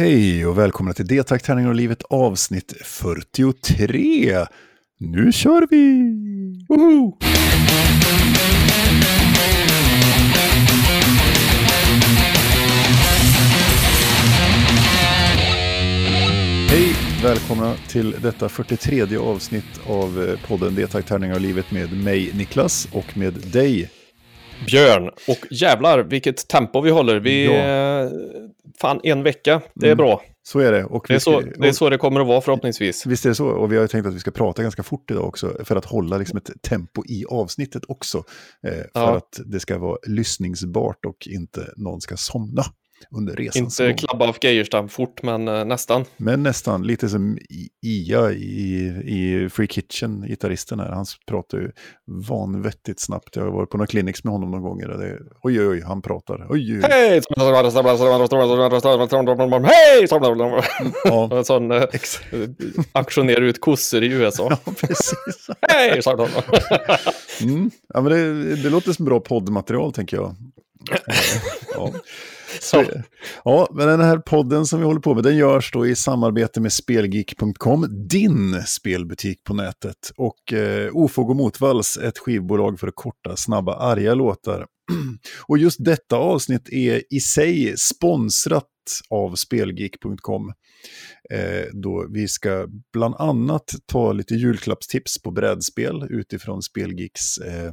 Hej 0.00 0.46
och 0.46 0.58
välkomna 0.58 0.92
till 0.92 1.06
D-takt, 1.06 1.44
tärningar 1.44 1.68
och 1.68 1.74
livet 1.74 2.02
avsnitt 2.02 2.74
43. 2.84 4.46
Nu 4.98 5.32
kör 5.32 5.66
vi! 5.70 6.02
Woho! 6.68 7.16
Hej! 16.68 16.94
Välkomna 17.22 17.74
till 17.88 18.14
detta 18.22 18.48
43 18.48 19.16
avsnitt 19.16 19.80
av 19.86 20.22
eh, 20.22 20.48
podden 20.48 20.74
D-takt, 20.74 21.08
tärningar 21.08 21.34
och 21.34 21.40
livet 21.40 21.70
med 21.70 21.92
mig 21.92 22.30
Niklas 22.34 22.88
och 22.92 23.16
med 23.16 23.34
dig 23.34 23.90
Björn. 24.66 25.10
Och 25.28 25.38
jävlar 25.50 25.98
vilket 26.02 26.48
tempo 26.48 26.80
vi 26.80 26.90
håller. 26.90 27.20
Vi... 27.20 27.44
Ja. 27.46 27.52
eh, 27.52 28.10
Fan, 28.80 29.00
en 29.02 29.22
vecka. 29.22 29.60
Det 29.74 29.86
är 29.86 29.92
Mm. 29.92 29.96
bra. 29.98 30.22
Så 30.42 30.58
är 30.58 30.72
det. 30.72 30.84
Och 30.84 31.04
Det 31.08 31.14
är, 31.14 31.18
så, 31.18 31.40
det 31.40 31.68
är 31.68 31.72
så 31.72 31.90
det 31.90 31.98
kommer 31.98 32.20
att 32.20 32.26
vara 32.26 32.40
förhoppningsvis. 32.40 33.06
Visst 33.06 33.24
är 33.24 33.28
det 33.28 33.34
så. 33.34 33.46
Och 33.46 33.72
vi 33.72 33.76
har 33.76 33.86
tänkt 33.86 34.06
att 34.06 34.14
vi 34.14 34.18
ska 34.20 34.30
prata 34.30 34.62
ganska 34.62 34.82
fort 34.82 35.10
idag 35.10 35.24
också. 35.24 35.56
För 35.64 35.76
att 35.76 35.84
hålla 35.84 36.18
liksom 36.18 36.36
ett 36.36 36.50
tempo 36.62 37.02
i 37.06 37.24
avsnittet 37.28 37.82
också. 37.88 38.18
Eh, 38.66 38.72
för 38.72 38.88
Ja. 38.94 39.16
att 39.16 39.40
det 39.46 39.60
ska 39.60 39.78
vara 39.78 39.98
lyssningsbart 40.06 41.04
och 41.04 41.26
inte 41.30 41.72
någon 41.76 42.00
ska 42.00 42.16
somna 42.16 42.64
under 43.16 43.36
resans 43.36 43.80
Inte 43.80 43.88
gång. 43.88 43.96
klabba 43.96 44.28
av 44.28 44.36
Geijerstam 44.40 44.88
fort, 44.88 45.22
men 45.22 45.48
eh, 45.48 45.64
nästan. 45.64 46.04
Men 46.16 46.42
nästan 46.42 46.82
lite 46.82 47.08
som 47.08 47.38
Ia 47.82 48.32
i, 48.32 48.86
i 49.04 49.48
Free 49.52 49.66
Kitchen, 49.68 50.24
gitarristen 50.28 50.80
här. 50.80 50.88
Han 50.88 51.04
pratar 51.28 51.58
ju 51.58 51.70
vanvettigt 52.28 53.00
snabbt. 53.00 53.36
Jag 53.36 53.42
har 53.44 53.50
varit 53.50 53.70
på 53.70 53.76
några 53.76 53.86
clinics 53.86 54.24
med 54.24 54.32
honom 54.32 54.50
någon 54.50 54.62
gånger. 54.62 54.90
och 54.90 54.98
Det, 55.00 55.18
oj, 55.42 55.60
oj, 55.60 55.68
oj, 55.68 55.82
han 55.86 56.02
pratar. 56.02 56.46
Oj, 56.50 56.74
oj. 56.76 56.80
Hej! 56.90 57.20
Ja, 61.04 61.28
En 61.38 61.44
sån 61.44 61.70
eh, 61.70 61.82
aktionerar 62.92 63.42
ut 63.42 63.60
kossor 63.60 64.02
i 64.02 64.06
USA. 64.06 64.58
ja, 64.64 64.72
precis. 64.80 65.46
Hej! 65.68 66.02
Mm. 67.42 67.70
Ja, 67.94 68.00
men 68.00 68.12
det, 68.12 68.56
det 68.56 68.70
låter 68.70 68.92
som 68.92 69.04
bra 69.04 69.20
poddmaterial, 69.20 69.92
tänker 69.92 70.16
jag. 70.16 70.26
Eh, 70.90 71.14
Ja. 71.74 71.92
Så, 72.60 72.84
ja, 73.44 73.68
men 73.74 73.88
den 73.88 74.00
här 74.00 74.18
podden 74.18 74.66
som 74.66 74.78
vi 74.78 74.86
håller 74.86 75.00
på 75.00 75.14
med, 75.14 75.24
den 75.24 75.36
görs 75.36 75.72
då 75.72 75.86
i 75.86 75.96
samarbete 75.96 76.60
med 76.60 76.72
Spelgeek.com, 76.72 78.06
din 78.08 78.62
spelbutik 78.66 79.44
på 79.44 79.54
nätet. 79.54 80.12
Och 80.16 80.52
eh, 80.52 80.96
Ofog 80.96 81.30
och 81.30 81.36
Motvalls, 81.36 81.96
ett 81.96 82.18
skivbolag 82.18 82.80
för 82.80 82.90
korta, 82.90 83.36
snabba, 83.36 83.74
arga 83.76 84.14
låtar. 84.14 84.66
Och 85.46 85.58
just 85.58 85.84
detta 85.84 86.16
avsnitt 86.16 86.68
är 86.68 87.14
i 87.14 87.20
sig 87.20 87.74
sponsrat 87.78 88.66
av 89.10 89.34
Spelgeek.com. 89.34 90.52
Eh, 91.30 91.64
då 91.72 92.06
vi 92.10 92.28
ska 92.28 92.68
bland 92.92 93.14
annat 93.14 93.74
ta 93.86 94.12
lite 94.12 94.34
julklappstips 94.34 95.22
på 95.22 95.30
brädspel 95.30 96.06
utifrån 96.10 96.62
Spelgeeks 96.62 97.38
eh, 97.38 97.66
eh 97.66 97.72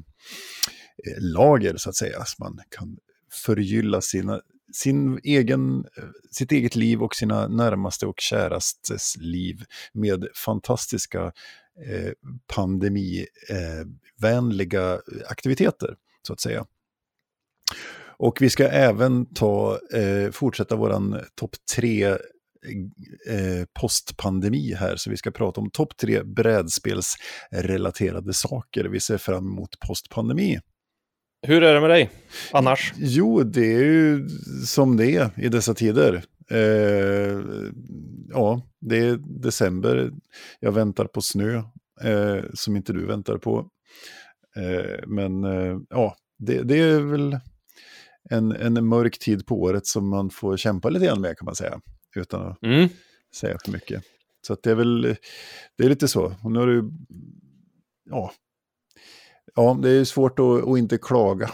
lager 1.19 1.77
så 1.77 1.89
att 1.89 1.95
säga. 1.95 2.25
Så 2.25 2.43
man 2.43 2.59
kan 2.69 2.97
förgylla 3.45 4.01
sina, 4.01 4.41
sin 4.77 5.19
egen, 5.23 5.85
eh, 5.97 6.03
sitt 6.31 6.51
eget 6.51 6.75
liv 6.75 7.03
och 7.03 7.15
sina 7.15 7.47
närmaste 7.47 8.05
och 8.05 8.19
kärastes 8.19 9.17
liv 9.17 9.63
med 9.93 10.27
fantastiska 10.45 11.31
eh, 11.85 12.11
pandemivänliga 12.55 14.93
eh, 14.93 14.99
aktiviteter 15.29 15.95
så 16.27 16.33
att 16.33 16.41
säga. 16.41 16.65
Och 18.19 18.41
vi 18.41 18.49
ska 18.49 18.67
även 18.67 19.33
ta, 19.33 19.79
eh, 19.93 20.31
fortsätta 20.31 20.75
vår 20.75 21.21
topp 21.35 21.55
tre-postpandemi 21.75 24.71
eh, 24.71 24.77
här. 24.77 24.95
Så 24.95 25.09
vi 25.09 25.17
ska 25.17 25.31
prata 25.31 25.61
om 25.61 25.69
topp 25.69 25.97
tre 25.97 26.23
brädspelsrelaterade 26.23 28.33
saker 28.33 28.85
vi 28.85 28.99
ser 28.99 29.17
fram 29.17 29.47
emot 29.47 29.79
postpandemi. 29.87 30.59
Hur 31.41 31.63
är 31.63 31.73
det 31.73 31.81
med 31.81 31.89
dig 31.89 32.09
annars? 32.51 32.93
Jo, 32.97 33.43
det 33.43 33.73
är 33.73 33.83
ju 33.83 34.27
som 34.65 34.97
det 34.97 35.11
är 35.15 35.29
i 35.37 35.49
dessa 35.49 35.73
tider. 35.73 36.23
Eh, 36.49 37.41
ja, 38.29 38.61
det 38.81 38.97
är 38.97 39.17
december. 39.41 40.11
Jag 40.59 40.71
väntar 40.71 41.05
på 41.05 41.21
snö 41.21 41.55
eh, 42.03 42.43
som 42.53 42.75
inte 42.75 42.93
du 42.93 43.05
väntar 43.05 43.37
på. 43.37 43.69
Eh, 44.55 44.99
men 45.07 45.43
eh, 45.43 45.77
ja, 45.89 46.15
det, 46.39 46.63
det 46.63 46.79
är 46.79 46.99
väl 46.99 47.37
en, 48.29 48.51
en 48.51 48.85
mörk 48.87 49.19
tid 49.19 49.45
på 49.45 49.61
året 49.61 49.87
som 49.87 50.09
man 50.09 50.29
får 50.29 50.57
kämpa 50.57 50.89
lite 50.89 51.05
grann 51.05 51.21
med 51.21 51.37
kan 51.37 51.45
man 51.45 51.55
säga. 51.55 51.79
Utan 52.15 52.41
att 52.47 52.63
Mm. 52.63 52.89
säga 53.35 53.57
för 53.65 53.71
mycket. 53.71 54.03
Så 54.47 54.57
det 54.63 54.71
är 54.71 54.75
väl, 54.75 55.01
det 55.77 55.85
är 55.85 55.89
lite 55.89 56.07
så. 56.07 56.35
Och 56.43 56.51
nu 56.51 56.59
har 56.59 56.67
du, 56.67 56.91
ja, 58.09 58.31
ja 59.57 59.77
det 59.81 59.89
är 59.89 59.93
ju 59.93 60.05
svårt 60.05 60.39
att, 60.39 60.67
att 60.67 60.77
inte 60.77 60.97
klaga. 60.97 61.49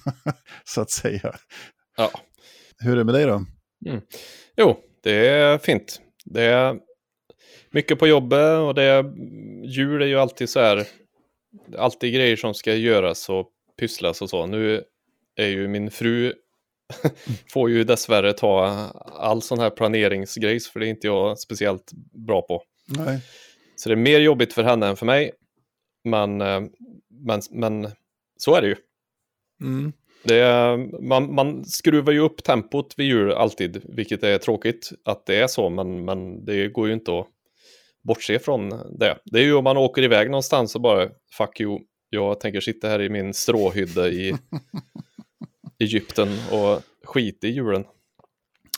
så 0.64 0.80
att 0.80 0.90
säga. 0.90 1.34
Ja. 1.96 2.10
Hur 2.78 2.92
är 2.92 2.96
det 2.96 3.04
med 3.04 3.14
dig 3.14 3.26
då? 3.26 3.44
Jo, 4.56 4.76
det 5.02 5.28
är 5.28 5.58
fint. 5.58 6.00
Det 6.24 6.42
är 6.42 6.76
mycket 7.70 7.98
på 7.98 8.06
jobbet 8.06 8.58
och 8.58 8.74
det 8.74 8.82
är, 8.82 9.04
jul 9.64 10.02
är 10.02 10.06
ju 10.06 10.18
alltid 10.18 10.48
så 10.48 10.60
här, 10.60 10.86
alltid 11.78 12.14
grejer 12.14 12.36
som 12.36 12.54
ska 12.54 12.74
göras 12.74 13.28
och 13.28 13.50
pysslas 13.78 14.22
och 14.22 14.30
så. 14.30 14.46
Nu 14.46 14.82
är 15.36 15.46
ju 15.46 15.68
min 15.68 15.90
fru, 15.90 16.32
får 17.52 17.70
ju 17.70 17.84
dessvärre 17.84 18.32
ta 18.32 18.66
all 19.12 19.42
sån 19.42 19.58
här 19.58 19.70
planeringsgrejs, 19.70 20.68
för 20.68 20.80
det 20.80 20.86
är 20.86 20.90
inte 20.90 21.06
jag 21.06 21.38
speciellt 21.38 21.92
bra 22.26 22.42
på. 22.42 22.62
Nej. 22.86 23.20
Så 23.76 23.88
det 23.88 23.94
är 23.94 23.96
mer 23.96 24.20
jobbigt 24.20 24.52
för 24.52 24.62
henne 24.62 24.86
än 24.86 24.96
för 24.96 25.06
mig. 25.06 25.32
Men, 26.04 26.40
eh, 26.40 26.60
men, 27.26 27.40
men 27.50 27.88
så 28.36 28.54
är 28.54 28.62
det 28.62 28.68
ju. 28.68 28.76
Mm. 29.62 29.92
Det 30.24 30.76
man, 31.00 31.34
man 31.34 31.64
skruvar 31.64 32.12
ju 32.12 32.18
upp 32.18 32.44
tempot 32.44 32.94
vid 32.96 33.06
jul 33.06 33.32
alltid, 33.32 33.82
vilket 33.84 34.22
är 34.22 34.38
tråkigt 34.38 34.92
att 35.04 35.26
det 35.26 35.36
är 35.36 35.46
så, 35.46 35.70
men, 35.70 36.04
men 36.04 36.44
det 36.44 36.68
går 36.68 36.86
ju 36.86 36.94
inte 36.94 37.18
att 37.18 37.26
bortse 38.04 38.38
från 38.38 38.68
det. 38.98 39.18
Det 39.24 39.38
är 39.38 39.42
ju 39.42 39.54
om 39.54 39.64
man 39.64 39.76
åker 39.76 40.02
iväg 40.02 40.30
någonstans 40.30 40.74
och 40.74 40.80
bara, 40.80 41.08
fuck 41.38 41.60
you, 41.60 41.78
jag 42.10 42.40
tänker 42.40 42.60
sitta 42.60 42.88
här 42.88 43.02
i 43.02 43.08
min 43.08 43.34
stråhydda 43.34 44.08
i 44.08 44.34
Egypten 45.78 46.28
och 46.52 46.82
skita 47.04 47.46
i 47.46 47.50
julen. 47.50 47.84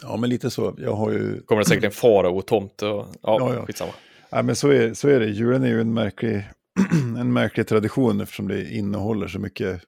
Ja, 0.03 0.17
men 0.17 0.31
lite 0.31 0.51
så. 0.51 0.75
Jag 0.79 0.93
har 0.93 1.13
ju... 1.13 1.43
Kommer 1.43 1.63
det 1.63 1.69
säkert 1.69 1.85
en 1.85 1.91
farao-tomt 1.91 2.83
och 2.83 2.89
ja, 2.89 3.07
Ja, 3.23 3.55
ja. 3.55 3.67
skitsamma. 3.67 3.93
Nej, 4.33 4.43
men 4.43 4.57
så 4.57 4.69
är, 4.69 4.95
så 4.95 5.09
är 5.09 5.21
det. 5.21 5.27
Julen 5.27 5.63
är 5.63 5.69
ju 5.69 5.81
en 5.81 5.95
märklig, 5.95 6.43
en 7.19 7.33
märklig 7.33 7.67
tradition 7.67 8.21
eftersom 8.21 8.49
det 8.49 8.71
innehåller 8.71 9.29
så 9.29 9.39
mycket 9.39 9.83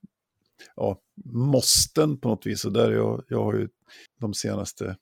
ja, 0.76 1.00
måsten 1.34 2.20
på 2.20 2.28
något 2.28 2.46
vis. 2.46 2.64
Och 2.64 2.72
där 2.72 2.92
jag, 2.92 3.24
jag 3.28 3.44
har 3.44 3.54
ju 3.54 3.68
de 4.20 4.34
senaste 4.34 4.96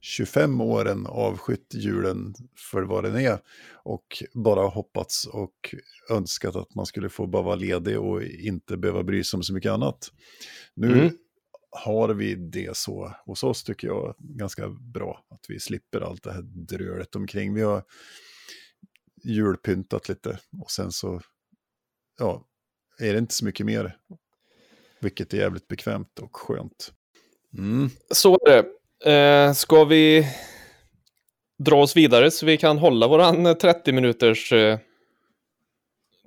25 0.00 0.60
åren 0.60 1.06
avskytt 1.06 1.74
julen 1.74 2.34
för 2.72 2.82
vad 2.82 3.04
den 3.04 3.16
är. 3.16 3.38
Och 3.84 4.22
bara 4.34 4.66
hoppats 4.68 5.26
och 5.26 5.74
önskat 6.10 6.56
att 6.56 6.74
man 6.74 6.86
skulle 6.86 7.08
få 7.08 7.26
bara 7.26 7.42
vara 7.42 7.54
ledig 7.54 8.00
och 8.00 8.22
inte 8.22 8.76
behöva 8.76 9.02
bry 9.02 9.24
sig 9.24 9.36
om 9.36 9.42
så 9.42 9.54
mycket 9.54 9.72
annat. 9.72 10.12
Nu 10.74 10.92
Mm. 10.92 11.16
har 11.70 12.08
vi 12.08 12.34
det 12.34 12.76
så 12.76 13.14
hos 13.26 13.42
oss 13.44 13.64
tycker 13.64 13.88
jag 13.88 14.14
ganska 14.18 14.68
bra. 14.68 15.24
Att 15.30 15.44
vi 15.48 15.60
slipper 15.60 16.00
allt 16.00 16.22
det 16.22 16.32
här 16.32 16.42
drölet 16.42 17.16
omkring. 17.16 17.54
Vi 17.54 17.62
har 17.62 17.82
julpyntat 19.24 20.08
lite 20.08 20.38
och 20.62 20.70
sen 20.70 20.92
så 20.92 21.20
ja, 22.18 22.44
är 22.98 23.12
det 23.12 23.18
inte 23.18 23.34
så 23.34 23.44
mycket 23.44 23.66
mer. 23.66 23.96
Vilket 25.00 25.34
är 25.34 25.38
jävligt 25.38 25.68
bekvämt 25.68 26.18
och 26.18 26.36
skönt. 26.36 26.92
Mm. 27.58 27.90
Så 28.10 28.38
är 28.46 28.50
det. 28.50 28.64
Eh, 29.12 29.52
ska 29.52 29.84
vi 29.84 30.26
dra 31.58 31.82
oss 31.82 31.96
vidare 31.96 32.30
så 32.30 32.46
vi 32.46 32.56
kan 32.56 32.78
hålla 32.78 33.08
våran 33.08 33.58
30 33.58 33.92
minuters 33.92 34.52
eh, 34.52 34.78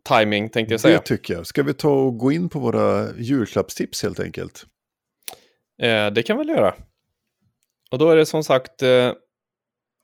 timing 0.10 0.50
tänkte 0.50 0.74
jag 0.74 0.82
säga. 0.82 0.98
Det 0.98 1.04
tycker 1.04 1.34
jag. 1.34 1.48
Ska 1.48 1.64
vi 1.64 1.74
ta 1.74 1.90
och 1.90 2.18
gå 2.18 2.32
in 2.32 2.50
på 2.50 2.60
våra 2.60 3.16
julklappstips 3.18 4.04
helt 4.04 4.20
enkelt? 4.20 4.66
Eh, 5.82 6.08
det 6.08 6.24
kan 6.24 6.38
vi 6.38 6.46
väl 6.46 6.56
göra. 6.56 6.76
Och 7.92 7.98
då 7.98 8.10
är 8.10 8.16
det 8.16 8.26
som 8.26 8.44
sagt 8.44 8.82
eh, 8.82 9.12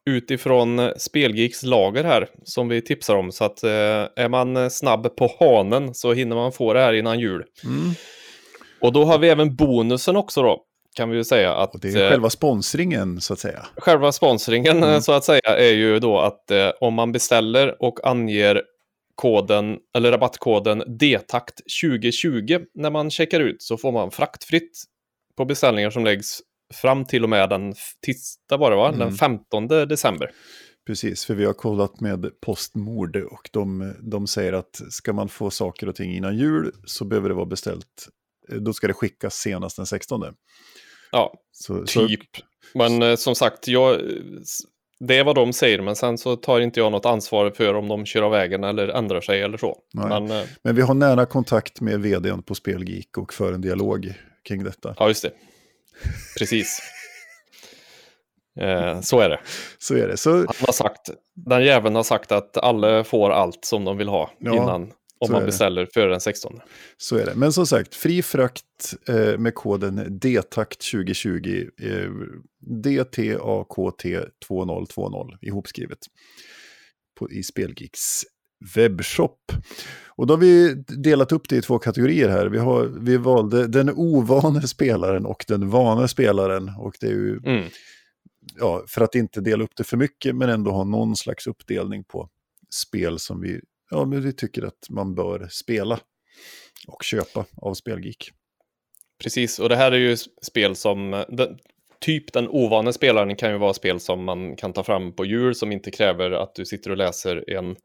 utifrån 0.06 0.92
Spelgeeks 0.98 1.63
lager 1.63 2.03
här 2.03 2.27
som 2.44 2.68
vi 2.68 2.81
tipsar 2.81 3.15
om. 3.15 3.31
Så 3.31 3.44
att 3.44 3.63
eh, 3.63 3.69
är 4.15 4.30
man 4.30 4.71
snabb 4.71 5.15
på 5.15 5.36
hanen 5.39 5.94
så 5.94 6.13
hinner 6.13 6.36
man 6.36 6.51
få 6.51 6.74
det 6.74 6.80
här 6.80 6.94
innan 6.94 7.19
jul. 7.19 7.44
Mm. 7.63 7.92
Och 8.81 8.94
då 8.94 9.03
har 9.03 9.19
vi 9.19 9.30
även 9.30 9.56
bonusen 9.56 10.15
också 10.15 10.42
då. 10.42 10.63
Kan 10.95 11.09
vi 11.09 11.18
ju 11.18 11.24
säga 11.24 11.53
att 11.56 11.74
Och 11.75 11.80
det 11.81 11.89
är 11.94 12.03
eh, 12.03 12.09
själva 12.09 12.30
sponsringen 12.30 13.21
så 13.21 13.33
att 13.33 13.39
säga. 13.39 13.65
själva 13.77 14.12
sponsringen 14.12 14.83
eh, 14.83 14.89
Mm. 14.89 15.01
så 15.01 15.12
att 15.12 15.24
säga 15.24 15.57
är 15.57 15.71
ju 15.74 16.00
då 16.00 16.19
att 16.19 16.51
eh, 16.51 16.69
om 16.80 16.94
man 16.94 17.12
beställer 17.12 17.83
och 17.83 18.07
anger 18.07 18.62
koden 19.15 19.77
eller 19.95 20.12
rabattkoden 20.12 20.80
DTAKT 20.80 21.53
2020 21.83 22.59
när 22.74 22.89
man 22.89 23.12
checkar 23.12 23.39
ut 23.39 23.62
så 23.62 23.77
får 23.77 23.92
man 23.92 24.12
fraktfritt 24.12 24.83
på 25.38 25.45
beställningar 25.45 25.89
som 25.89 26.06
läggs 26.06 26.39
fram 26.73 27.06
till 27.06 27.23
och 27.23 27.29
med 27.29 27.50
den 27.50 27.73
tisdag 28.06 28.57
var 28.57 28.71
det 28.71 28.77
va? 28.77 28.88
Mm. 28.88 29.00
Den 29.00 29.13
15 29.13 29.68
december. 29.68 30.31
Precis, 30.88 31.25
för 31.25 31.33
vi 31.33 31.45
har 31.45 31.53
kollat 31.53 32.00
med 32.00 32.29
Postmord 32.45 33.15
och 33.15 33.50
de, 33.51 33.94
de 34.00 34.27
säger 34.27 34.53
att 34.53 34.81
ska 34.89 35.13
man 35.13 35.29
få 35.29 35.50
saker 35.51 35.89
och 35.89 35.95
ting 35.95 36.13
innan 36.15 36.38
jul 36.38 36.71
så 36.85 37.06
behöver 37.06 37.29
det 37.29 37.35
vara 37.35 37.45
beställt. 37.45 38.07
Eh, 38.51 38.56
Då 38.57 38.73
ska 38.73 38.88
det 38.88 38.94
skickas 38.94 39.35
senast 39.35 39.77
den 39.77 39.85
16. 39.85 40.23
Ja, 41.12 41.33
Så, 41.51 41.88
så, 41.88 42.07
typ. 42.07 42.19
Men 42.74 43.01
eh, 43.01 43.15
som 43.15 43.35
sagt, 43.35 43.67
jag, 43.67 44.01
det 45.00 45.17
är 45.17 45.24
vad 45.24 45.35
de 45.35 45.53
säger, 45.53 45.81
men 45.81 45.95
sen 45.95 46.17
så 46.17 46.35
tar 46.35 46.59
inte 46.59 46.79
jag 46.79 46.91
något 46.91 47.06
ansvar 47.06 47.51
för 47.51 47.74
om 47.74 47.88
de 47.88 48.06
kör 48.06 48.21
av 48.21 48.31
vägen 48.31 48.63
eller 48.63 48.88
ändrar 48.88 49.21
sig 49.21 49.41
eller 49.41 49.57
så. 49.57 49.77
Men 49.94 50.31
eh, 50.31 50.44
men 50.63 50.75
vi 50.75 50.81
har 50.81 50.94
nära 50.94 51.25
kontakt 51.25 51.81
med 51.81 52.01
vdn 52.01 52.44
på 52.44 52.56
Spelgeek 52.56 53.17
och 53.17 53.33
för 53.33 53.53
en 53.53 53.62
dialog 53.62 54.13
kring 54.47 54.63
detta. 54.63 54.95
ja, 55.00 55.07
just 55.07 55.24
det. 55.24 55.31
Precis. 56.38 56.81
Eh, 58.59 59.01
så 59.01 59.19
är 59.19 59.30
det. 59.30 59.39
Så 59.77 59.95
är 59.95 60.07
det. 60.07 60.18
Så, 60.18 60.31
Han 60.31 60.48
har 60.48 60.74
sagt, 60.74 61.09
den 61.36 61.63
jäveln 61.63 61.95
har 61.95 62.03
sagt 62.03 62.31
att 62.31 62.57
alla 62.57 63.03
får 63.03 63.30
allt 63.30 63.65
som 63.65 63.86
de 63.86 63.98
vill 63.98 64.07
ha 64.07 64.31
Ja, 64.39 64.53
innan. 64.53 64.94
Om 65.19 65.31
man 65.31 65.45
beställer 65.45 65.88
före 65.94 66.09
den 66.09 66.21
16. 66.21 66.59
så 66.98 67.18
är 67.18 67.25
det. 67.25 67.36
Men 67.36 67.53
som 67.53 67.68
sagt, 67.68 67.95
fri 67.95 68.21
frakt 68.21 68.94
eh, 69.07 69.38
med 69.38 69.56
koden 69.56 70.19
DTAKT2020. 70.21 71.69
Eh, 71.81 72.09
DTAKT2020 72.86 75.38
ihopskrivet. 75.42 76.00
På, 77.19 77.31
I 77.31 77.44
Spelgeeks 77.44 78.21
webbshop. 78.75 79.52
Och 80.08 80.28
då 80.28 80.34
har 80.34 80.40
vi 80.40 80.74
delat 80.88 81.31
upp 81.31 81.50
det 81.50 81.56
i 81.56 81.62
två 81.62 81.80
kategorier 81.80 82.30
här. 82.30 82.46
Vi, 82.46 82.58
har, 82.58 82.86
vi 82.86 83.18
valde 83.18 83.68
den 83.68 83.90
ovane 83.90 84.68
spelaren 84.68 85.25
och 85.25 85.46
den 85.48 85.69
vane 85.69 86.08
spelaren. 86.08 86.72
Och 86.78 86.96
det 87.00 87.08
är 87.08 87.12
ju 87.12 87.40
Mm. 87.46 87.69
ja, 88.60 88.84
för 88.88 89.02
att 89.02 89.16
inte 89.16 89.42
dela 89.42 89.63
upp 89.63 89.75
det 89.75 89.84
för 89.84 89.98
mycket 89.98 90.36
men 90.36 90.50
ändå 90.50 90.72
ha 90.72 90.84
någon 90.84 91.16
slags 91.16 91.48
uppdelning 91.48 92.04
på 92.04 92.30
spel 92.74 93.19
som 93.19 93.42
vi, 93.42 93.60
ja, 93.90 94.06
men 94.06 94.22
vi 94.22 94.34
tycker 94.34 94.63
att 94.63 94.90
man 94.90 95.16
bör 95.16 95.48
spela 95.52 96.00
och 96.88 97.04
köpa 97.04 97.46
av 97.58 97.74
Spelgeek. 97.74 98.31
Precis, 99.24 99.60
och 99.60 99.69
det 99.69 99.75
här 99.75 99.92
är 99.92 99.98
ju 99.98 100.18
spel 100.42 100.75
som, 100.75 101.25
den, 101.30 101.58
typ 102.00 102.34
den 102.34 102.48
ovane 102.48 102.94
spelaren 102.94 103.36
kan 103.36 103.52
ju 103.52 103.58
vara 103.58 103.74
spel 103.74 104.00
som 104.00 104.24
man 104.24 104.56
kan 104.56 104.74
ta 104.74 104.84
fram 104.84 105.16
på 105.16 105.25
jul 105.25 105.56
som 105.56 105.72
inte 105.72 105.92
kräver 105.92 106.31
att 106.31 106.56
du 106.56 106.66
sitter 106.66 106.92
och 106.92 106.98
läser 106.98 107.50
en 107.50 107.75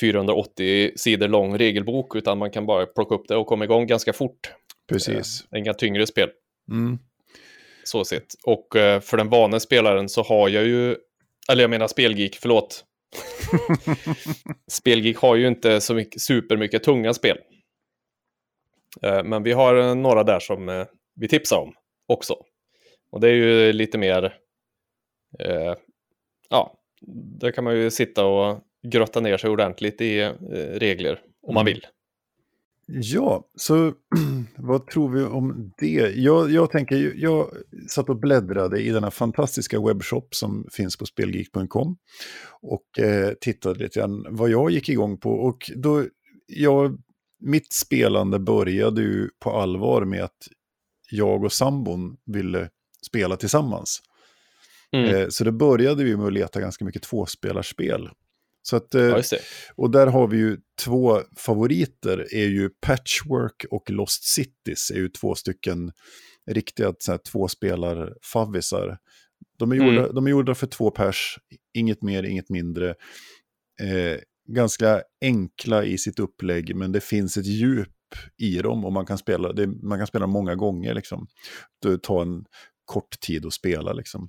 480 0.00 0.92
sidor 0.96 1.28
lång 1.28 1.58
regelbok 1.58 2.16
utan 2.16 2.38
man 2.38 2.50
kan 2.50 2.66
bara 2.66 2.86
plocka 2.86 3.14
upp 3.14 3.28
det 3.28 3.36
och 3.36 3.46
komma 3.46 3.64
igång 3.64 3.86
ganska 3.86 4.12
fort. 4.12 4.52
Precis. 4.88 5.44
Eh, 5.52 5.58
Inga 5.58 5.74
tyngre 5.74 6.06
spel, 6.06 6.30
Mm. 6.70 6.98
så 7.84 8.04
sett. 8.04 8.26
Och 8.46 8.76
eh, 8.76 9.00
för 9.00 9.16
den 9.16 9.28
vane 9.28 9.60
spelaren 9.60 10.08
så 10.08 10.22
har 10.22 10.48
jag 10.48 10.64
ju, 10.64 10.96
eller 11.50 11.62
jag 11.62 11.70
menar 11.70 11.86
Spelgeek, 11.88 12.36
förlåt. 12.36 12.84
Spelgeek 14.70 15.16
har 15.16 15.36
ju 15.36 15.48
inte 15.48 15.80
så 15.80 15.94
mycket, 15.94 16.22
supermycket 16.22 16.82
tunga 16.82 17.14
spel. 17.14 17.38
Eh, 19.02 19.24
Men 19.24 19.42
vi 19.42 19.52
har 19.52 19.76
eh, 19.76 19.94
några 19.94 20.24
där 20.24 20.40
som 20.40 20.68
eh, 20.68 20.86
vi 21.14 21.28
tipsar 21.28 21.58
om 21.58 21.74
också. 22.08 22.36
Och 23.10 23.20
det 23.20 23.28
är 23.28 23.32
ju 23.34 23.72
lite 23.72 23.98
mer, 23.98 24.24
eh, 25.38 25.74
ja, 26.50 26.74
där 27.40 27.50
kan 27.52 27.64
man 27.64 27.76
ju 27.76 27.90
sitta 27.90 28.24
och 28.24 28.60
grotta 28.82 29.20
ner 29.20 29.36
sig 29.36 29.50
ordentligt 29.50 30.00
i 30.00 30.20
eh, 30.20 30.30
regler 30.78 31.20
om 31.42 31.54
man 31.54 31.62
Mm. 31.66 31.72
vill. 31.74 31.86
Ja, 32.86 33.44
så 33.56 33.92
vad 34.56 34.86
tror 34.86 35.10
vi 35.10 35.24
om 35.24 35.72
det? 35.78 36.12
Jag, 36.16 36.50
jag 36.50 36.70
tänker, 36.70 37.12
jag 37.16 37.48
satt 37.88 38.08
och 38.08 38.16
bläddrade 38.16 38.80
i 38.80 38.90
denna 38.90 39.10
fantastiska 39.10 39.80
webbshop 39.80 40.34
som 40.34 40.66
finns 40.72 40.96
på 40.96 41.06
spelgeek.com 41.06 41.96
och 42.62 42.98
eh, 42.98 43.32
tittade 43.40 43.78
lite 43.78 44.00
grann 44.00 44.26
vad 44.30 44.50
jag 44.50 44.70
gick 44.70 44.88
igång 44.88 45.18
på. 45.18 45.30
Och 45.30 45.70
då, 45.76 46.04
jag, 46.46 46.98
mitt 47.40 47.72
spelande 47.72 48.38
började 48.38 49.02
ju 49.02 49.28
på 49.38 49.50
allvar 49.50 50.04
med 50.04 50.22
att 50.24 50.48
jag 51.10 51.44
och 51.44 51.52
sambon 51.52 52.16
ville 52.26 52.68
spela 53.06 53.36
tillsammans. 53.36 54.02
Mm. 54.92 55.14
Eh, 55.14 55.28
så 55.28 55.44
det 55.44 55.52
började 55.52 56.04
vi 56.04 56.16
med 56.16 56.26
att 56.26 56.32
leta 56.32 56.60
ganska 56.60 56.84
mycket 56.84 57.02
tvåspelarspel. 57.02 58.08
Så 58.62 58.76
att, 58.76 58.94
eh, 58.94 59.02
Ja, 59.02 59.22
och 59.76 59.90
där 59.90 60.06
har 60.06 60.28
vi 60.28 60.36
ju 60.36 60.58
två 60.84 61.20
favoriter, 61.36 62.34
är 62.34 62.46
ju 62.48 62.68
Patchwork 62.86 63.64
och 63.70 63.90
Lost 63.90 64.24
Cities, 64.24 64.90
är 64.90 64.96
ju 64.96 65.08
två 65.08 65.34
stycken 65.34 65.92
riktiga 66.46 66.94
så 66.98 67.10
här, 67.12 67.18
tvåspelar-favvisar. 67.18 68.98
De, 69.58 69.72
är 69.72 69.76
Mm. 69.76 69.86
gjorda- 69.94 70.12
de 70.12 70.26
är 70.26 70.30
gjorda 70.30 70.54
för 70.54 70.66
två 70.66 70.90
pers, 70.90 71.38
inget 71.74 72.02
mer, 72.02 72.22
inget 72.22 72.48
mindre. 72.50 72.88
Eh, 73.80 74.18
ganska 74.48 75.02
enkla 75.20 75.84
i 75.84 75.98
sitt 75.98 76.18
upplägg, 76.18 76.76
men 76.76 76.92
det 76.92 77.00
finns 77.00 77.36
ett 77.36 77.46
djup 77.46 77.88
i 78.36 78.58
dem 78.58 78.84
och 78.84 78.92
man 78.92 79.06
kan 79.06 79.18
spela, 79.18 79.52
det, 79.52 79.66
man 79.66 79.98
kan 79.98 80.06
spela 80.06 80.26
många 80.26 80.54
gånger. 80.54 80.94
Liksom. 80.94 81.26
Tar 82.02 82.22
en 82.22 82.44
kort 82.84 83.20
tid 83.20 83.46
att 83.46 83.52
spela. 83.52 83.92
Liksom. 83.92 84.28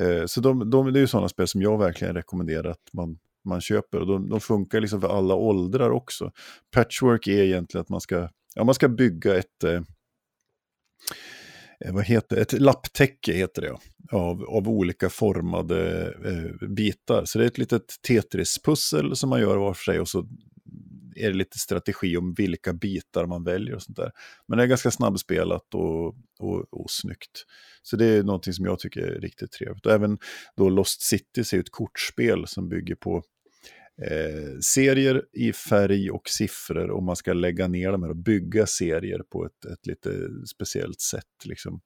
Eh, 0.00 0.26
så 0.26 0.40
de, 0.40 0.70
de, 0.70 0.92
det 0.92 0.98
är 0.98 1.00
ju 1.00 1.06
sådana 1.06 1.28
spel 1.28 1.48
som 1.48 1.62
jag 1.62 1.78
verkligen 1.78 2.14
rekommenderar 2.14 2.70
att 2.70 2.88
man, 2.92 3.18
man 3.44 3.60
köper. 3.60 4.00
Och 4.00 4.06
de, 4.06 4.28
de 4.28 4.40
funkar 4.40 4.80
liksom 4.80 5.00
för 5.00 5.08
alla 5.08 5.34
åldrar 5.34 5.90
också. 5.90 6.32
Patchwork 6.74 7.26
är 7.26 7.42
egentligen 7.42 7.82
att 7.82 7.88
man 7.88 8.00
ska, 8.00 8.28
ja, 8.54 8.64
man 8.64 8.74
ska 8.74 8.88
bygga 8.88 9.38
ett, 9.38 9.64
eh, 9.64 9.82
eh 11.84 11.92
vad 11.92 12.04
heter 12.04 12.36
det? 12.36 12.42
ett 12.42 12.52
lapptäcke 12.52 13.32
heter 13.32 13.62
det, 13.62 13.76
av, 14.16 14.44
av 14.44 14.68
olika 14.68 15.08
formade 15.08 16.08
eh, 16.24 16.68
bitar. 16.68 17.24
Så 17.24 17.38
det 17.38 17.44
är 17.44 17.46
ett 17.46 17.58
litet 17.58 17.96
Tetris-pussel 18.08 19.16
som 19.16 19.30
man 19.30 19.40
gör 19.40 19.56
var 19.56 19.74
för 19.74 19.82
sig 19.82 20.00
och 20.00 20.08
så 20.08 20.26
är 21.20 21.30
det 21.30 21.36
lite 21.36 21.58
strategi 21.58 22.16
om 22.16 22.34
vilka 22.34 22.72
bitar 22.72 23.26
man 23.26 23.44
väljer 23.44 23.74
och 23.74 23.82
sånt 23.82 23.96
där. 23.96 24.12
Men 24.48 24.58
det 24.58 24.64
är 24.64 24.68
ganska 24.68 24.90
snabbspelat 24.90 25.74
och, 25.74 26.06
och, 26.38 26.66
och 26.70 26.90
snyggt. 26.90 27.46
Så 27.82 27.96
det 27.96 28.06
är 28.06 28.22
någonting 28.22 28.52
som 28.52 28.64
jag 28.64 28.78
tycker 28.78 29.00
är 29.00 29.20
riktigt 29.20 29.52
trevligt. 29.52 29.86
Och 29.86 29.92
även 29.92 30.18
då 30.56 30.68
Lost 30.68 31.02
Cities 31.02 31.52
är 31.52 31.56
ju 31.56 31.60
ett 31.60 31.70
kortspel 31.70 32.46
som 32.46 32.68
bygger 32.68 32.94
på 32.94 33.22
eh, 34.02 34.58
serier 34.60 35.24
i 35.32 35.52
färg 35.52 36.10
och 36.10 36.28
siffror 36.28 36.90
och 36.90 37.02
man 37.02 37.16
ska 37.16 37.32
lägga 37.32 37.68
ner 37.68 37.92
dem 37.92 38.02
här 38.02 38.10
och 38.10 38.16
bygga 38.16 38.66
serier 38.66 39.22
på 39.30 39.46
ett, 39.46 39.64
ett 39.64 39.86
lite 39.86 40.28
speciellt 40.54 41.00
sätt. 41.00 41.44
Liksom. 41.44 41.80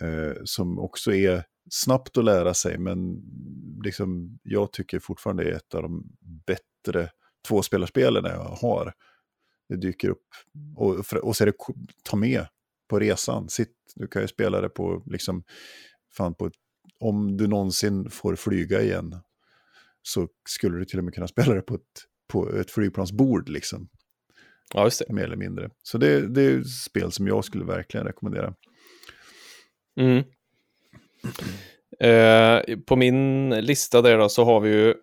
Eh, 0.00 0.32
som 0.44 0.78
också 0.78 1.14
är 1.14 1.44
snabbt 1.70 2.16
att 2.16 2.24
lära 2.24 2.54
sig 2.54 2.78
men 2.78 3.22
liksom, 3.84 4.38
jag 4.42 4.72
tycker 4.72 4.98
fortfarande 4.98 5.44
är 5.44 5.52
ett 5.52 5.74
av 5.74 5.82
de 5.82 6.04
bättre 6.46 7.10
tvåspelarspelen 7.48 8.24
jag 8.24 8.38
har. 8.38 8.92
Det 9.68 9.76
dyker 9.76 10.08
upp 10.08 10.26
och, 10.76 11.14
och 11.22 11.36
så 11.36 11.44
är 11.44 11.46
det 11.46 11.54
ta 12.02 12.16
med 12.16 12.46
på 12.88 12.98
resan. 12.98 13.48
Sitt, 13.48 13.74
du 13.94 14.06
kan 14.06 14.22
ju 14.22 14.28
spela 14.28 14.60
det 14.60 14.68
på, 14.68 15.02
liksom, 15.06 15.44
fan 16.16 16.34
på 16.34 16.46
ett, 16.46 16.54
om 17.00 17.36
du 17.36 17.46
någonsin 17.46 18.10
får 18.10 18.36
flyga 18.36 18.82
igen 18.82 19.16
så 20.02 20.28
skulle 20.48 20.78
du 20.78 20.84
till 20.84 20.98
och 20.98 21.04
med 21.04 21.14
kunna 21.14 21.28
spela 21.36 21.54
det 21.54 21.62
på 21.62 21.74
ett, 21.74 22.04
på 22.28 22.56
ett 22.56 22.70
flygplansbord, 22.70 23.48
liksom, 23.48 23.88
Ja, 24.74 24.84
just 24.84 25.02
det. 25.06 25.14
mer 25.14 25.24
eller 25.24 25.36
mindre. 25.36 25.70
Så 25.82 25.98
det, 25.98 26.28
det 26.28 26.42
är 26.42 26.62
spel 26.62 27.12
som 27.12 27.26
jag 27.26 27.44
skulle 27.44 27.64
verkligen 27.64 28.06
rekommendera. 28.06 28.54
Mm. 30.00 30.24
Eh, 32.00 32.78
på 32.86 32.96
min 32.96 33.50
lista 33.50 34.02
där 34.02 34.18
då 34.18 34.28
så 34.28 34.44
har 34.44 34.60
vi 34.60 34.70
ju 34.70 34.94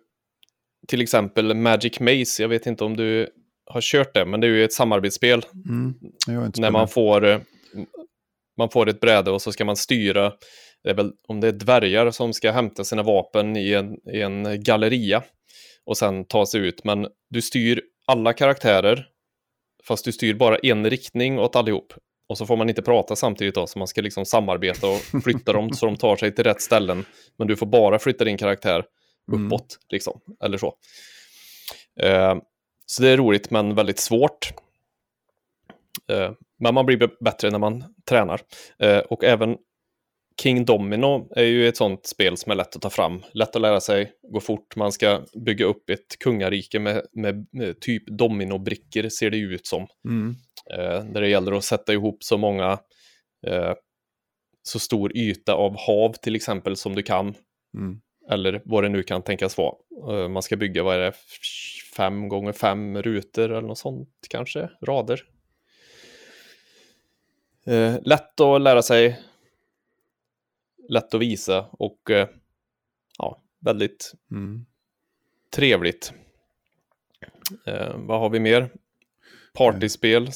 till 0.88 1.00
exempel 1.00 1.54
Magic 1.54 2.00
Maze. 2.00 2.42
Jag 2.42 2.48
vet 2.48 2.66
inte 2.66 2.84
om 2.84 2.96
du 2.96 3.28
har 3.66 3.80
kört 3.80 4.14
det, 4.14 4.24
men 4.24 4.40
det 4.40 4.46
är 4.46 4.48
ju 4.48 4.64
ett 4.64 4.72
samarbetsspel 4.72 5.42
Mm. 5.68 5.94
När 6.58 6.70
man 6.70 6.88
får, 6.88 7.24
eh, 7.24 7.38
man 8.58 8.70
får 8.70 8.88
ett 8.88 9.00
bräde 9.00 9.30
och 9.30 9.42
så 9.42 9.52
ska 9.52 9.64
man 9.64 9.76
styra, 9.76 10.32
det 10.82 10.90
är 10.90 10.94
väl, 10.94 11.12
om 11.28 11.40
det 11.40 11.48
är 11.48 11.52
dvärgar 11.52 12.10
som 12.10 12.32
ska 12.32 12.50
hämta 12.50 12.84
sina 12.84 13.02
vapen 13.02 13.56
i 13.56 13.72
en, 13.72 13.94
i 14.14 14.20
en 14.20 14.62
galleria 14.62 15.22
och 15.86 15.96
sen 15.96 16.24
ta 16.24 16.46
sig 16.46 16.60
ut. 16.60 16.84
Men 16.84 17.06
du 17.30 17.42
styr 17.42 17.82
alla 18.06 18.32
karaktärer, 18.32 19.06
fast 19.84 20.04
du 20.04 20.12
styr 20.12 20.34
bara 20.34 20.56
en 20.58 20.90
riktning 20.90 21.38
åt 21.38 21.56
allihop. 21.56 21.92
Och 22.28 22.38
så 22.38 22.46
får 22.46 22.56
man 22.56 22.68
inte 22.68 22.82
prata 22.82 23.16
samtidigt 23.16 23.54
då, 23.54 23.66
så 23.66 23.78
man 23.78 23.88
ska 23.88 24.00
liksom 24.02 24.24
samarbeta 24.24 24.88
och 24.88 25.22
flytta 25.24 25.52
dem 25.52 25.70
så 25.72 25.86
de 25.86 25.96
tar 25.96 26.16
sig 26.16 26.34
till 26.34 26.44
rätt 26.44 26.60
ställen. 26.60 27.04
Men 27.38 27.48
du 27.48 27.56
får 27.56 27.66
bara 27.66 27.98
flytta 27.98 28.24
din 28.24 28.36
karaktär 28.36 28.84
Mm. 29.32 29.46
uppåt, 29.46 29.78
liksom, 29.88 30.20
eller 30.44 30.58
så. 30.58 30.74
Eh, 32.00 32.36
så 32.86 33.02
det 33.02 33.08
är 33.08 33.16
roligt, 33.16 33.50
men 33.50 33.74
väldigt 33.74 33.98
svårt. 33.98 34.52
Eh, 36.10 36.32
men 36.58 36.74
man 36.74 36.86
blir 36.86 37.24
bättre 37.24 37.50
när 37.50 37.58
man 37.58 37.94
tränar. 38.08 38.40
Eh, 38.78 38.98
och 38.98 39.24
även 39.24 39.56
King 40.42 40.64
Domino 40.64 41.28
är 41.36 41.44
ju 41.44 41.68
ett 41.68 41.76
sånt 41.76 42.06
spel 42.06 42.36
som 42.36 42.52
är 42.52 42.56
lätt 42.56 42.76
att 42.76 42.82
ta 42.82 42.90
fram. 42.90 43.22
Lätt 43.32 43.56
att 43.56 43.62
lära 43.62 43.80
sig, 43.80 44.12
gå 44.32 44.40
fort. 44.40 44.76
Man 44.76 44.92
ska 44.92 45.20
bygga 45.44 45.64
upp 45.64 45.90
ett 45.90 46.18
kungarike 46.18 46.78
med, 46.78 47.02
med, 47.12 47.46
med 47.52 47.80
typ 47.80 48.06
dominobrickor, 48.06 49.08
ser 49.08 49.30
det 49.30 49.36
ju 49.36 49.54
ut 49.54 49.66
som. 49.66 49.86
Mm. 50.08 50.34
Eh, 50.70 51.04
där 51.04 51.20
det 51.20 51.28
gäller 51.28 51.52
att 51.52 51.64
sätta 51.64 51.92
ihop 51.92 52.24
så 52.24 52.38
många 52.38 52.78
eh, 53.46 53.72
så 54.62 54.78
stor 54.78 55.16
yta 55.16 55.54
av 55.54 55.76
hav 55.78 56.12
till 56.12 56.36
exempel 56.36 56.76
som 56.76 56.94
du 56.94 57.02
kan. 57.02 57.34
Mm. 57.76 58.00
Eller 58.30 58.62
vad 58.64 58.84
det 58.84 58.88
nu 58.88 59.02
kan 59.02 59.22
tänkas 59.22 59.58
vara. 59.58 59.74
Eh, 60.10 60.28
man 60.28 60.42
ska 60.42 60.56
bygga, 60.56 60.82
vad 60.82 60.94
är 60.94 60.98
det, 61.00 61.12
fem 61.96 62.28
gånger 62.28 62.52
fem 62.52 63.02
rutor 63.02 63.50
eller 63.50 63.68
något 63.68 63.78
sånt 63.78 64.10
kanske, 64.30 64.70
rader. 64.82 65.20
Eh, 67.66 67.96
lätt 68.02 68.40
att 68.40 68.60
lära 68.60 68.82
sig, 68.82 69.20
lätt 70.88 71.14
att 71.14 71.20
visa 71.20 71.66
och 71.72 72.10
eh, 72.10 72.28
ja, 73.18 73.42
väldigt 73.60 74.12
Mm. 74.30 74.66
trevligt. 75.50 76.12
Vad 77.94 78.20
har 78.20 78.30
vi 78.30 78.40
mer? 78.40 78.70
Partyspel 79.54 80.30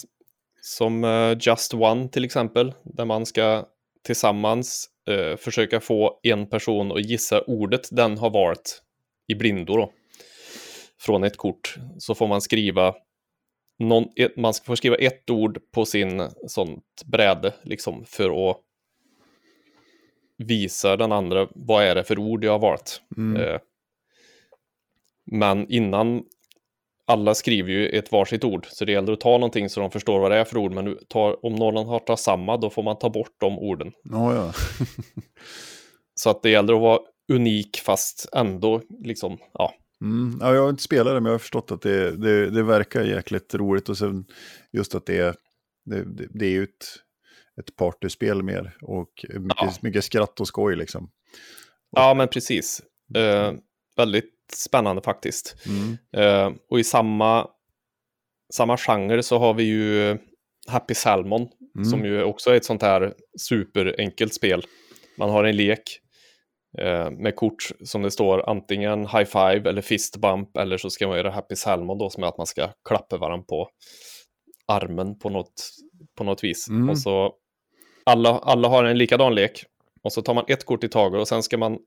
som 0.61 1.05
eh, 1.05 1.37
Just 1.41 1.75
One 1.75 2.09
till 2.09 2.25
exempel, 2.25 2.75
där 2.83 3.05
man 3.05 3.27
ska 3.27 3.67
tillsammans 4.09 4.91
eh, 5.09 5.37
försöka 5.37 5.81
få 5.81 6.21
en 6.23 6.47
person 6.47 6.93
att 6.93 7.05
gissa 7.05 7.41
ordet 7.41 7.89
den 7.93 8.19
har 8.19 8.31
valt 8.31 8.83
i 9.27 9.35
blindo 9.35 9.77
då. 9.77 9.93
Från 11.01 11.25
ett 11.25 11.37
kort 11.37 11.77
så 11.99 12.15
får 12.15 12.29
man 12.29 12.41
skriva 12.41 12.95
någon, 13.79 14.09
ett, 14.17 14.37
man 14.37 14.55
får 14.65 14.77
skriva 14.77 14.97
ett 14.97 15.31
ord 15.31 15.59
på 15.73 15.85
sin 15.85 16.29
sånt 16.47 17.03
bräde 17.07 17.55
liksom 17.63 18.05
för 18.05 18.51
att 18.51 18.57
visa 20.37 20.97
den 20.97 21.13
andra 21.13 21.49
vad 21.55 21.85
är 21.85 21.95
det 21.95 22.05
för 22.05 22.19
ord 22.19 22.45
jag 22.45 22.53
har 22.53 22.59
valt. 22.59 23.03
Mm. 23.17 23.43
Eh, 23.43 23.61
men 25.25 25.71
innan, 25.71 26.25
alla 27.09 27.35
skriver 27.35 27.71
ju 27.71 27.89
ett 27.89 28.13
varsitt 28.13 28.45
ord, 28.45 28.67
så 28.71 28.85
det 28.85 28.93
gäller 28.93 29.13
att 29.13 29.21
ta 29.21 29.31
någonting 29.31 29.69
så 29.69 29.81
de 29.81 29.91
förstår 29.91 30.21
vad 30.21 30.31
det 30.31 30.37
är 30.37 30.45
för 30.45 30.57
ord, 30.57 30.73
men 30.73 30.99
tar, 31.09 31.47
om 31.47 31.55
någon 31.55 31.87
har 31.87 31.99
tagit 31.99 32.21
samma, 32.21 32.57
då 32.57 32.71
får 32.71 32.83
man 32.83 32.99
ta 32.99 33.11
bort 33.11 33.35
de 33.41 33.59
orden. 33.59 33.93
Ja, 34.03 34.35
ja. 34.35 34.53
Så 36.15 36.31
att 36.31 36.43
det 36.43 36.51
gäller 36.51 36.75
att 36.75 36.81
vara 36.81 37.01
unik 37.33 37.81
fast 37.85 38.29
ändå 38.33 38.83
liksom, 39.05 39.39
ja. 39.53 39.75
Mm. 40.01 40.39
ja, 40.41 40.55
jag 40.55 40.63
har 40.63 40.71
inte 40.71 40.83
spelat 40.83 41.07
det, 41.07 41.21
men 41.21 41.25
jag 41.25 41.35
har 41.35 41.39
förstått 41.39 41.73
att 41.73 41.83
det, 41.83 42.17
det, 42.17 42.51
det 42.51 42.63
verkar 42.63 43.05
jäkligt 43.05 43.55
roligt. 43.55 43.89
Och 43.89 43.99
sen 43.99 44.25
just 44.73 44.95
att 44.95 45.07
det 45.07 45.19
är, 45.19 45.35
det, 45.85 46.05
det, 46.31 46.47
är 46.47 46.51
ju 46.51 46.63
ett, 46.63 46.87
ett 47.61 47.77
partyspel 47.77 48.43
mer. 48.43 48.77
Och 48.83 49.11
mycket, 49.29 49.57
Ja. 49.57 49.73
mycket 49.81 50.05
skratt 50.05 50.41
och 50.41 50.49
skoj 50.49 50.77
liksom. 50.77 51.11
Ja, 51.97 52.15
men 52.15 52.29
precis. 52.29 52.83
Eh, 53.17 53.53
väldigt 53.97 54.38
spännande 54.53 55.03
faktiskt. 55.03 55.57
Mm. 55.67 55.99
Eh, 56.17 56.59
och 56.71 56.81
i 56.81 56.85
samma, 56.85 57.49
samma 58.55 58.77
genre 58.77 59.23
så 59.23 59.39
har 59.39 59.55
vi 59.55 59.63
ju 59.63 60.19
Happy 60.69 60.95
Salmon, 60.95 61.49
Mm. 61.77 61.85
som 61.85 62.05
ju 62.05 62.23
också 62.23 62.51
är 62.51 62.55
ett 62.55 62.65
sånt 62.65 62.83
här 62.83 63.13
superenkelt 63.39 64.35
spel. 64.35 64.63
Man 65.19 65.31
har 65.31 65.45
en 65.45 65.57
lek 65.57 65.83
eh, 66.79 67.11
med 67.11 67.37
kort 67.37 67.71
som 67.85 68.03
det 68.03 68.11
står 68.11 68.51
antingen 68.51 69.01
high 69.01 69.25
five 69.25 69.71
eller 69.71 69.83
fist 69.83 70.17
bump 70.17 70.57
eller 70.57 70.77
så 70.77 70.91
ska 70.91 71.09
man 71.09 71.17
göra 71.17 71.31
Happy 71.31 71.57
Salmon 71.57 71.99
då 71.99 72.11
som 72.11 72.23
är 72.23 72.27
att 72.27 72.39
man 72.39 72.47
ska 72.47 72.69
klappa 72.89 73.17
varandra 73.17 73.45
på 73.49 73.69
armen 74.73 75.19
på 75.19 75.31
något, 75.31 75.71
på 76.19 76.25
något 76.25 76.45
vis. 76.45 76.69
Mm. 76.69 76.91
Och 76.91 76.99
så 76.99 77.33
alla, 78.05 78.39
alla 78.39 78.69
har 78.69 78.85
en 78.85 78.99
likadan 78.99 79.35
lek 79.35 79.65
och 80.03 80.13
så 80.13 80.23
tar 80.23 80.35
man 80.35 80.45
ett 80.49 80.65
kort 80.65 80.85
i 80.85 80.89
taget 80.89 81.21
och 81.21 81.29
sen 81.29 81.43
ska 81.43 81.59
man 81.59 81.79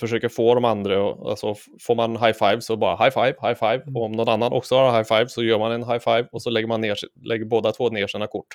försöka 0.00 0.28
få 0.28 0.54
de 0.54 0.64
andra, 0.64 1.12
alltså 1.12 1.54
får 1.80 1.94
man 1.94 2.10
high 2.16 2.32
five 2.32 2.60
så 2.60 2.76
bara 2.76 2.96
high 3.04 3.10
five, 3.14 3.34
high 3.48 3.54
five. 3.54 3.82
Och 3.94 4.04
om 4.04 4.12
någon 4.12 4.28
annan 4.28 4.52
också 4.52 4.74
har 4.76 4.92
high 4.98 5.08
five 5.08 5.28
så 5.28 5.42
gör 5.42 5.58
man 5.58 5.72
en 5.72 5.84
high 5.84 5.98
five 5.98 6.28
och 6.32 6.42
så 6.42 6.50
lägger 6.50 6.68
man 6.68 6.80
ner, 6.80 6.96
lägger 7.24 7.44
båda 7.44 7.72
två 7.72 7.88
ner 7.90 8.06
sina 8.06 8.26
kort. 8.26 8.46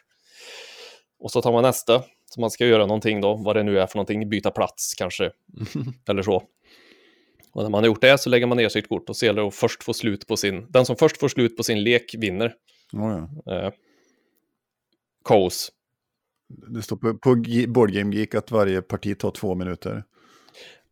Och 1.19 1.31
så 1.31 1.41
tar 1.41 1.51
man 1.51 1.63
nästa, 1.63 2.03
så 2.25 2.41
man 2.41 2.51
ska 2.51 2.65
göra 2.65 2.85
någonting 2.85 3.21
då, 3.21 3.35
vad 3.35 3.55
det 3.55 3.63
nu 3.63 3.79
är 3.79 3.87
för 3.87 3.97
någonting, 3.97 4.29
byta 4.29 4.51
plats 4.51 4.93
kanske, 4.97 5.31
eller 6.09 6.21
så. 6.23 6.43
Och 7.53 7.63
när 7.63 7.69
man 7.69 7.83
har 7.83 7.87
gjort 7.87 8.01
det 8.01 8.17
så 8.17 8.29
lägger 8.29 8.47
man 8.47 8.57
ner 8.57 8.69
sitt 8.69 8.89
kort 8.89 9.09
och 9.09 9.15
så 9.17 9.25
gäller 9.25 9.41
det 9.41 9.47
att 9.47 9.55
först 9.55 9.83
få 9.83 9.93
slut 9.93 10.27
på 10.27 10.37
sin, 10.37 10.65
den 10.69 10.85
som 10.85 10.95
först 10.95 11.17
får 11.19 11.27
slut 11.27 11.57
på 11.57 11.63
sin 11.63 11.83
lek 11.83 12.15
vinner. 12.17 12.53
Ja, 12.91 13.29
ja. 13.45 13.53
Eh. 13.65 13.71
Det 16.47 16.81
står 16.81 16.97
på, 16.97 17.17
på 17.17 17.35
Ge- 17.35 17.67
Board 17.67 17.91
Game 17.91 18.15
Geek 18.15 18.35
att 18.35 18.51
varje 18.51 18.81
parti 18.81 19.19
tar 19.19 19.31
två 19.31 19.55
minuter. 19.55 20.03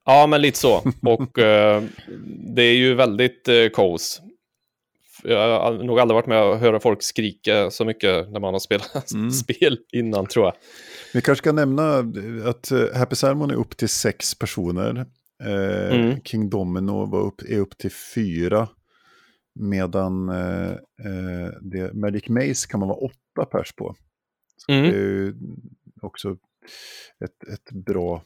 Ja, 0.05 0.27
men 0.27 0.41
lite 0.41 0.57
så. 0.60 0.77
Och 1.01 1.39
eh, 1.39 1.83
det 2.55 2.62
är 2.63 2.74
ju 2.75 2.93
väldigt 2.93 3.48
eh, 3.48 3.67
kos. 3.74 4.22
Jag 5.24 5.60
har 5.60 5.83
nog 5.83 6.00
aldrig 6.00 6.15
varit 6.15 6.27
med 6.27 6.43
och 6.43 6.57
höra 6.57 6.79
folk 6.79 7.03
skrika 7.03 7.72
så 7.72 7.86
mycket 7.86 8.31
när 8.31 8.39
man 8.39 8.53
har 8.53 8.60
spelat 8.60 9.12
Mm. 9.13 9.31
spel 9.31 9.77
innan, 9.93 10.25
tror 10.25 10.45
jag. 10.45 10.53
Vi 11.13 11.22
kanske 11.22 11.41
ska 11.43 11.51
nämna 11.51 11.98
att 12.50 12.72
eh, 12.72 12.86
Happy 12.95 13.15
Salmon 13.15 13.51
är 13.51 13.55
upp 13.55 13.77
till 13.77 13.89
sex 13.89 14.36
personer. 14.36 15.05
Eh, 15.43 15.95
Mm. 16.00 16.22
King 16.24 16.50
Domino 16.50 17.05
var 17.05 17.19
upp, 17.22 17.41
är 17.50 17.57
upp 17.60 17.77
till 17.77 17.91
fyra. 18.15 18.67
Medan 19.60 20.29
eh, 20.29 20.72
eh, 20.72 21.51
det, 21.62 21.93
Magic 21.93 22.29
Maze 22.29 22.67
kan 22.69 22.79
man 22.79 22.89
vara 22.89 22.98
åtta 23.00 23.45
pers 23.51 23.74
på. 23.75 23.95
Så 24.57 24.72
Mm. 24.72 24.91
Det 24.91 24.98
är 24.98 25.01
ju 25.01 25.33
också 26.01 26.31
ett, 27.25 27.53
ett 27.53 27.72
bra, 27.86 28.24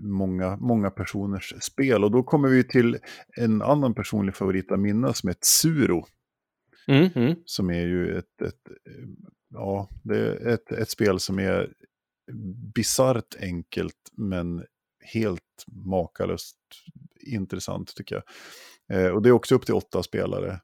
många, 0.00 0.56
många 0.56 0.90
personers 0.90 1.54
spel. 1.60 2.04
Och 2.04 2.10
då 2.10 2.22
kommer 2.22 2.48
vi 2.48 2.64
till 2.64 2.98
en 3.36 3.62
annan 3.62 3.94
personlig 3.94 4.36
favorit 4.36 4.72
av 4.72 4.78
mina 4.78 5.12
som 5.12 5.28
är 5.28 5.34
Tsuro. 5.34 6.06
Mm, 6.88 7.08
mm. 7.14 7.34
Som 7.44 7.70
är 7.70 7.86
ju 7.86 8.18
ett, 8.18 8.42
ett, 8.42 8.68
eh, 8.86 9.08
ja, 9.48 9.88
det 10.02 10.18
är 10.18 10.46
ett, 10.46 10.72
ett 10.72 10.90
spel 10.90 11.20
som 11.20 11.38
är 11.38 11.72
bisarrt 12.74 13.36
enkelt 13.40 14.10
men 14.12 14.64
helt 15.14 15.64
makalöst 15.66 16.56
intressant 17.20 17.94
tycker 17.96 18.14
jag. 18.14 18.24
Eh, 18.98 19.10
och 19.10 19.22
det 19.22 19.28
är 19.28 19.32
också 19.32 19.54
upp 19.54 19.66
till 19.66 19.74
åtta 19.74 20.02
spelare. 20.02 20.60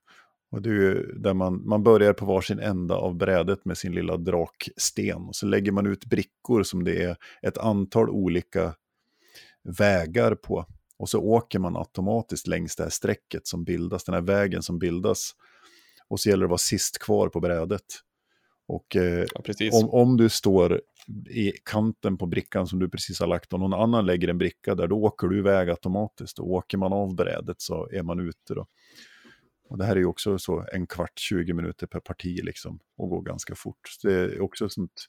Och 0.51 0.63
det 0.63 0.69
är 0.71 0.75
ju 0.75 1.13
där 1.13 1.35
man, 1.35 1.69
man 1.69 1.83
börjar 1.83 2.13
på 2.13 2.27
varsin 2.27 2.59
ända 2.59 2.95
av 2.95 3.17
brädet 3.17 3.65
med 3.65 3.79
sin 3.79 3.93
lilla 3.93 4.17
draksten. 4.17 5.23
Och 5.23 5.37
så 5.37 5.47
lägger 5.47 5.73
man 5.73 5.87
ut 5.87 6.05
brickor 6.05 6.63
som 6.63 6.85
det 6.85 7.03
är 7.03 7.17
ett 7.43 7.59
antal 7.59 8.11
olika 8.11 8.75
vägar 9.65 10.35
på. 10.35 10.67
Och 10.99 11.09
så 11.09 11.21
åker 11.21 11.59
man 11.59 11.77
automatiskt 11.77 12.47
längs 12.47 12.77
det 12.77 12.83
här 12.83 12.91
strecket 12.91 13.47
som 13.47 13.65
bildas, 13.65 14.05
den 14.05 14.15
här 14.15 14.23
vägen 14.23 14.63
som 14.63 14.79
bildas. 14.79 15.31
Och 16.09 16.21
så 16.21 16.29
gäller 16.29 16.41
det 16.43 16.47
att 16.47 16.51
vara 16.51 16.59
sist 16.59 16.99
kvar 16.99 17.29
på 17.29 17.41
brädet. 17.41 17.85
Och 18.67 18.97
eh, 18.97 19.27
Ja, 19.73 19.79
om, 19.79 19.91
om 19.91 20.17
du 20.17 20.29
står 20.29 20.81
i 21.31 21.53
kanten 21.65 22.19
på 22.19 22.27
brickan 22.27 22.67
som 22.67 22.79
du 22.79 22.89
precis 22.89 23.21
har 23.21 23.27
lagt 23.27 23.53
och 23.53 23.61
någon 23.61 23.75
annan 23.75 24.07
lägger 24.07 24.29
en 24.29 24.39
bricka 24.39 24.75
där, 24.75 24.87
då 24.87 24.97
åker 25.03 25.27
du 25.27 25.39
iväg 25.39 25.71
automatiskt. 25.71 26.39
Och 26.39 26.51
åker 26.51 26.79
man 26.79 26.93
av 26.93 27.15
brädet 27.15 27.61
så 27.61 27.89
är 27.93 28.03
man 28.03 28.21
ute 28.21 28.55
då. 28.55 28.67
Och 29.69 29.79
det 29.79 29.85
här 29.85 29.97
är 29.97 30.01
ju 30.01 30.07
också 30.07 30.39
så 30.39 30.67
en 30.73 30.87
kvart, 30.87 31.19
20 31.19 31.53
minuter 31.53 31.87
per 31.87 32.01
parti 32.01 32.41
liksom. 32.45 32.81
Och 32.97 33.09
går 33.09 33.23
ganska 33.23 33.55
fort. 33.55 33.89
Så 33.89 34.09
det 34.09 34.15
är 34.15 34.41
också 34.41 34.69
sånt 34.69 35.07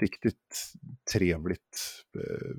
riktigt 0.00 0.72
trevligt. 1.12 2.04
eh, 2.18 2.56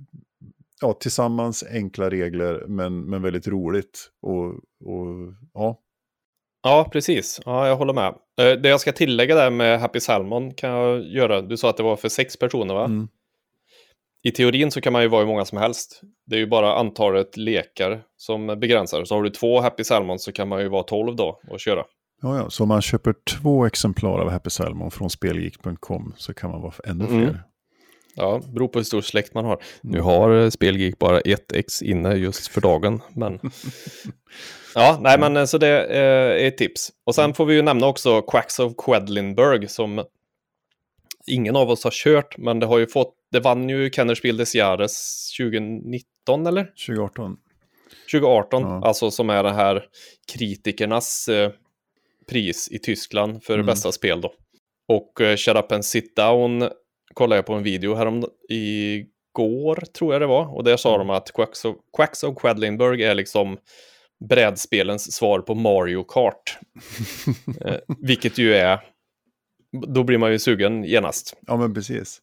Ja, 0.84 0.94
tillsammans 0.94 1.64
enkla 1.72 2.10
regler 2.10 2.64
men, 2.68 3.02
men 3.02 3.22
väldigt 3.22 3.48
roligt. 3.48 4.10
Och, 4.22 4.46
och 4.90 5.34
ja, 5.54 5.80
Ja, 6.64 6.90
precis. 6.92 7.40
Ja, 7.46 7.68
jag 7.68 7.76
håller 7.76 7.94
med. 7.94 8.08
Eh, 8.42 8.60
Det 8.62 8.70
jag 8.70 8.80
ska 8.82 8.92
tillägga 8.92 9.36
där 9.36 9.50
med 9.50 9.80
Happy 9.80 10.00
Salmon 10.00 10.54
kan 10.54 10.70
jag 10.70 11.04
göra. 11.04 11.42
Du 11.42 11.58
sa 11.58 11.70
att 11.70 11.78
det 11.78 11.84
var 11.84 11.96
för 11.96 12.10
sex 12.10 12.38
personer, 12.38 12.74
va? 12.74 12.86
mm, 12.86 13.08
I 14.24 14.32
teorin 14.32 14.72
så 14.72 14.82
kan 14.82 14.94
man 14.94 15.02
ju 15.02 15.08
vara 15.08 15.22
hur 15.22 15.28
många 15.28 15.46
som 15.46 15.58
helst. 15.58 16.02
Det 16.26 16.36
är 16.36 16.40
ju 16.40 16.48
bara 16.48 16.76
antalet 16.80 17.38
lekar 17.38 18.04
som 18.18 18.48
begränsar. 18.48 19.06
Så 19.06 19.16
har 19.16 19.24
du 19.24 19.30
två 19.30 19.62
Happy 19.62 19.84
Salmon 19.84 20.20
så 20.20 20.32
kan 20.32 20.48
man 20.48 20.62
ju 20.62 20.68
vara 20.70 20.84
tolv 20.84 21.16
då 21.16 21.40
och 21.50 21.60
köra. 21.60 21.84
Ja, 22.22 22.38
ja, 22.38 22.50
så 22.50 22.64
om 22.64 22.70
man 22.70 22.82
köper 22.82 23.16
två 23.42 23.66
exemplar 23.66 24.20
av 24.20 24.30
Happy 24.30 24.50
Salmon 24.50 24.92
från 24.92 25.10
spelgeek.com 25.10 26.14
så 26.18 26.34
kan 26.34 26.52
man 26.52 26.62
vara 26.62 26.74
ännu 26.86 27.08
fler. 27.08 27.18
Mm. 27.18 27.36
Ja, 28.16 28.42
beror 28.54 28.68
på 28.68 28.80
hur 28.80 28.84
stor 28.84 29.02
släkt 29.02 29.34
man 29.34 29.46
har. 29.46 29.64
Nu 29.82 30.00
har 30.02 30.44
eh, 30.44 30.50
Spelgeek 30.50 31.00
bara 31.00 31.20
ett 31.20 31.52
ex 31.52 31.82
inne 31.82 32.14
just 32.16 32.48
för 32.48 32.62
dagen, 32.62 33.02
men... 33.16 33.40
ja, 34.76 34.98
nej 35.02 35.20
men 35.20 35.38
eh, 35.38 35.46
så 35.46 35.58
det 35.58 35.86
eh, 35.86 36.44
är 36.44 36.48
ett 36.48 36.58
tips. 36.58 36.92
Och 37.06 37.16
sen 37.16 37.34
får 37.34 37.46
vi 37.46 37.56
ju 37.56 37.62
nämna 37.62 37.88
också 37.88 38.22
Quacks 38.22 38.60
of 38.60 38.74
Quedlinburg 38.78 39.70
som 39.70 40.04
ingen 41.28 41.56
av 41.56 41.70
oss 41.70 41.84
har 41.84 41.92
kört, 41.92 42.38
men 42.38 42.60
det 42.60 42.66
har 42.66 42.78
ju 42.78 42.88
fått, 42.88 43.14
det 43.32 43.40
vann 43.40 43.70
ju 43.70 43.90
Kennerspiel 43.90 44.38
des 44.38 44.56
Jahres 44.56 45.28
2019 45.40 46.48
eller? 46.48 46.64
2018. 46.88 47.38
2018, 48.12 48.62
Ja. 48.62 48.82
alltså 48.88 49.12
som 49.12 49.30
är 49.30 49.44
det 49.44 49.52
här 49.54 49.84
kritikernas 50.34 51.28
eh, 51.28 51.52
pris 52.30 52.70
i 52.72 52.80
Tyskland 52.80 53.44
för 53.44 53.54
Mm. 53.54 53.66
bästa 53.66 53.92
spel 53.92 54.22
då. 54.22 54.34
Och 54.88 55.22
eh, 55.22 55.38
Shut 55.38 55.56
Up 55.58 55.72
and 55.72 55.86
Sit 55.86 56.16
Down 56.16 56.70
kollade 57.14 57.38
jag 57.38 57.46
på 57.46 57.54
en 57.54 57.64
video 57.64 57.96
härom 57.96 58.26
igår, 58.50 59.84
tror 59.98 60.14
jag 60.14 60.22
det 60.22 60.28
var, 60.28 60.56
och 60.56 60.64
där 60.64 60.78
sa 60.78 60.98
de 60.98 61.10
att 61.10 61.34
Quacks 61.34 61.66
of, 61.66 61.76
Quacks 61.96 62.24
of 62.24 62.38
Quedlinburg 62.38 63.02
är 63.02 63.16
liksom 63.16 63.58
brädspelens 64.30 65.14
svar 65.14 65.40
på 65.40 65.56
Mario 65.56 66.04
Kart. 66.04 66.60
eh, 67.62 67.76
vilket 68.00 68.38
ju 68.38 68.54
är, 68.54 68.80
då 69.88 70.04
blir 70.04 70.18
man 70.18 70.32
ju 70.32 70.40
sugen 70.40 70.84
genast. 70.84 71.38
Ja, 71.48 71.58
men 71.58 71.74
precis. 71.74 72.22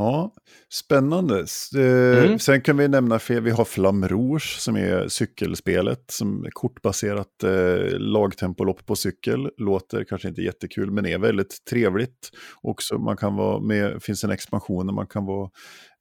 Ja, 0.00 0.32
spännande. 0.72 1.46
Eh, 1.76 2.24
mm. 2.24 2.38
Sen 2.38 2.60
kan 2.60 2.76
vi 2.76 2.88
nämna, 2.88 3.18
för 3.18 3.40
vi 3.40 3.50
har 3.50 3.64
Flam 3.64 4.08
Rouge 4.08 4.56
som 4.58 4.76
är 4.76 5.08
cykelspelet, 5.08 6.04
som 6.10 6.44
är 6.44 6.50
kortbaserat 6.50 7.44
eh, 7.44 7.98
lagtempolopp 7.98 8.86
på 8.86 8.96
cykel. 8.96 9.50
Låter 9.56 10.04
kanske 10.04 10.28
inte 10.28 10.42
jättekul, 10.42 10.90
men 10.90 11.06
är 11.06 11.18
väldigt 11.18 11.64
trevligt. 11.70 12.30
Också 12.62 12.98
man 12.98 13.16
kan 13.16 13.36
vara 13.36 13.60
med, 13.60 14.02
finns 14.02 14.24
en 14.24 14.30
expansion 14.30 14.86
där 14.86 14.94
man 14.94 15.06
kan 15.06 15.24
vara 15.24 15.50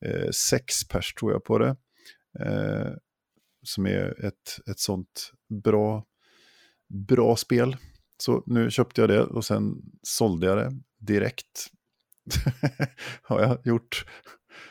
eh, 0.05 0.29
sex 0.29 0.87
pers 0.87 1.13
tror 1.13 1.31
jag 1.31 1.43
på 1.43 1.57
det. 1.57 1.75
Eh, 2.39 2.91
som 3.63 3.85
är 3.85 4.25
ett, 4.25 4.69
ett 4.71 4.79
sånt 4.79 5.31
bra, 5.63 6.05
bra 7.07 7.35
spel. 7.35 7.77
Så 8.23 8.43
nu 8.45 8.71
köpte 8.71 9.01
jag 9.01 9.09
det 9.09 9.23
och 9.23 9.45
sen 9.45 9.73
sålde 10.03 10.47
jag 10.47 10.57
det 10.57 10.71
direkt 10.99 11.69
har 13.21 13.41
jag 13.41 13.57
gjort. 13.63 14.05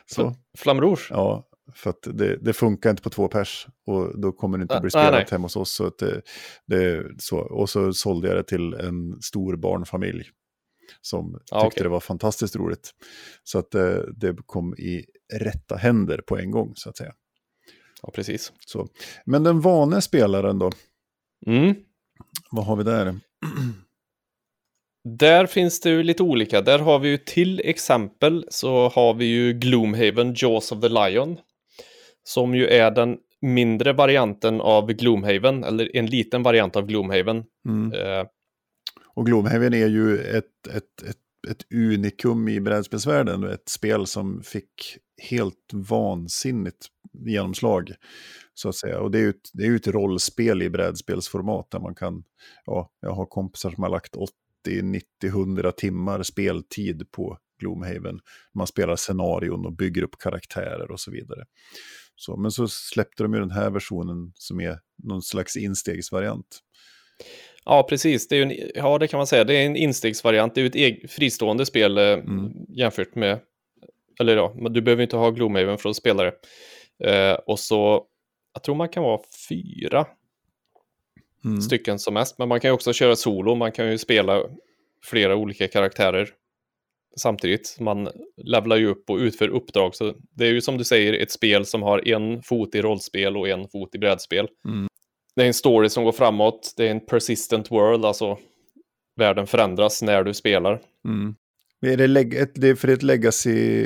Så. 0.06 0.34
Flam 0.58 0.80
Rouge? 0.80 1.06
Ja, 1.10 1.48
för 1.74 1.90
att 1.90 2.02
det, 2.02 2.36
det, 2.36 2.52
funkar 2.52 2.90
inte 2.90 3.02
på 3.02 3.10
två 3.10 3.28
pers 3.28 3.66
och 3.86 4.20
då 4.20 4.32
kommer 4.32 4.58
det 4.58 4.62
inte 4.62 4.74
att 4.74 4.82
bli 4.82 4.90
spelat 4.90 5.14
ah, 5.14 5.30
hemma 5.30 5.44
hos 5.44 5.56
oss. 5.56 5.72
Så 5.72 5.90
det, 5.98 6.22
det, 6.66 7.06
så. 7.18 7.38
Och 7.38 7.70
så 7.70 7.92
sålde 7.92 8.28
jag 8.28 8.36
det 8.36 8.42
till 8.42 8.74
en 8.74 9.22
stor 9.22 9.56
barnfamilj 9.56 10.24
som 11.00 11.34
ah, 11.34 11.62
tyckte 11.62 11.66
okay. 11.66 11.82
det 11.82 11.88
var 11.88 12.00
fantastiskt 12.00 12.56
roligt. 12.56 12.90
Så 13.44 13.58
att 13.58 13.70
det, 13.70 14.12
det, 14.16 14.36
kom 14.46 14.74
i 14.74 15.04
rätta 15.34 15.76
händer 15.76 16.20
på 16.26 16.38
en 16.38 16.50
gång 16.50 16.72
så 16.76 16.90
att 16.90 16.96
säga. 16.96 17.12
Ja, 18.02 18.10
precis. 18.14 18.52
Så. 18.66 18.88
Men 19.24 19.42
den 19.42 19.60
vane 19.60 20.00
spelaren 20.00 20.58
då? 20.58 20.70
Mm. 21.46 21.74
Vad 22.50 22.64
har 22.64 22.76
vi 22.76 22.84
där? 22.84 23.06
Där 25.16 25.46
finns 25.46 25.80
det 25.80 25.90
ju 25.90 26.02
lite 26.02 26.22
olika. 26.22 26.60
Där 26.60 26.78
har 26.78 26.98
vi 26.98 27.08
ju 27.08 27.16
till 27.16 27.60
exempel 27.64 28.44
så 28.50 28.88
har 28.88 29.14
vi 29.14 29.24
ju 29.24 29.52
Gloomhaven 29.52 30.34
Jaws 30.36 30.72
of 30.72 30.80
the 30.80 30.88
Lion. 30.88 31.38
Som 32.24 32.54
ju 32.54 32.66
är 32.66 32.90
den 32.90 33.18
mindre 33.40 33.92
varianten 33.92 34.60
av 34.60 34.92
Gloomhaven, 34.92 35.64
eller 35.64 35.96
en 35.96 36.06
liten 36.06 36.42
variant 36.42 36.76
av 36.76 36.86
Gloomhaven. 36.86 37.44
Mm. 37.68 37.92
Eh. 37.92 38.26
Och 39.14 39.26
Gloomhaven 39.26 39.74
är 39.74 39.86
ju 39.86 40.18
ett, 40.18 40.66
ett, 40.74 41.02
ett, 41.08 41.50
ett 41.50 41.72
unikum 41.74 42.48
i 42.48 42.60
brädspelsvärlden. 42.60 43.44
Ett 43.44 43.68
spel 43.68 44.06
som 44.06 44.42
fick 44.42 44.96
helt 45.30 45.70
vansinnigt 45.72 46.86
genomslag. 47.26 47.92
Så 48.54 48.68
att 48.68 48.76
säga. 48.76 49.00
Och 49.00 49.10
det 49.10 49.18
är 49.18 49.22
ju 49.22 49.30
ett, 49.30 49.50
det 49.52 49.66
är 49.66 49.76
ett 49.76 49.86
rollspel 49.86 50.62
i 50.62 50.70
brädspelsformat 50.70 51.70
där 51.70 51.80
man 51.80 51.94
kan, 51.94 52.24
ja, 52.64 52.90
jag 53.00 53.12
har 53.12 53.26
kompisar 53.26 53.70
som 53.70 53.82
har 53.82 53.90
lagt 53.90 54.16
80, 54.62 54.82
90, 54.82 55.06
100 55.24 55.72
timmar 55.72 56.22
speltid 56.22 57.10
på 57.10 57.38
Gloomhaven. 57.60 58.20
Man 58.54 58.66
spelar 58.66 58.96
scenarion 58.96 59.66
och 59.66 59.72
bygger 59.72 60.02
upp 60.02 60.18
karaktärer 60.18 60.90
och 60.90 61.00
så 61.00 61.10
vidare. 61.10 61.44
Så, 62.16 62.36
men 62.36 62.50
så 62.50 62.68
släppte 62.68 63.22
de 63.22 63.34
ju 63.34 63.40
den 63.40 63.50
här 63.50 63.70
versionen 63.70 64.32
som 64.34 64.60
är 64.60 64.78
någon 65.04 65.22
slags 65.22 65.56
instegsvariant. 65.56 66.60
Ja, 67.64 67.86
precis. 67.88 68.28
Det 68.28 68.36
är 68.36 68.42
en, 68.42 68.52
ja, 68.74 68.98
det 68.98 69.08
kan 69.08 69.18
man 69.18 69.26
säga. 69.26 69.44
Det 69.44 69.54
är 69.54 69.66
en 69.66 69.76
instegsvariant. 69.76 70.54
Det 70.54 70.60
är 70.60 70.76
ju 70.76 70.96
ett 71.04 71.10
fristående 71.10 71.66
spel 71.66 71.98
eh, 71.98 72.04
mm. 72.04 72.52
jämfört 72.68 73.14
med... 73.14 73.40
Eller 74.20 74.36
ja, 74.36 74.54
du 74.70 74.80
behöver 74.82 75.02
inte 75.02 75.16
ha 75.16 75.30
Gloomhaven 75.30 75.78
för 75.78 75.90
att 75.90 75.96
spela 75.96 76.24
det. 76.24 76.32
Eh, 77.04 77.34
och 77.34 77.58
så, 77.58 78.06
jag 78.54 78.62
tror 78.62 78.74
man 78.74 78.88
kan 78.88 79.02
vara 79.02 79.20
fyra 79.48 80.06
mm. 81.44 81.60
stycken 81.60 81.98
som 81.98 82.14
mest. 82.14 82.38
Men 82.38 82.48
man 82.48 82.60
kan 82.60 82.68
ju 82.68 82.72
också 82.74 82.92
köra 82.92 83.16
solo, 83.16 83.54
man 83.54 83.72
kan 83.72 83.90
ju 83.90 83.98
spela 83.98 84.42
flera 85.04 85.36
olika 85.36 85.68
karaktärer 85.68 86.28
samtidigt. 87.16 87.76
Man 87.80 88.08
levlar 88.36 88.76
ju 88.76 88.86
upp 88.86 89.10
och 89.10 89.16
utför 89.16 89.48
uppdrag. 89.48 89.94
Så 89.94 90.14
det 90.30 90.46
är 90.46 90.52
ju 90.52 90.60
som 90.60 90.78
du 90.78 90.84
säger 90.84 91.12
ett 91.12 91.30
spel 91.30 91.66
som 91.66 91.82
har 91.82 92.08
en 92.08 92.42
fot 92.42 92.74
i 92.74 92.82
rollspel 92.82 93.36
och 93.36 93.48
en 93.48 93.68
fot 93.68 93.94
i 93.94 93.98
brädspel. 93.98 94.48
Mm. 94.68 94.88
Det 95.36 95.42
är 95.42 95.46
en 95.46 95.54
story 95.54 95.88
som 95.88 96.04
går 96.04 96.12
framåt, 96.12 96.74
det 96.76 96.86
är 96.86 96.90
en 96.90 97.06
persistent 97.06 97.70
world, 97.70 98.04
alltså 98.04 98.38
världen 99.16 99.46
förändras 99.46 100.02
när 100.02 100.24
du 100.24 100.34
spelar. 100.34 100.80
Mm. 101.04 101.34
Är 101.80 101.96
det, 101.96 102.38
ett, 102.38 102.54
det 102.54 102.68
är 102.68 102.74
för 102.74 102.88
ett 102.88 103.02
legacy 103.02 103.82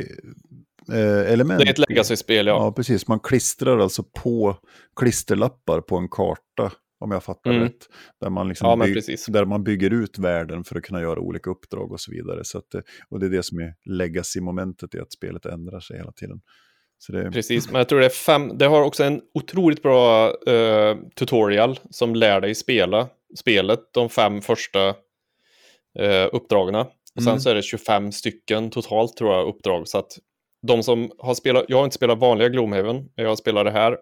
eh, 0.93 1.33
element. 1.33 1.61
Det 1.61 1.67
är 1.67 1.71
ett 1.71 1.89
legacy-spel, 1.89 2.47
ja. 2.47 2.53
Ja, 2.53 2.73
precis. 2.73 3.09
Man 3.09 3.21
klistrar 3.21 3.79
alltså 3.79 4.03
på 4.03 4.57
klisterlappar 4.97 5.81
på 5.81 5.97
en 5.97 6.09
karta, 6.09 6.73
om 7.03 7.11
jag 7.11 7.25
fattar 7.25 7.51
mm. 7.51 7.63
rätt. 7.63 7.89
Där 8.21 8.31
man, 8.31 8.49
liksom 8.49 8.69
ja, 8.69 8.87
bygg, 8.87 9.05
där 9.29 9.45
man 9.45 9.65
bygger 9.65 9.91
ut 9.91 10.19
världen 10.19 10.65
för 10.65 10.77
att 10.77 10.83
kunna 10.83 11.01
göra 11.01 11.21
olika 11.21 11.51
uppdrag 11.51 11.93
och 11.93 12.01
så 12.01 12.11
vidare. 12.11 12.45
Så 12.45 12.59
att, 12.59 12.75
och 13.09 13.21
det 13.21 13.27
är 13.27 13.31
det 13.31 13.43
som 13.43 13.59
är 13.59 13.75
legacy-momentet 13.85 14.95
i 14.95 15.01
att 15.01 15.13
spelet 15.13 15.47
ändrar 15.47 15.81
sig 15.81 15.97
hela 15.97 16.13
tiden. 16.13 16.41
Det... 17.09 17.31
Precis, 17.31 17.71
men 17.71 17.79
jag 17.79 17.89
tror 17.89 18.01
det 18.01 18.07
är 18.07 18.11
fem. 18.11 18.59
Det 18.59 18.67
har 18.67 18.83
också 18.83 19.05
en 19.05 19.21
otroligt 19.35 19.83
bra 19.83 20.29
uh, 20.29 20.97
tutorial 21.17 21.79
som 21.91 22.15
lär 22.15 22.41
dig 22.41 22.55
spela 22.55 23.09
spelet 23.39 23.81
de 23.95 24.09
fem 24.09 24.41
första 24.41 24.89
uh, 24.89 26.29
uppdragen. 26.33 26.75
Och 26.75 27.23
sen 27.23 27.29
mm. 27.29 27.41
så 27.41 27.51
är 27.51 27.55
det 27.55 27.63
25 27.63 28.13
stycken 28.13 28.71
totalt 28.71 29.17
tror 29.17 29.35
jag 29.35 29.49
uppdrag. 29.49 29.89
Så 29.89 29.99
att 29.99 30.19
de 30.67 30.83
som 30.83 31.11
har 31.19 31.35
spelat, 31.35 31.65
jag 31.69 31.77
har 31.77 31.85
inte 31.85 31.97
spelat 31.97 32.19
vanliga 32.19 32.49
Gloomhaven, 32.49 32.97
men 32.97 33.23
jag 33.25 33.29
har 33.29 33.37
spelat 33.37 33.65
det 33.65 33.71
här. 33.71 33.97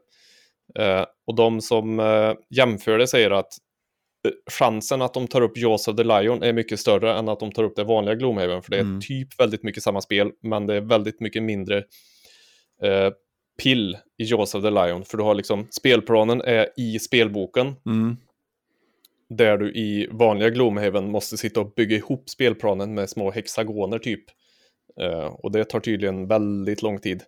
Eh, 0.78 1.04
och 1.26 1.34
de 1.34 1.60
som 1.60 2.00
eh, 2.00 2.34
jämför 2.50 2.98
det 2.98 3.06
säger 3.06 3.30
att 3.30 3.52
eh, 4.26 4.32
chansen 4.50 5.02
att 5.02 5.14
de 5.14 5.28
tar 5.28 5.40
upp 5.40 5.56
Jaws 5.56 5.88
of 5.88 5.96
the 5.96 6.04
Lion 6.04 6.42
är 6.42 6.52
mycket 6.52 6.80
större 6.80 7.18
än 7.18 7.28
att 7.28 7.40
de 7.40 7.52
tar 7.52 7.62
upp 7.64 7.76
det 7.76 7.84
vanliga 7.84 8.14
Gloomhaven. 8.14 8.62
För 8.62 8.70
det 8.70 8.76
är 8.76 8.80
mm. 8.80 9.00
typ 9.00 9.40
väldigt 9.40 9.62
mycket 9.62 9.82
samma 9.82 10.00
spel, 10.00 10.30
men 10.42 10.66
det 10.66 10.74
är 10.74 10.80
väldigt 10.80 11.20
mycket 11.20 11.42
mindre 11.42 11.78
eh, 12.82 13.10
pill 13.62 13.98
i 14.18 14.24
Jaws 14.24 14.54
of 14.54 14.62
the 14.62 14.70
Lion. 14.70 15.04
För 15.04 15.18
du 15.18 15.24
har 15.24 15.34
liksom, 15.34 15.66
spelplanen 15.70 16.40
är 16.40 16.68
i 16.76 16.98
spelboken. 16.98 17.74
Mm. 17.86 18.16
Där 19.28 19.58
du 19.58 19.72
i 19.72 20.08
vanliga 20.10 20.50
Gloomhaven 20.50 21.10
måste 21.10 21.36
sitta 21.36 21.60
och 21.60 21.72
bygga 21.76 21.96
ihop 21.96 22.30
spelplanen 22.30 22.94
med 22.94 23.10
små 23.10 23.30
hexagoner 23.30 23.98
typ. 23.98 24.24
Uh, 25.00 25.24
och 25.24 25.52
det 25.52 25.64
tar 25.64 25.80
tydligen 25.80 26.26
väldigt 26.26 26.82
lång 26.82 26.98
tid. 26.98 27.22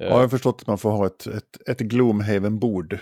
Uh, 0.00 0.06
ja, 0.06 0.12
jag 0.12 0.18
har 0.18 0.28
förstått 0.28 0.60
att 0.60 0.66
man 0.66 0.78
får 0.78 0.90
ha 0.90 1.06
ett, 1.06 1.26
ett, 1.26 1.68
ett 1.68 1.78
Gloomhaven-bord. 1.78 2.98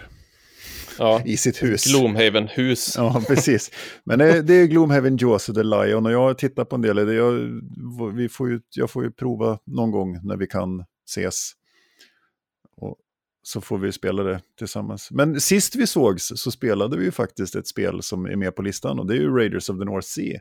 Ja, 0.99 1.23
i 1.25 1.37
sitt 1.37 1.63
hus. 1.63 1.85
Gloomhaven-hus. 1.85 2.95
Ja, 2.97 3.23
precis. 3.29 3.71
Men 4.05 4.19
det, 4.19 4.43
det 4.43 4.55
är 4.55 4.67
Gloomhaven 4.67 5.17
Jaws 5.17 5.49
of 5.49 5.55
the 5.55 5.63
Lion 5.63 6.07
och 6.07 6.13
jag 6.13 6.21
har 6.21 6.35
tittat 6.35 6.69
på 6.69 6.77
en 6.77 6.83
del. 6.83 7.15
Jag, 7.15 7.33
vi 8.15 8.29
får 8.29 8.51
ju, 8.51 8.61
jag 8.75 8.91
får 8.91 9.05
ju 9.05 9.11
prova 9.11 9.59
någon 9.65 9.91
gång 9.91 10.21
när 10.23 10.37
vi 10.37 10.47
kan 10.47 10.85
ses. 11.07 11.53
Och 12.77 12.97
så 13.43 13.61
får 13.61 13.79
vi 13.79 13.93
spela 13.93 14.23
det 14.23 14.41
tillsammans. 14.59 15.11
Men 15.11 15.41
sist 15.41 15.77
vi 15.77 15.87
sågs 15.87 16.33
så 16.37 16.51
spelade 16.51 16.97
vi 16.97 17.05
ju 17.05 17.11
faktiskt 17.11 17.55
ett 17.55 17.67
spel 17.67 18.03
som 18.03 18.27
är 18.27 18.37
med 18.37 18.57
på 18.57 18.63
listan 18.63 18.99
och 18.99 19.07
det 19.07 19.15
är 19.15 19.19
ju 19.19 19.37
Raiders 19.37 19.71
of 19.71 19.79
the 19.79 19.85
North 19.85 20.07
Sea. 20.07 20.41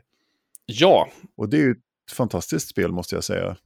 Ja. 0.66 1.08
Och 1.36 1.48
det 1.48 1.56
är 1.56 1.62
ju 1.62 1.74
fantastiskt 2.12 2.68
spel 2.68 2.92
måste 2.92 3.14
jag 3.14 3.24
säga. 3.24 3.56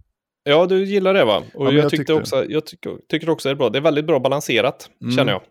Ja, 0.49 0.67
du 0.67 0.85
gillar 0.85 1.15
det 1.15 1.25
va? 1.25 1.43
Och 1.55 1.67
ja, 1.67 1.73
jag, 1.73 1.85
jag, 1.85 1.91
tyckte 1.91 2.15
också, 2.15 2.45
jag 2.49 2.67
tycker, 2.67 2.97
tycker 3.09 3.31
också 3.31 3.49
det 3.49 3.53
är 3.53 3.57
bra. 3.57 3.71
Det 3.71 3.79
är 3.79 3.83
väldigt 3.83 4.07
bra 4.07 4.21
balanserat, 4.21 4.91
mm. 5.03 5.17
känner 5.17 5.33
jag. 5.33 5.43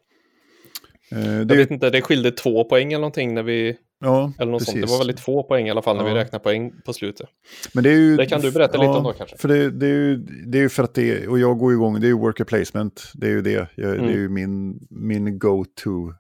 Eh, 1.12 1.40
det... 1.46 1.54
Jag 1.54 1.62
vet 1.62 1.72
inte, 1.72 1.90
det 1.90 2.02
skilde 2.02 2.32
två 2.32 2.64
poäng 2.64 2.94
eller 2.94 3.02
någonting 3.02 3.34
när 3.34 3.44
vi... 3.44 3.78
Ja, 4.00 4.34
eller 4.40 4.52
något 4.52 4.60
precis. 4.60 4.74
sånt. 4.74 4.86
Det 4.86 4.92
var 4.92 4.98
väldigt 4.98 5.20
få 5.20 5.44
poäng 5.44 5.68
i 5.68 5.72
alla 5.72 5.82
fall 5.82 5.98
när 5.98 6.04
ja. 6.04 6.14
vi 6.14 6.20
räknar 6.20 6.40
poäng 6.40 6.72
på 6.86 6.94
slutet. 6.94 7.30
Men 7.74 7.84
det, 7.84 7.90
är 7.90 7.94
ju, 7.94 8.18
det 8.18 8.26
kan 8.26 8.42
du 8.42 8.52
berätta 8.52 8.78
lite 8.78 8.90
om 8.90 9.04
då 9.04 9.14
kanske. 9.14 9.38
För 9.38 9.48
det, 9.48 9.72
det, 9.72 9.86
är 9.86 9.90
ju, 9.90 10.18
det 10.46 10.58
är 10.58 10.62
ju 10.62 10.70
för 10.70 10.84
att 10.84 10.94
det 10.94 11.12
är, 11.12 11.30
och 11.30 11.40
jag 11.40 11.58
går 11.58 11.74
igång, 11.74 12.00
det 12.00 12.08
är 12.08 12.10
ju 12.10 12.18
worker 12.18 12.44
placement. 12.44 13.12
Det 13.14 13.28
är 13.28 13.32
ju 13.32 13.42
det, 13.42 13.68
jag, 13.76 13.90
mm. 13.90 14.06
det 14.06 14.12
är 14.12 14.16
mm. 14.16 14.22
ju 14.22 14.30
min, 14.30 14.88
min 14.90 15.40
go-to 15.40 16.14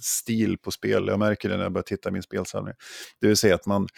stil 0.00 0.58
på 0.58 0.70
spel. 0.70 1.06
Jag 1.06 1.18
märker 1.18 1.48
det 1.48 1.56
när 1.56 1.62
jag 1.62 1.72
börjar 1.72 1.82
titta 1.82 2.08
i 2.08 2.12
min 2.12 2.22
spelsamling. 2.22 2.74
Det 3.20 3.26
vill 3.26 3.36
säga 3.36 3.54
att 3.54 3.66
man, 3.66 3.88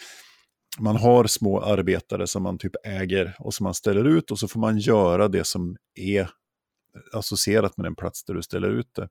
man 0.79 0.95
har 0.95 1.27
små 1.27 1.61
arbetare 1.61 2.27
som 2.27 2.43
man 2.43 2.57
typ 2.57 2.75
äger 2.83 3.35
och 3.39 3.53
som 3.53 3.63
man 3.63 3.73
ställer 3.73 4.05
ut 4.05 4.31
och 4.31 4.39
så 4.39 4.47
får 4.47 4.59
man 4.59 4.77
göra 4.77 5.27
det 5.27 5.47
som 5.47 5.77
är 5.95 6.29
associerat 7.13 7.77
med 7.77 7.85
den 7.85 7.95
plats 7.95 8.23
där 8.23 8.33
du 8.33 8.41
ställer 8.41 8.69
ut 8.69 8.89
det. 8.95 9.09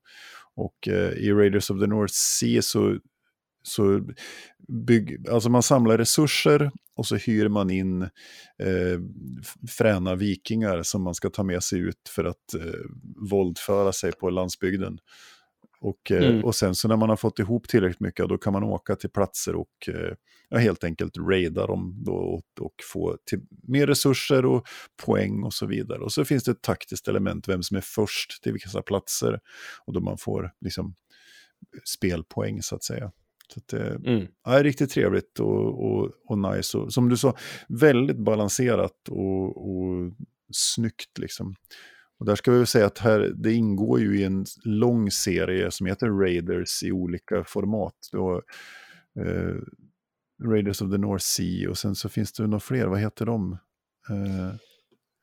Och 0.55 0.87
eh, 0.87 1.11
i 1.11 1.31
Raiders 1.31 1.69
of 1.69 1.79
the 1.79 1.87
North 1.87 2.13
Sea 2.13 2.61
så, 2.61 2.97
så 3.63 4.01
bygg, 4.67 5.29
alltså 5.29 5.49
man 5.49 5.63
samlar 5.63 5.97
resurser 5.97 6.71
och 6.95 7.07
så 7.07 7.15
hyr 7.15 7.47
man 7.47 7.69
in 7.69 8.01
eh, 8.01 8.99
fräna 9.77 10.15
vikingar 10.15 10.83
som 10.83 11.03
man 11.03 11.15
ska 11.15 11.29
ta 11.29 11.43
med 11.43 11.63
sig 11.63 11.79
ut 11.79 12.09
för 12.09 12.23
att 12.23 12.53
eh, 12.53 12.81
våldföra 13.29 13.93
sig 13.93 14.11
på 14.11 14.29
landsbygden. 14.29 14.97
Och, 15.85 16.11
eh, 16.11 16.29
mm. 16.29 16.43
och 16.45 16.55
sen 16.55 16.75
så 16.75 16.87
när 16.87 16.97
man 16.97 17.09
har 17.09 17.15
fått 17.15 17.39
ihop 17.39 17.67
tillräckligt 17.67 17.99
mycket, 17.99 18.29
då 18.29 18.37
kan 18.37 18.53
man 18.53 18.63
åka 18.63 18.95
till 18.95 19.09
platser 19.09 19.55
och 19.55 19.87
eh, 19.87 20.13
ja, 20.49 20.57
helt 20.57 20.83
enkelt 20.83 21.17
raida 21.17 21.67
dem 21.67 22.03
och, 22.07 22.43
och 22.59 22.73
få 22.91 23.17
mer 23.63 23.87
resurser 23.87 24.45
och 24.45 24.67
poäng 25.05 25.43
och 25.43 25.53
så 25.53 25.65
vidare. 25.65 25.99
Och 25.99 26.11
så 26.11 26.25
finns 26.25 26.43
det 26.43 26.51
ett 26.51 26.61
taktiskt 26.61 27.07
element, 27.07 27.47
vem 27.47 27.63
som 27.63 27.77
är 27.77 27.81
först 27.81 28.43
till 28.43 28.53
vissa 28.53 28.81
platser. 28.81 29.39
Och 29.85 29.93
då 29.93 29.99
man 29.99 30.17
får 30.17 30.51
liksom 30.61 30.95
spelpoäng 31.83 32.61
så 32.61 32.75
att 32.75 32.83
säga. 32.83 33.11
Så 33.53 33.59
det 33.65 33.89
mm. 34.05 34.27
är 34.47 34.63
riktigt 34.63 34.91
trevligt 34.91 35.39
och, 35.39 35.85
och, 35.85 36.11
och 36.25 36.37
nice. 36.37 36.77
Och, 36.77 36.93
som 36.93 37.09
du 37.09 37.17
sa, 37.17 37.35
väldigt 37.67 38.17
balanserat 38.17 39.09
och, 39.09 39.69
och 39.69 40.13
snyggt 40.51 41.17
liksom. 41.19 41.55
Och 42.19 42.25
där 42.25 42.35
ska 42.35 42.51
vi 42.51 42.57
väl 42.57 42.67
säga 42.67 42.85
att 42.85 42.99
här, 42.99 43.33
det 43.35 43.53
ingår 43.53 43.99
ju 43.99 44.19
i 44.19 44.23
en 44.23 44.45
lång 44.63 45.11
serie 45.11 45.71
som 45.71 45.85
heter 45.85 46.07
Raiders 46.07 46.83
i 46.83 46.91
olika 46.91 47.43
format. 47.43 47.95
Då, 48.11 48.41
eh, 49.19 49.55
Raiders 50.43 50.81
of 50.81 50.91
the 50.91 50.97
North 50.97 51.23
Sea 51.23 51.69
och 51.69 51.77
sen 51.77 51.95
så 51.95 52.09
finns 52.09 52.33
det 52.33 52.43
några 52.43 52.59
fler, 52.59 52.85
vad 52.87 52.99
heter 52.99 53.25
de? 53.25 53.57
Eh, 54.09 54.47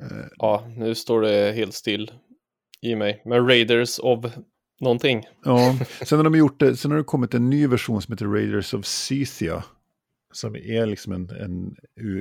eh. 0.02 0.26
Ja, 0.36 0.66
nu 0.76 0.94
står 0.94 1.20
det 1.20 1.52
helt 1.52 1.74
still 1.74 2.12
i 2.80 2.96
mig. 2.96 3.22
Men 3.24 3.46
Raiders 3.46 3.98
of 3.98 4.24
någonting. 4.80 5.24
Ja, 5.44 5.78
sen 6.02 6.18
har 6.18 6.24
de 6.24 6.34
gjort 6.34 6.60
det, 6.60 6.76
sen 6.76 6.90
har 6.90 6.98
det 6.98 7.04
kommit 7.04 7.34
en 7.34 7.50
ny 7.50 7.66
version 7.66 8.02
som 8.02 8.12
heter 8.12 8.26
Raiders 8.26 8.74
of 8.74 8.86
Scythia. 8.86 9.64
Som 10.32 10.56
är 10.56 10.86
liksom 10.86 11.12
en, 11.12 11.30
en 11.30 11.76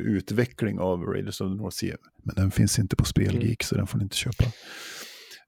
utveckling 0.06 0.80
av 0.80 1.04
Raiders 1.04 1.42
of 1.42 1.48
the 1.48 1.56
North 1.56 1.76
Sea. 1.76 1.98
Men 2.24 2.36
den 2.36 2.52
finns 2.52 2.80
inte 2.80 2.96
på 2.96 3.06
Spelgeek 3.06 3.44
mm. 3.44 3.56
så 3.62 3.76
den 3.76 3.88
får 3.88 3.98
ni 3.98 4.04
inte 4.04 4.18
köpa. 4.18 4.44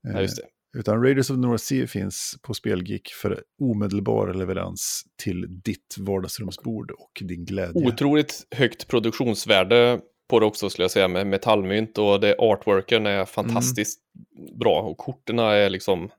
Ja, 0.01 0.21
just 0.21 0.37
det. 0.37 0.43
Eh, 0.43 0.79
utan 0.79 1.03
Raiders 1.03 1.29
of 1.29 1.35
the 1.35 1.41
North 1.41 1.63
Sea 1.63 1.87
finns 1.87 2.35
på 2.41 2.53
Spelgeek 2.53 3.07
för 3.21 3.43
omedelbar 3.61 4.33
leverans 4.33 5.03
till 5.23 5.61
ditt 5.63 5.95
vardagsrumsbord 5.99 6.91
och 6.91 7.21
din 7.21 7.45
glädje. 7.45 7.87
Otroligt 7.87 8.47
högt 8.51 8.87
produktionsvärde 8.87 9.99
på 10.29 10.39
det 10.39 10.45
också 10.45 10.69
skulle 10.69 10.83
jag 10.83 10.91
säga 10.91 11.07
med 11.07 11.27
metallmynt 11.27 11.97
och 11.97 12.19
det 12.19 12.35
artworken 12.39 13.05
är 13.05 13.25
fantastiskt 13.25 13.99
mm. 14.39 14.59
bra 14.59 14.81
och 14.81 14.97
korten 14.97 15.39
är 15.39 15.69
liksom 15.69 16.09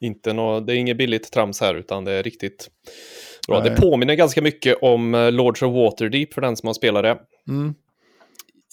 inte 0.00 0.32
nå, 0.32 0.60
det 0.60 0.72
är 0.72 0.76
inget 0.76 0.96
billigt 0.96 1.32
trams 1.32 1.60
här 1.60 1.74
utan 1.74 2.04
det 2.04 2.12
är 2.12 2.22
riktigt 2.22 2.70
bra. 3.48 3.60
Nej. 3.60 3.70
Det 3.70 3.76
påminner 3.76 4.14
ganska 4.14 4.42
mycket 4.42 4.78
om 4.82 5.14
eh, 5.14 5.32
Lords 5.32 5.62
of 5.62 5.74
Waterdeep 5.74 6.34
för 6.34 6.40
den 6.40 6.56
som 6.56 6.66
har 6.66 6.74
spelat 6.74 7.02
det. 7.02 7.18
Mm. 7.48 7.74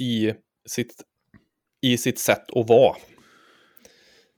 I, 0.01 0.33
sitt, 0.69 0.93
I 1.81 1.97
sitt 1.97 2.19
sätt 2.19 2.43
att 2.55 2.69
vara. 2.69 2.95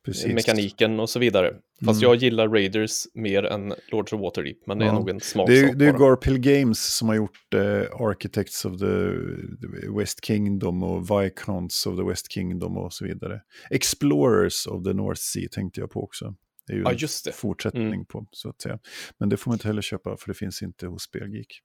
Precis. 0.06 0.34
Mekaniken 0.34 1.00
och 1.00 1.10
så 1.10 1.20
vidare. 1.20 1.54
Fast 1.86 2.02
mm. 2.02 2.12
jag 2.12 2.16
gillar 2.16 2.48
Raiders 2.48 3.08
mer 3.14 3.44
än 3.44 3.74
Lords 3.92 4.14
of 4.14 4.22
Waterdeep, 4.22 4.58
men 4.68 4.80
det 4.80 4.86
är 4.86 4.92
nog 4.92 5.10
en 5.10 5.20
smaksak 5.20 5.56
Det 5.56 5.60
är, 5.60 5.74
det 5.74 5.86
är 5.86 5.92
Garphill 5.92 6.40
Games 6.40 6.96
som 6.96 7.08
har 7.08 7.16
gjort 7.16 7.54
uh, 7.56 8.02
Architects 8.02 8.66
of 8.66 8.80
the, 8.80 8.86
the, 9.62 9.90
West 9.98 10.26
Kingdom 10.26 10.84
och 10.84 11.12
Viscounts 11.12 11.86
of 11.86 11.98
the 11.98 12.04
West 12.04 12.32
Kingdom 12.32 12.78
och 12.78 12.94
så 12.94 13.06
vidare. 13.06 13.42
Explorers 13.70 14.68
of 14.68 14.84
the 14.84 14.94
North 14.94 15.22
Sea 15.22 15.48
tänkte 15.52 15.80
jag 15.80 15.92
på 15.92 16.04
också. 16.04 16.36
Det 16.68 16.74
är 16.74 16.78
ju 16.78 16.84
ja, 16.84 16.94
just 16.94 17.26
det. 17.26 17.32
fortsättning 17.32 17.88
mm. 17.88 18.06
på, 18.06 18.26
så 18.32 18.50
att 18.50 18.62
säga. 18.62 18.80
Men 19.18 19.30
det 19.30 19.38
får 19.38 19.52
man 19.52 19.56
inte 19.56 19.68
heller 19.68 19.82
köpa, 19.82 20.18
för 20.18 20.28
det 20.28 20.34
finns 20.34 20.62
inte 20.62 20.88
hos 20.88 21.04
Spelgeek. 21.04 21.62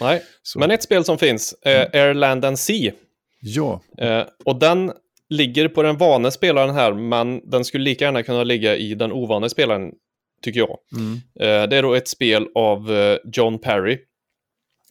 Nej, 0.00 0.22
så. 0.42 0.58
men 0.58 0.70
ett 0.70 0.82
spel 0.82 1.04
som 1.04 1.18
finns 1.18 1.54
är 1.62 1.86
mm. 1.86 2.08
Airland 2.08 2.44
and 2.44 2.58
Sea. 2.58 2.92
Ja. 3.40 3.82
Eh, 3.98 4.24
och 4.44 4.58
den 4.58 4.92
ligger 5.28 5.68
på 5.68 5.82
den 5.82 5.96
vane 5.96 6.30
spelaren 6.30 6.74
här, 6.74 6.94
men 6.94 7.50
den 7.50 7.64
skulle 7.64 7.84
lika 7.84 8.04
gärna 8.04 8.22
kunna 8.22 8.44
ligga 8.44 8.76
i 8.76 8.94
den 8.94 9.12
ovane 9.12 9.50
spelaren, 9.50 9.92
tycker 10.42 10.60
jag. 10.60 10.78
Mm. 10.96 11.14
Eh, 11.14 11.68
det 11.68 11.76
är 11.76 11.82
då 11.82 11.94
ett 11.94 12.08
spel 12.08 12.48
av 12.54 12.92
eh, 12.92 13.18
John 13.32 13.58
Perry. 13.58 13.98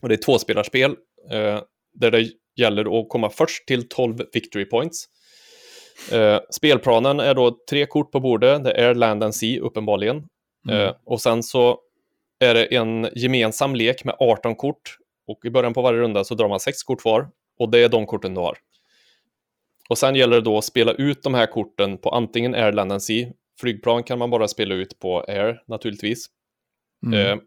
Och 0.02 0.10
det 0.10 0.14
är 0.14 0.18
ett 0.18 0.26
tvåspelarspel, 0.26 0.92
eh, 1.32 1.62
där 1.94 2.12
det 2.12 2.30
gäller 2.56 3.00
att 3.00 3.10
komma 3.10 3.30
först 3.30 3.68
till 3.68 3.90
12 3.90 4.18
victory 4.34 4.66
points. 4.66 5.06
Eh, 6.12 6.40
spelplanen 6.50 7.20
är 7.20 7.34
då 7.34 7.58
tre 7.70 7.86
kort 7.86 8.12
på 8.12 8.20
bordet, 8.20 8.64
det 8.64 8.72
är 8.72 8.96
Land 8.96 9.24
and 9.24 9.36
Sea 9.36 9.62
uppenbarligen. 9.62 10.28
Mm. 10.68 10.82
Eh, 10.82 10.94
och 11.06 11.22
sen 11.22 11.44
så 11.44 11.80
är 12.40 12.54
det 12.54 12.76
en 12.76 13.10
gemensam 13.16 13.76
lek 13.76 14.04
med 14.04 14.16
18 14.20 14.56
kort. 14.56 14.98
Och 15.28 15.46
i 15.46 15.50
början 15.50 15.74
på 15.74 15.82
varje 15.82 16.00
runda 16.00 16.24
så 16.24 16.36
drar 16.36 16.50
man 16.50 16.60
sex 16.60 16.84
kort 16.84 17.06
var. 17.06 17.30
Och 17.60 17.70
det 17.70 17.84
är 17.84 17.90
de 17.90 18.06
korten 18.06 18.34
du 18.34 18.42
har. 18.42 18.58
Och 19.90 19.98
sen 19.98 20.16
gäller 20.16 20.36
det 20.36 20.42
då 20.42 20.58
att 20.58 20.66
spela 20.66 20.94
ut 20.94 21.24
de 21.24 21.34
här 21.34 21.46
korten 21.46 21.98
på 21.98 22.10
antingen 22.10 22.56
Air, 22.56 22.72
Land 22.72 22.92
and 22.92 23.04
Sea. 23.04 23.28
Flygplan 23.60 24.04
kan 24.04 24.20
man 24.20 24.30
bara 24.30 24.48
spela 24.48 24.76
ut 24.76 25.00
på 25.00 25.20
Air 25.28 25.64
naturligtvis. 25.68 26.26
Mm. 27.06 27.20
Eh, 27.20 27.38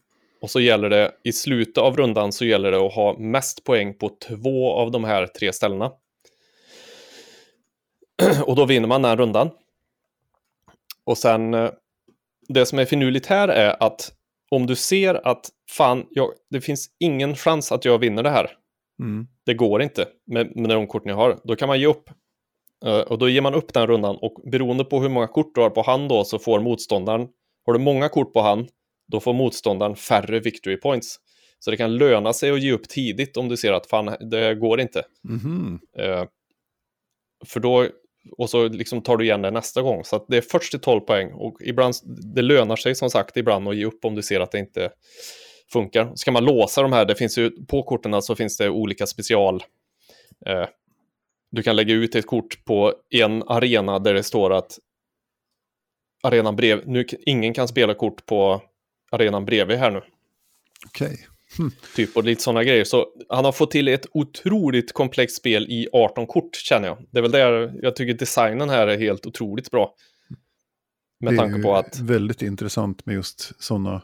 och 0.42 0.50
så 0.50 0.60
gäller 0.60 0.90
det 0.90 1.12
i 1.24 1.32
slutet 1.32 1.78
av 1.78 1.96
rundan 1.96 2.32
så 2.32 2.44
gäller 2.44 2.70
det 2.70 2.86
att 2.86 2.94
ha 2.94 3.18
mest 3.18 3.64
poäng 3.64 3.94
på 3.98 4.10
två 4.28 4.72
av 4.72 4.90
de 4.90 5.04
här 5.04 5.26
tre 5.26 5.52
ställena. 5.52 5.92
och 8.46 8.56
då 8.56 8.64
vinner 8.64 8.88
man 8.88 9.02
den 9.02 9.16
rundan. 9.16 9.50
Och 11.04 11.18
sen, 11.18 11.54
eh, 11.54 11.70
det 12.48 12.66
som 12.66 12.78
är 12.78 12.84
finurligt 12.84 13.26
här 13.26 13.48
är 13.48 13.82
att 13.82 14.12
om 14.50 14.66
du 14.66 14.76
ser 14.76 15.26
att 15.26 15.50
fan, 15.70 16.06
jag, 16.10 16.30
det 16.50 16.60
finns 16.60 16.88
ingen 16.98 17.36
chans 17.36 17.72
att 17.72 17.84
jag 17.84 17.98
vinner 17.98 18.22
det 18.22 18.30
här. 18.30 18.50
Mm. 19.00 19.26
Det 19.46 19.54
går 19.54 19.82
inte 19.82 20.08
med, 20.26 20.56
med 20.56 20.70
de 20.70 20.86
korten 20.86 21.08
jag 21.08 21.16
har. 21.16 21.38
Då 21.44 21.56
kan 21.56 21.68
man 21.68 21.80
ge 21.80 21.86
upp. 21.86 22.10
Uh, 22.86 23.00
och 23.00 23.18
då 23.18 23.28
ger 23.28 23.40
man 23.40 23.54
upp 23.54 23.72
den 23.72 23.86
rundan 23.86 24.16
och 24.16 24.50
beroende 24.50 24.84
på 24.84 25.00
hur 25.00 25.08
många 25.08 25.26
kort 25.26 25.54
du 25.54 25.60
har 25.60 25.70
på 25.70 25.82
hand 25.82 26.08
då 26.08 26.24
så 26.24 26.38
får 26.38 26.60
motståndaren, 26.60 27.28
har 27.66 27.72
du 27.72 27.78
många 27.78 28.08
kort 28.08 28.32
på 28.32 28.40
hand, 28.40 28.68
då 29.08 29.20
får 29.20 29.32
motståndaren 29.32 29.96
färre 29.96 30.40
victory 30.40 30.76
points. 30.76 31.16
Så 31.58 31.70
det 31.70 31.76
kan 31.76 31.96
löna 31.96 32.32
sig 32.32 32.50
att 32.50 32.60
ge 32.60 32.72
upp 32.72 32.88
tidigt 32.88 33.36
om 33.36 33.48
du 33.48 33.56
ser 33.56 33.72
att 33.72 33.86
fan, 33.86 34.16
det 34.30 34.54
går 34.54 34.80
inte. 34.80 35.02
Mm. 35.28 35.80
Uh, 35.98 36.24
för 37.44 37.60
då 37.60 37.88
och 38.30 38.50
så 38.50 38.68
liksom 38.68 39.02
tar 39.02 39.16
du 39.16 39.24
igen 39.24 39.42
det 39.42 39.50
nästa 39.50 39.82
gång. 39.82 40.04
Så 40.04 40.24
det 40.28 40.36
är 40.36 40.40
först 40.40 40.70
till 40.70 40.80
12 40.80 41.00
poäng 41.00 41.32
och 41.32 41.56
ibland, 41.60 41.94
det 42.34 42.42
lönar 42.42 42.76
sig 42.76 42.94
som 42.94 43.10
sagt 43.10 43.36
ibland 43.36 43.68
att 43.68 43.76
ge 43.76 43.84
upp 43.84 44.04
om 44.04 44.14
du 44.14 44.22
ser 44.22 44.40
att 44.40 44.52
det 44.52 44.58
inte 44.58 44.90
funkar. 45.72 46.12
Ska 46.14 46.32
man 46.32 46.44
låsa 46.44 46.82
de 46.82 46.92
här, 46.92 47.04
det 47.04 47.14
finns 47.14 47.38
ju 47.38 47.50
på 47.66 47.82
korten 47.82 48.22
så 48.22 48.36
finns 48.36 48.56
det 48.56 48.68
olika 48.68 49.06
special. 49.06 49.62
Eh, 50.46 50.66
du 51.50 51.62
kan 51.62 51.76
lägga 51.76 51.94
ut 51.94 52.14
ett 52.14 52.26
kort 52.26 52.64
på 52.64 52.94
en 53.10 53.42
arena 53.42 53.98
där 53.98 54.14
det 54.14 54.22
står 54.22 54.52
att 54.52 54.78
arenan 56.22 56.56
brev, 56.56 56.82
nu 56.86 57.06
ingen 57.26 57.54
kan 57.54 57.68
spela 57.68 57.94
kort 57.94 58.26
på 58.26 58.62
arenan 59.10 59.44
bredvid 59.44 59.78
här 59.78 59.90
nu. 59.90 60.02
Okej. 60.86 61.06
Okay. 61.06 61.31
Typ 61.96 62.16
och 62.16 62.24
lite 62.24 62.42
sådana 62.42 62.64
grejer. 62.64 62.84
Så 62.84 63.06
han 63.28 63.44
har 63.44 63.52
fått 63.52 63.70
till 63.70 63.88
ett 63.88 64.06
otroligt 64.12 64.92
komplext 64.92 65.36
spel 65.36 65.66
i 65.68 65.88
18 65.92 66.26
kort 66.26 66.56
känner 66.56 66.88
jag. 66.88 66.98
Det 67.10 67.18
är 67.18 67.22
väl 67.22 67.30
där 67.30 67.72
jag 67.82 67.96
tycker 67.96 68.14
designen 68.14 68.70
här 68.70 68.86
är 68.86 68.98
helt 68.98 69.26
otroligt 69.26 69.70
bra. 69.70 69.94
Med 71.20 71.36
tanke 71.36 71.62
på 71.62 71.76
att... 71.76 71.98
väldigt 71.98 72.42
intressant 72.42 73.06
med 73.06 73.14
just 73.14 73.62
sådana. 73.62 74.02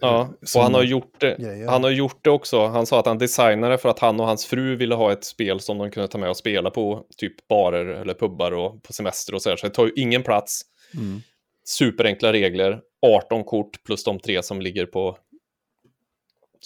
Ja, 0.00 0.34
och 0.56 0.62
han 0.62 0.74
har, 0.74 0.82
gjort 0.82 1.20
det, 1.20 1.36
grejer. 1.38 1.68
han 1.68 1.84
har 1.84 1.90
gjort 1.90 2.24
det 2.24 2.30
också. 2.30 2.66
Han 2.66 2.86
sa 2.86 3.00
att 3.00 3.06
han 3.06 3.18
designade 3.18 3.78
för 3.78 3.88
att 3.88 3.98
han 3.98 4.20
och 4.20 4.26
hans 4.26 4.46
fru 4.46 4.76
ville 4.76 4.94
ha 4.94 5.12
ett 5.12 5.24
spel 5.24 5.60
som 5.60 5.78
de 5.78 5.90
kunde 5.90 6.08
ta 6.08 6.18
med 6.18 6.30
och 6.30 6.36
spela 6.36 6.70
på 6.70 7.06
typ 7.16 7.48
barer 7.48 7.86
eller 7.86 8.14
pubbar 8.14 8.52
och 8.52 8.82
på 8.82 8.92
semester 8.92 9.34
och 9.34 9.42
så 9.42 9.48
här. 9.48 9.56
Så 9.56 9.66
det 9.66 9.74
tar 9.74 9.86
ju 9.86 9.92
ingen 9.96 10.22
plats. 10.22 10.62
Mm. 10.94 11.20
Superenkla 11.68 12.32
regler, 12.32 12.80
18 13.06 13.44
kort 13.44 13.84
plus 13.84 14.04
de 14.04 14.20
tre 14.20 14.42
som 14.42 14.60
ligger 14.60 14.86
på 14.86 15.18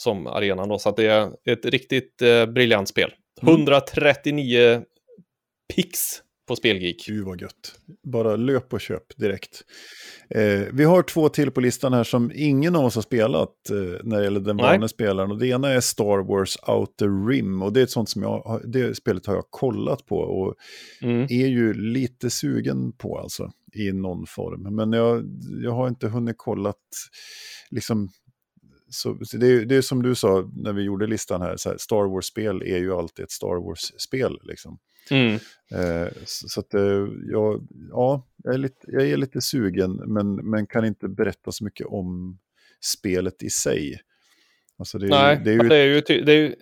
som 0.00 0.26
arenan 0.26 0.68
då. 0.68 0.78
Så 0.78 0.88
att 0.88 0.96
det 0.96 1.06
är 1.06 1.30
ett 1.44 1.64
riktigt 1.64 2.22
eh, 2.22 2.46
briljant 2.46 2.88
spel. 2.88 3.10
139 3.42 4.60
mm. 4.60 4.82
pix 5.74 5.98
på 6.48 6.56
Spelgeek. 6.56 7.04
Gud 7.06 7.24
vad 7.24 7.40
gött. 7.40 7.78
Bara 8.12 8.36
löp 8.36 8.72
och 8.72 8.80
köp 8.80 9.16
direkt. 9.16 9.62
Eh, 10.30 10.60
vi 10.72 10.84
har 10.84 11.02
två 11.02 11.28
till 11.28 11.50
på 11.50 11.60
listan 11.60 11.92
här 11.92 12.04
som 12.04 12.32
ingen 12.34 12.76
av 12.76 12.84
oss 12.84 12.94
har 12.94 13.02
spelat 13.02 13.70
eh, 13.70 14.00
när 14.02 14.18
det 14.18 14.24
gäller 14.24 14.40
den 14.40 14.56
vanliga 14.56 14.88
spelaren. 14.88 15.30
Och 15.30 15.38
det 15.38 15.46
ena 15.46 15.68
är 15.68 15.80
Star 15.80 16.28
Wars 16.28 16.56
Outer 16.66 17.28
Rim. 17.28 17.62
Och 17.62 17.72
det 17.72 17.80
är 17.80 17.84
ett 17.84 17.90
sånt 17.90 18.08
som 18.08 18.22
jag, 18.22 18.62
det 18.64 18.94
spelet 18.94 19.26
har 19.26 19.34
jag 19.34 19.50
kollat 19.50 20.06
på 20.06 20.16
och 20.16 20.54
mm. 21.02 21.22
är 21.22 21.46
ju 21.46 21.74
lite 21.74 22.30
sugen 22.30 22.92
på 22.92 23.18
alltså 23.18 23.50
i 23.74 23.92
någon 23.92 24.26
form. 24.26 24.76
Men 24.76 24.92
jag, 24.92 25.24
jag 25.64 25.72
har 25.72 25.88
inte 25.88 26.08
hunnit 26.08 26.38
kollat 26.38 26.76
liksom 27.70 28.08
så, 28.90 29.18
så 29.22 29.36
det, 29.36 29.46
är, 29.46 29.64
det 29.64 29.76
är 29.76 29.82
som 29.82 30.02
du 30.02 30.14
sa 30.14 30.50
när 30.56 30.72
vi 30.72 30.82
gjorde 30.82 31.06
listan 31.06 31.42
här, 31.42 31.56
här 31.64 31.76
Star 31.78 32.08
Wars-spel 32.14 32.62
är 32.62 32.78
ju 32.78 32.94
alltid 32.94 33.22
ett 33.22 33.30
Star 33.30 33.66
Wars-spel. 33.66 34.38
Liksom. 34.42 34.78
Mm. 35.10 35.34
Eh, 35.74 36.08
så, 36.24 36.48
så, 36.48 36.60
att 36.60 36.74
eh, 36.74 37.06
jag, 37.30 37.66
ja, 37.90 38.26
jag 38.44 38.54
är, 38.54 38.58
lite, 38.58 38.86
jag 38.86 39.08
är 39.08 39.16
lite 39.16 39.40
sugen, 39.40 39.92
men, 40.06 40.34
men 40.34 40.66
kan 40.66 40.84
inte 40.84 41.08
berätta 41.08 41.52
så 41.52 41.64
mycket 41.64 41.86
om 41.86 42.38
spelet 42.80 43.42
i 43.42 43.50
sig. 43.50 44.00
Alltså 44.78 44.98
det 44.98 45.06
Nej, 45.06 45.40
det 45.44 45.50
är 45.50 45.54
ju, 45.54 45.68
det 45.68 45.76
är 45.76 45.86
ju, 45.86 46.22
det 46.24 46.32
är 46.32 46.54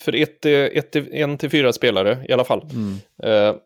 för 0.00 0.14
ett, 0.14 0.46
ett, 0.46 0.96
en 0.96 1.38
till 1.38 1.50
fyra 1.50 1.72
spelare 1.72 2.24
i 2.28 2.32
alla 2.32 2.44
fall. 2.44 2.70
Mm. 2.72 2.94
Eh, 3.22 3.56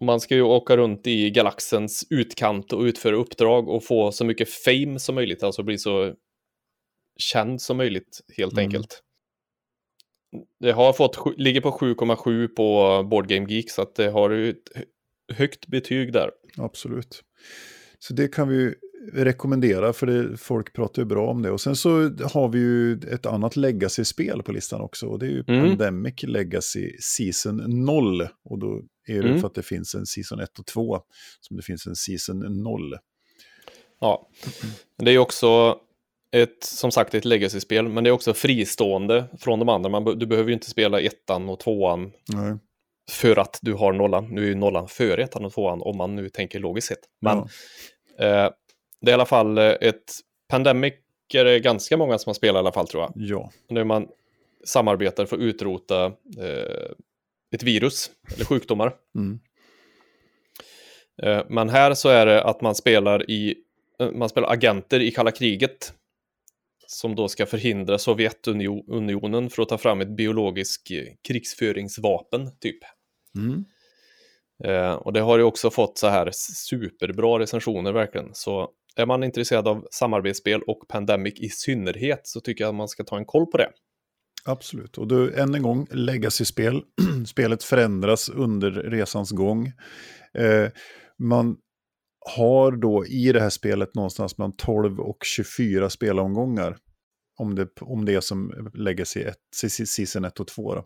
man 0.00 0.20
ska 0.20 0.34
ju 0.34 0.42
åka 0.42 0.76
runt 0.76 1.06
i 1.06 1.30
galaxens 1.30 2.06
utkant 2.10 2.72
och 2.72 2.82
utföra 2.82 3.16
uppdrag 3.16 3.68
och 3.68 3.84
få 3.84 4.12
så 4.12 4.24
mycket 4.24 4.48
fame 4.50 4.98
som 4.98 5.14
möjligt, 5.14 5.42
alltså 5.42 5.62
bli 5.62 5.78
så 5.78 6.14
känd 7.16 7.62
som 7.62 7.76
möjligt 7.76 8.20
helt 8.36 8.52
mm. 8.52 8.62
enkelt. 8.64 9.02
Det 10.60 10.72
har 10.72 10.92
fått, 10.92 11.38
ligger 11.38 11.60
på 11.60 11.70
7,7 11.70 12.48
på 12.48 13.02
Board 13.10 13.28
Game 13.28 13.52
Geek 13.52 13.70
så 13.70 13.82
att 13.82 13.94
det 13.94 14.10
har 14.10 14.30
ju 14.30 14.50
ett 14.50 14.86
högt 15.32 15.66
betyg 15.66 16.12
där. 16.12 16.30
Absolut. 16.56 17.22
Så 17.98 18.14
det 18.14 18.28
kan 18.28 18.48
vi 18.48 18.74
rekommendera, 19.12 19.92
för 19.92 20.06
det, 20.06 20.36
folk 20.36 20.72
pratar 20.72 21.02
ju 21.02 21.06
bra 21.06 21.30
om 21.30 21.42
det. 21.42 21.50
Och 21.50 21.60
sen 21.60 21.76
så 21.76 21.90
har 22.32 22.48
vi 22.48 22.58
ju 22.58 22.92
ett 22.92 23.26
annat 23.26 23.56
legacy-spel 23.56 24.42
på 24.42 24.52
listan 24.52 24.80
också. 24.80 25.06
Och 25.06 25.18
det 25.18 25.26
är 25.26 25.30
ju 25.30 25.44
mm. 25.48 25.68
Pandemic 25.68 26.22
Legacy 26.22 26.96
Season 27.00 27.84
0. 27.84 28.22
Och 28.44 28.58
då 28.58 28.82
är 29.08 29.22
det 29.22 29.28
mm. 29.28 29.40
för 29.40 29.46
att 29.46 29.54
det 29.54 29.62
finns 29.62 29.94
en 29.94 30.06
Season 30.06 30.40
1 30.40 30.58
och 30.58 30.66
2 30.66 31.00
som 31.40 31.56
det 31.56 31.62
finns 31.62 31.86
en 31.86 31.96
Season 31.96 32.62
0. 32.62 32.94
Ja, 34.00 34.28
det 34.98 35.10
är 35.10 35.18
också 35.18 35.78
ett, 36.34 36.64
som 36.64 36.90
sagt 36.90 37.14
ett 37.14 37.24
legacy-spel, 37.24 37.88
men 37.88 38.04
det 38.04 38.10
är 38.10 38.12
också 38.12 38.34
fristående 38.34 39.24
från 39.40 39.58
de 39.58 39.68
andra. 39.68 39.90
Man, 39.90 40.18
du 40.18 40.26
behöver 40.26 40.48
ju 40.48 40.54
inte 40.54 40.70
spela 40.70 41.00
ettan 41.00 41.48
och 41.48 41.60
tvåan 41.60 42.12
Nej. 42.28 42.56
för 43.10 43.38
att 43.38 43.58
du 43.62 43.72
har 43.72 43.92
nollan. 43.92 44.28
Nu 44.30 44.42
är 44.42 44.46
ju 44.46 44.54
nollan 44.54 44.88
före 44.88 45.22
ettan 45.22 45.44
och 45.44 45.52
tvåan 45.52 45.82
om 45.82 45.96
man 45.96 46.16
nu 46.16 46.28
tänker 46.28 46.60
logiskt 46.60 46.88
sett. 46.88 46.98
Men 47.20 47.48
ja. 48.18 48.24
eh, 48.24 48.50
det 49.00 49.10
är 49.10 49.10
i 49.10 49.14
alla 49.14 49.26
fall 49.26 49.58
eh, 49.58 49.64
ett 49.64 50.12
Pandemic 50.48 50.94
är 51.34 51.44
det 51.44 51.60
ganska 51.60 51.96
många 51.96 52.18
som 52.18 52.30
har 52.30 52.34
spelat 52.34 52.58
i 52.58 52.58
alla 52.58 52.72
fall 52.72 52.88
tror 52.88 53.02
jag. 53.02 53.12
Ja. 53.14 53.50
När 53.68 53.84
man 53.84 54.08
samarbetar 54.64 55.26
för 55.26 55.36
att 55.36 55.42
utrota 55.42 56.04
eh, 56.38 56.90
ett 57.54 57.62
virus 57.62 58.10
eller 58.34 58.44
sjukdomar. 58.44 58.94
Mm. 59.14 59.40
Eh, 61.22 61.44
men 61.48 61.68
här 61.68 61.94
så 61.94 62.08
är 62.08 62.26
det 62.26 62.44
att 62.44 62.60
man 62.60 62.74
spelar 62.74 63.30
i 63.30 63.54
eh, 64.00 64.10
man 64.10 64.28
spelar 64.28 64.52
agenter 64.52 65.00
i 65.00 65.10
kalla 65.10 65.30
kriget 65.30 65.92
som 66.94 67.14
då 67.14 67.28
ska 67.28 67.46
förhindra 67.46 67.98
Sovjetunionen 67.98 69.50
för 69.50 69.62
att 69.62 69.68
ta 69.68 69.78
fram 69.78 70.00
ett 70.00 70.16
biologiskt 70.16 70.90
eh, 70.90 70.96
krigsföringsvapen, 71.28 72.58
typ. 72.60 72.78
Mm. 73.36 73.64
Eh, 74.64 74.92
och 74.92 75.12
det 75.12 75.20
har 75.20 75.38
ju 75.38 75.44
också 75.44 75.70
fått 75.70 75.98
så 75.98 76.08
här 76.08 76.30
superbra 76.32 77.38
recensioner 77.38 77.92
verkligen. 77.92 78.30
Så 78.32 78.70
är 78.96 79.06
man 79.06 79.24
intresserad 79.24 79.68
av 79.68 79.86
samarbetsspel 79.90 80.62
och 80.62 80.88
Pandemic 80.88 81.40
i 81.40 81.48
synnerhet 81.48 82.20
så 82.24 82.40
tycker 82.40 82.64
jag 82.64 82.68
att 82.68 82.74
man 82.74 82.88
ska 82.88 83.04
ta 83.04 83.16
en 83.16 83.24
koll 83.24 83.46
på 83.46 83.58
det. 83.58 83.70
Absolut, 84.44 84.98
och 84.98 85.08
du, 85.08 85.34
än 85.34 85.54
en 85.54 85.62
gång, 85.62 85.86
legacy-spel. 85.90 86.82
Spelet 87.26 87.62
förändras 87.64 88.28
under 88.28 88.70
resans 88.70 89.30
gång. 89.30 89.66
Eh, 90.38 90.68
man 91.18 91.56
har 92.36 92.72
då 92.72 93.06
i 93.06 93.32
det 93.32 93.40
här 93.40 93.50
spelet 93.50 93.94
någonstans 93.94 94.38
mellan 94.38 94.56
12 94.56 95.00
och 95.00 95.18
24 95.24 95.90
spelomgångar. 95.90 96.76
Om 97.36 97.54
det, 97.54 97.82
om 97.82 98.04
det 98.04 98.14
är 98.14 98.20
som 98.20 98.70
Legacy 98.74 99.20
1, 99.20 99.36
Season 99.86 100.24
1 100.24 100.40
och 100.40 100.46
2. 100.46 100.74
Då. 100.74 100.84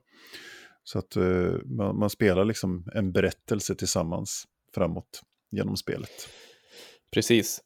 Så 0.85 0.99
att 0.99 1.17
uh, 1.17 1.57
man, 1.65 1.99
man, 1.99 2.11
spelar 2.11 2.45
liksom 2.45 2.87
en 2.95 3.13
berättelse 3.13 3.75
tillsammans 3.75 4.45
framåt 4.75 5.23
genom 5.51 5.77
spelet. 5.77 6.29
Precis. 7.13 7.61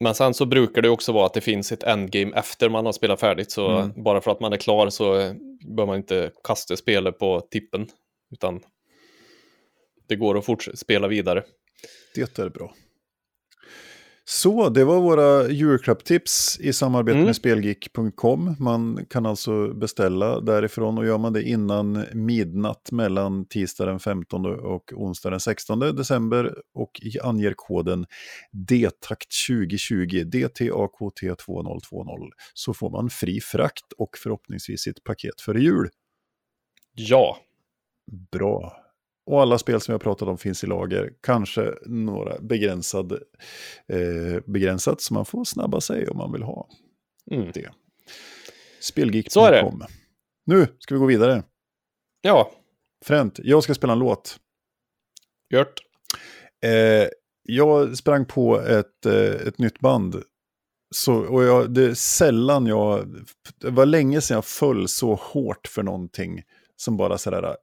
Men 0.00 0.14
sen 0.14 0.34
så 0.34 0.46
brukar 0.46 0.82
det 0.82 0.88
också 0.88 1.12
vara 1.12 1.26
att 1.26 1.34
det 1.34 1.40
finns 1.40 1.72
ett 1.72 1.82
endgame 1.82 2.32
efter 2.36 2.68
man 2.68 2.86
har 2.86 2.92
spelat 2.92 3.20
färdigt. 3.20 3.50
Så 3.50 3.70
mm. 3.70 4.02
bara 4.02 4.20
för 4.20 4.30
att 4.30 4.40
man 4.40 4.52
är 4.52 4.56
klar 4.56 4.90
så 4.90 5.34
bör 5.76 5.86
man 5.86 5.96
inte 5.96 6.32
kasta 6.44 6.76
spelet 6.76 7.18
på 7.18 7.40
tippen. 7.40 7.88
Utan 8.30 8.60
det 10.08 10.16
går 10.16 10.38
att 10.38 10.44
fortsätta 10.44 10.76
spela 10.76 11.08
vidare. 11.08 11.44
Det 12.14 12.38
är 12.38 12.48
bra. 12.48 12.74
Så, 14.24 14.68
det 14.68 14.84
var 14.84 15.00
våra 15.00 15.48
julklappstips 15.48 16.60
i 16.60 16.72
samarbete 16.72 17.16
mm. 17.16 17.26
med 17.26 17.36
Spelgeek.com. 17.36 18.56
Man 18.58 19.06
kan 19.10 19.26
alltså 19.26 19.74
beställa 19.74 20.40
därifrån 20.40 20.98
och 20.98 21.06
gör 21.06 21.18
man 21.18 21.32
det 21.32 21.42
innan 21.42 22.04
midnatt 22.12 22.92
mellan 22.92 23.46
tisdag 23.48 23.86
den 23.86 24.00
15 24.00 24.46
och 24.46 24.92
onsdag 24.92 25.30
den 25.30 25.40
16 25.40 25.78
december 25.78 26.54
och 26.74 27.00
anger 27.22 27.54
koden 27.56 28.06
DTAKT 28.52 29.28
2020, 29.48 30.24
DTAKT 30.24 31.20
2020, 31.46 32.30
så 32.54 32.74
får 32.74 32.90
man 32.90 33.10
fri 33.10 33.40
frakt 33.40 33.92
och 33.98 34.18
förhoppningsvis 34.18 34.86
ett 34.86 35.04
paket 35.04 35.40
för 35.40 35.54
jul. 35.54 35.88
Ja. 36.94 37.38
Bra. 38.32 38.76
Och 39.30 39.42
alla 39.42 39.58
spel 39.58 39.80
som 39.80 39.92
jag 39.92 40.00
pratat 40.00 40.28
om 40.28 40.38
finns 40.38 40.64
i 40.64 40.66
lager. 40.66 41.12
Kanske 41.20 41.74
några 41.86 42.38
begränsad, 42.40 43.12
eh, 43.88 44.40
begränsat, 44.46 45.00
så 45.00 45.14
man 45.14 45.24
får 45.24 45.44
snabba 45.44 45.80
sig 45.80 46.08
om 46.08 46.16
man 46.16 46.32
vill 46.32 46.42
ha 46.42 46.68
mm. 47.30 47.50
det. 47.54 47.70
Spelgeek.com. 48.80 49.84
Nu 50.46 50.66
ska 50.78 50.94
vi 50.94 50.98
gå 50.98 51.06
vidare. 51.06 51.42
Ja. 52.20 52.50
Fränt, 53.04 53.40
jag 53.42 53.62
ska 53.62 53.74
spela 53.74 53.92
en 53.92 53.98
låt. 53.98 54.36
Gjort. 55.50 55.80
Eh, 56.64 57.08
jag 57.42 57.98
sprang 57.98 58.26
på 58.26 58.60
ett, 58.60 59.06
eh, 59.06 59.46
ett 59.46 59.58
nytt 59.58 59.80
band. 59.80 60.22
Så, 60.94 61.14
och 61.14 61.44
jag, 61.44 61.74
det 61.74 61.84
är 61.84 61.94
sällan 61.94 62.66
jag... 62.66 63.14
Det 63.60 63.70
var 63.70 63.86
länge 63.86 64.20
sedan 64.20 64.34
jag 64.34 64.44
föll 64.44 64.88
så 64.88 65.14
hårt 65.14 65.66
för 65.66 65.82
någonting 65.82 66.42
som 66.76 66.96
bara 66.96 67.18
sådär... 67.18 67.56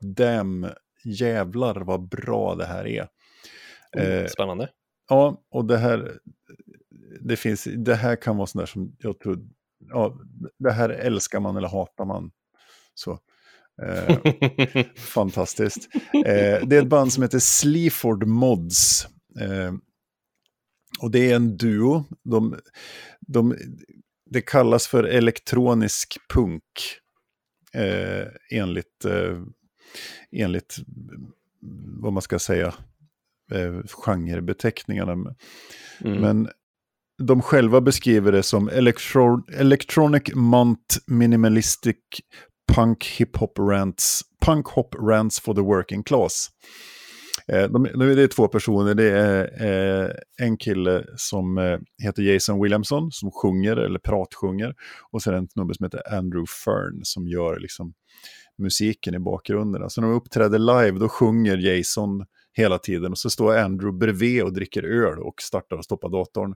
Damn, 0.00 0.66
jävlar 1.10 1.74
vad 1.80 2.08
bra 2.08 2.54
det 2.54 2.66
här 2.66 2.86
är. 2.86 3.08
Mm, 3.96 4.28
spännande. 4.28 4.68
ja, 5.08 5.42
och 5.50 5.64
det 5.64 5.78
här, 5.78 6.18
det 7.20 7.36
finns, 7.36 7.64
det 7.64 7.94
här 7.94 8.16
kan 8.16 8.36
vara 8.36 8.46
sånt 8.46 8.62
där 8.62 8.66
som 8.66 8.96
jag 8.98 9.18
tror, 9.18 9.38
ja, 9.88 10.18
det 10.58 10.72
här 10.72 10.88
älskar 10.88 11.40
man 11.40 11.56
eller 11.56 11.68
hatar 11.68 12.04
man. 12.04 12.30
Så. 12.94 13.18
Eh, 13.82 14.18
fantastiskt. 14.96 15.88
Eh, 16.26 16.66
det 16.66 16.76
är 16.76 16.82
ett 16.82 16.88
band 16.88 17.12
som 17.12 17.22
heter 17.22 17.38
Sleaford 17.38 18.26
Mods. 18.26 19.06
Eh, 19.40 19.72
och 21.00 21.10
det 21.10 21.30
är 21.30 21.36
en 21.36 21.56
duo. 21.56 22.04
De, 22.24 22.58
de, 23.20 23.56
det 24.30 24.40
kallas 24.40 24.86
för 24.86 25.04
elektronisk 25.04 26.16
punk. 26.34 26.62
Eh, 27.72 28.26
enligt 28.50 29.04
eh, 29.04 29.42
enligt 30.32 30.76
vad 32.00 32.12
man 32.12 32.22
ska 32.22 32.38
säga, 32.38 32.74
eh, 33.52 33.80
genrebeteckningarna. 33.88 35.12
Mm. 35.12 36.20
Men 36.20 36.48
de 37.22 37.42
själva 37.42 37.80
beskriver 37.80 38.32
det 38.32 38.42
som 38.42 38.68
electro 38.68 39.52
electronic 39.52 40.22
mont 40.34 40.98
minimalistic 41.06 41.96
punk 42.74 43.04
hip-hop 43.18 43.58
rants, 43.58 44.22
punk 44.40 44.66
hop 44.66 44.94
rants 44.94 45.40
for 45.40 45.54
the 45.54 45.60
working 45.60 46.02
class. 46.02 46.50
Eh, 47.52 47.68
de, 47.70 47.82
det 47.82 48.22
är 48.22 48.26
två 48.26 48.48
personer, 48.48 48.94
det 48.94 49.10
är 49.10 49.62
eh, 49.66 50.10
en 50.38 50.56
kille 50.56 51.04
som 51.16 51.58
eh, 51.58 51.78
heter 52.02 52.22
Jason 52.22 52.62
Williamson 52.62 53.10
som 53.12 53.30
sjunger 53.30 53.76
eller 53.76 53.98
pratsjunger 53.98 54.74
och 55.12 55.22
sen 55.22 55.34
en 55.34 55.48
snubbe 55.48 55.74
som 55.74 55.84
heter 55.84 56.14
Andrew 56.14 56.46
Fern 56.64 57.00
som 57.02 57.28
gör 57.28 57.60
liksom 57.60 57.94
musiken 58.58 59.14
i 59.14 59.18
bakgrunden. 59.18 59.82
Alltså 59.82 60.00
när 60.00 60.08
de 60.08 60.16
uppträder 60.16 60.58
live 60.58 60.98
då 60.98 61.08
sjunger 61.08 61.56
Jason 61.56 62.24
hela 62.52 62.78
tiden 62.78 63.12
och 63.12 63.18
så 63.18 63.30
står 63.30 63.56
Andrew 63.56 63.98
bredvid 63.98 64.42
och 64.42 64.52
dricker 64.52 64.82
öl 64.82 65.18
och 65.18 65.42
startar 65.42 65.76
och 65.76 65.84
stoppar 65.84 66.08
datorn. 66.08 66.54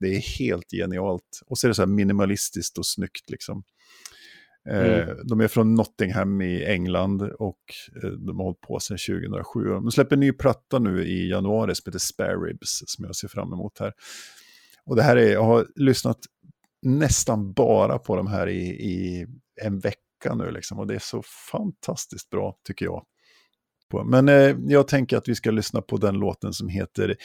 Det 0.00 0.06
är 0.16 0.38
helt 0.38 0.70
genialt. 0.70 1.40
Och 1.46 1.58
så 1.58 1.66
är 1.66 1.68
det 1.68 1.74
så 1.74 1.82
här 1.82 1.86
minimalistiskt 1.86 2.78
och 2.78 2.86
snyggt 2.86 3.30
liksom. 3.30 3.64
Eh, 4.68 5.02
mm. 5.02 5.16
de 5.24 5.40
är 5.40 5.48
från 5.48 5.74
Nottingham 5.74 6.40
i 6.40 6.64
England 6.64 7.22
och 7.22 7.60
eh, 8.02 8.10
de 8.10 8.36
har 8.36 8.44
hållit 8.44 8.60
på 8.60 8.80
sedan 8.80 8.98
2007. 8.98 9.64
De 9.64 9.90
släpper 9.90 10.16
en 10.16 10.20
ny 10.20 10.32
platta 10.32 10.78
nu 10.78 11.04
i 11.04 11.30
januari 11.30 11.74
som 11.74 11.90
heter 11.90 11.98
Spare 11.98 12.36
Ribs 12.36 12.82
som 12.86 13.04
jag 13.04 13.16
ser 13.16 13.28
fram 13.28 13.52
emot 13.52 13.78
här. 13.78 13.92
Och 14.84 14.96
det 14.96 15.02
här 15.02 15.16
är, 15.16 15.32
jag 15.32 15.44
har 15.44 15.66
lyssnat 15.76 16.18
nästan 16.82 17.52
bara 17.52 17.98
på 17.98 18.16
de 18.16 18.26
här 18.26 18.48
i, 18.48 18.62
i 18.62 19.26
en 19.62 19.78
vecka 19.78 19.98
vecka 20.22 20.34
nu 20.34 20.50
liksom, 20.50 20.78
och 20.78 20.86
det 20.86 20.94
är 20.94 20.98
så 20.98 21.22
fantastiskt 21.52 22.30
bra 22.30 22.56
tycker 22.66 22.84
jag. 22.84 23.04
Men 24.06 24.28
eh, 24.28 24.56
jag 24.66 24.88
tänker 24.88 25.16
att 25.16 25.28
vi 25.28 25.34
ska 25.34 25.50
lyssna 25.50 25.82
på 25.82 25.96
den 25.96 26.14
låten 26.14 26.52
som 26.52 26.68
heter 26.68 27.16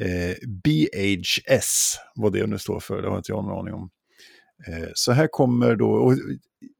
eh, 0.00 0.36
BHS, 0.48 1.96
vad 2.14 2.32
det 2.32 2.46
nu 2.46 2.58
står 2.58 2.80
för, 2.80 3.02
det 3.02 3.08
har 3.08 3.16
inte 3.16 3.32
jag 3.32 3.44
någon 3.44 3.58
aning 3.58 3.74
om. 3.74 3.90
Eh, 4.68 4.88
så 4.94 5.12
här 5.12 5.26
kommer 5.26 5.76
då, 5.76 5.90
och 5.90 6.14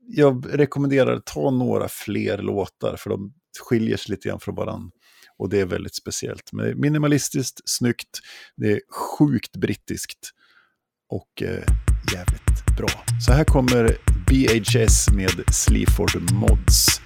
jag 0.09 0.47
rekommenderar 0.59 1.17
att 1.17 1.27
ta 1.27 1.51
några 1.51 1.89
fler 1.89 2.39
låtar, 2.39 2.97
för 2.97 3.11
de 3.11 3.33
skiljer 3.61 3.97
sig 3.97 4.11
lite 4.11 4.29
grann 4.29 4.41
från 4.41 4.55
varandra. 4.55 4.91
Och 5.39 5.49
det 5.49 5.61
är 5.61 5.67
väldigt 5.67 5.95
speciellt. 5.95 6.53
Men 6.53 6.65
det 6.65 6.71
är 6.71 6.75
minimalistiskt, 6.75 7.61
snyggt, 7.65 8.21
det 8.57 8.73
är 8.73 8.81
sjukt 9.19 9.57
brittiskt 9.57 10.31
och 11.09 11.43
eh, 11.43 11.65
jävligt 12.15 12.77
bra. 12.79 12.89
Så 13.27 13.33
här 13.33 13.45
kommer 13.45 14.14
BHS 14.27 15.11
med 15.13 15.45
Sleaford 15.51 16.33
Mods. 16.33 17.01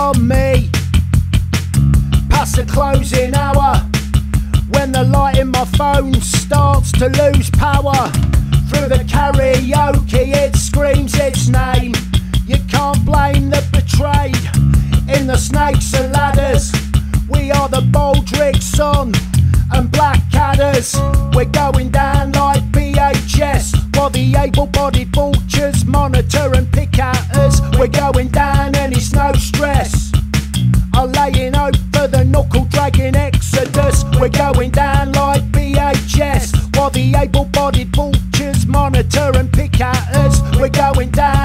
On 0.00 0.26
me. 0.26 0.70
Past 2.30 2.56
the 2.56 2.64
closing 2.66 3.34
hour, 3.34 3.76
when 4.70 4.92
the 4.92 5.04
light 5.04 5.38
in 5.38 5.48
my 5.48 5.66
phone 5.76 6.14
starts 6.14 6.90
to 6.92 7.08
lose 7.20 7.50
power. 7.50 8.00
Through 8.68 8.88
the 8.88 9.04
karaoke, 9.12 10.34
it 10.44 10.56
screams 10.56 11.14
its 11.16 11.48
name. 11.48 11.92
You 12.46 12.56
can't 12.74 13.04
blame 13.04 13.50
the 13.50 13.62
betrayed 13.76 14.44
in 15.14 15.26
the 15.26 15.36
snakes 15.36 15.92
and 15.94 16.12
ladders. 16.12 16.72
We 17.28 17.50
are 17.50 17.68
the 17.68 17.82
Baldrick 17.94 18.62
Sun 18.62 19.12
and 19.72 19.92
Black 19.92 20.20
Blackcadders. 20.30 20.88
We're 21.34 21.52
going 21.62 21.90
down 21.90 22.32
like 22.32 22.64
BHS 22.72 23.96
while 23.96 24.10
the 24.10 24.34
able 24.36 24.66
bodied 24.66 25.08
vultures 25.08 25.84
monitor 25.84 26.52
and 26.54 26.70
pick 26.72 26.98
at 26.98 27.36
us. 27.36 27.60
We're 27.78 27.88
going 27.88 28.28
down 28.28 28.59
We're 34.20 34.28
going 34.28 34.70
down 34.70 35.12
like 35.12 35.42
BHS 35.50 36.76
while 36.76 36.90
the 36.90 37.14
able 37.14 37.46
bodied 37.46 37.88
vultures 37.96 38.66
monitor 38.66 39.32
and 39.34 39.50
pick 39.50 39.80
at 39.80 40.14
us. 40.14 40.42
We're 40.60 40.68
going 40.68 41.10
down 41.10 41.39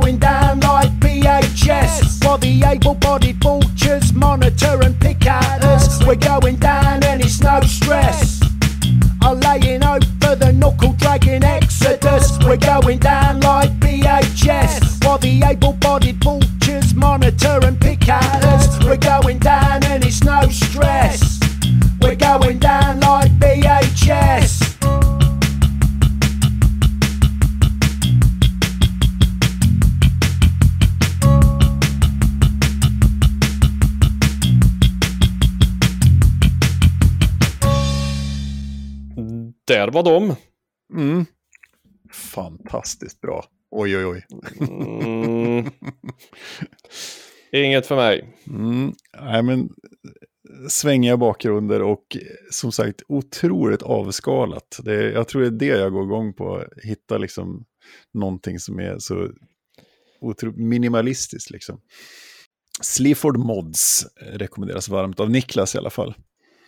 going 0.00 0.18
down 0.18 0.60
like 0.60 0.90
BHS 1.00 2.24
while 2.24 2.38
the 2.38 2.62
able 2.64 2.94
bodied 2.94 3.27
Fantastiskt 42.78 43.20
bra. 43.20 43.44
Oj, 43.70 43.96
oj, 43.96 44.06
oj. 44.06 44.26
Mm. 44.60 45.70
Inget 47.64 47.86
för 47.86 47.96
mig. 47.96 48.36
Mm. 48.46 48.92
Nej, 49.20 49.42
men 49.42 49.68
svängiga 50.68 51.16
bakgrunder 51.16 51.82
och 51.82 52.16
som 52.50 52.72
sagt 52.72 53.02
otroligt 53.08 53.82
avskalat. 53.82 54.80
Det, 54.84 55.10
jag 55.10 55.28
tror 55.28 55.42
det 55.42 55.46
är 55.46 55.50
det 55.50 55.80
jag 55.80 55.92
går 55.92 56.04
igång 56.04 56.34
på. 56.34 56.64
Hitta 56.82 57.18
liksom 57.18 57.64
någonting 58.14 58.58
som 58.58 58.78
är 58.78 58.98
så 58.98 59.30
otro, 60.20 60.52
minimalistiskt 60.56 61.50
liksom. 61.50 61.80
Sleaford 62.82 63.36
Mods 63.36 64.06
rekommenderas 64.20 64.88
varmt 64.88 65.20
av 65.20 65.30
Niklas 65.30 65.74
i 65.74 65.78
alla 65.78 65.90
fall. 65.90 66.14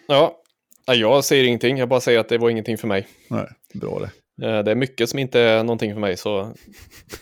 Ja, 0.08 0.42
jag 0.86 1.24
säger 1.24 1.44
ingenting. 1.44 1.76
Jag 1.78 1.88
bara 1.88 2.00
säger 2.00 2.18
att 2.18 2.28
det 2.28 2.38
var 2.38 2.50
ingenting 2.50 2.78
för 2.78 2.88
mig. 2.88 3.08
Nej, 3.28 3.46
bra 3.74 3.98
det. 3.98 4.10
Eh, 4.42 4.58
Det 4.64 4.70
är 4.70 4.74
mycket 4.74 5.08
som 5.10 5.18
inte 5.18 5.40
är 5.40 5.64
någonting 5.64 5.92
för 5.92 6.00
mig, 6.00 6.16
så 6.16 6.54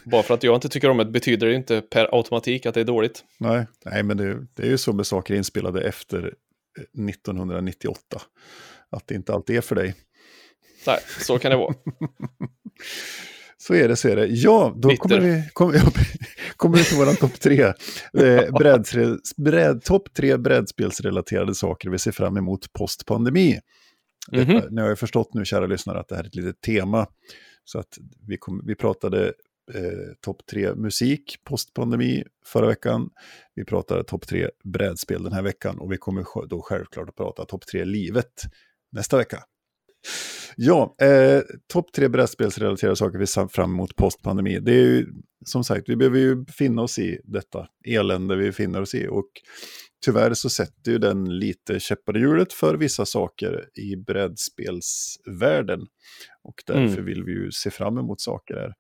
bara 0.05 0.23
för 0.23 0.35
att 0.35 0.43
jag 0.43 0.55
inte 0.55 0.69
tycker 0.69 0.91
om 0.91 0.97
det 0.97 1.05
betyder 1.05 1.47
det 1.47 1.55
inte 1.55 1.81
per 1.81 2.15
automatik 2.19 2.67
att 2.67 2.75
det 2.75 2.81
är 2.81 2.85
dåligt. 2.85 3.25
Nej, 3.39 3.67
nej 3.85 4.03
men 4.03 4.17
det, 4.17 4.47
det 4.55 4.63
är 4.63 4.67
ju 4.71 4.79
så 4.79 4.93
med 4.93 5.07
saker 5.07 5.35
inspelade 5.35 5.81
efter 5.89 6.19
eh, 6.99 7.05
1998. 7.09 8.01
Att 8.91 9.07
det 9.07 9.15
inte 9.15 9.33
alltid 9.35 9.57
är 9.57 9.61
för 9.61 9.75
dig. 9.75 9.95
Nej, 10.87 10.99
så 11.21 11.39
kan 11.39 11.51
det 11.51 11.57
vara. 11.57 11.75
Så 13.61 13.75
är 13.75 13.89
det, 13.89 13.97
så 13.97 14.09
är 14.09 14.17
det. 14.17 14.27
Ja, 14.27 14.73
då 14.77 14.89
Bitter. 14.89 15.03
kommer 15.03 15.21
vi, 15.21 15.43
kommer, 15.53 15.75
ja, 15.75 15.83
kommer 16.57 16.79
vi 16.79 16.85
till 16.85 16.97
våran 16.97 17.17
topp 17.17 17.41
tre. 17.41 17.61
Eh, 17.63 18.53
bräd, 18.59 18.87
bräd, 19.37 19.83
topp 19.85 20.09
tre 20.17 20.37
brädspelsrelaterade 20.37 21.55
saker 21.55 21.91
vi 21.91 21.99
ser 21.99 22.13
fram 22.13 22.37
emot 22.37 22.73
postpandemi. 22.73 23.59
Detta, 24.33 24.53
Mhm. 24.53 24.63
Ni 24.71 24.81
har 24.81 24.89
ju 24.89 24.97
förstått 24.97 25.35
nu, 25.35 25.45
kära 25.45 25.67
lyssnare, 25.67 26.01
att 26.01 26.09
det 26.09 26.17
här 26.17 26.23
är 26.23 26.29
ett 26.29 26.35
litet 26.35 26.61
tema. 26.61 27.07
Så 27.65 27.79
att 27.79 27.99
vi, 28.27 28.37
kom, 28.37 28.63
vi 28.67 28.75
pratade 28.75 29.27
eh, 29.75 30.15
topp 30.21 30.47
tre 30.51 30.75
musik 30.75 31.37
postpandemi 31.45 32.25
förra 32.47 32.67
veckan. 32.67 33.11
Vi 33.55 33.65
pratade 33.65 34.05
topp 34.05 34.27
tre 34.27 34.49
brädspel 34.65 35.23
den 35.23 35.33
här 35.33 35.43
veckan 35.43 35.79
och 35.79 35.93
vi 35.93 35.97
kommer 35.97 36.47
då 36.49 36.63
självklart 36.63 37.09
att 37.09 37.17
prata 37.17 37.45
topp 37.45 37.67
tre 37.67 37.85
livet 37.85 38.33
nästa 38.93 39.17
vecka. 39.17 39.43
Ja, 40.57 40.95
eh, 41.03 41.41
topp 41.73 41.93
tre 41.93 42.09
brädspelsrelaterade 42.09 42.97
saker 42.97 43.19
vi 43.19 43.27
ser 43.27 43.47
fram 43.49 43.73
emot 43.73 43.97
postpandemi. 43.97 44.61
Det 44.61 44.73
är 44.73 44.83
ju 44.85 45.07
som 45.45 45.65
sagt, 45.65 45.89
vi 45.89 45.97
behöver 45.97 46.19
ju 46.19 46.45
finna 46.47 46.83
oss 46.83 46.99
i 46.99 47.21
detta 47.25 47.69
elände 47.87 48.37
vi 48.37 48.53
finner 48.53 48.81
oss 48.81 48.95
i. 48.95 49.07
Och 49.09 49.29
tyvärr 50.05 50.35
så 50.35 50.51
sätter 50.51 50.91
ju 50.93 50.99
den 50.99 51.39
lite 51.39 51.81
käppar 51.81 52.17
i 52.17 52.21
hjulet 52.21 52.53
för 52.53 52.75
vissa 52.75 53.07
saker 53.07 53.69
i 53.75 53.97
brädspelsvärlden. 53.97 55.81
Och 56.45 56.55
därför 56.67 56.81
Mm. 56.83 57.05
vill 57.05 57.25
vi 57.25 57.33
ju 57.33 57.51
se 57.53 57.71
fram 57.71 57.99
emot 57.99 58.21
saker 58.21 58.55
här. 58.55 58.75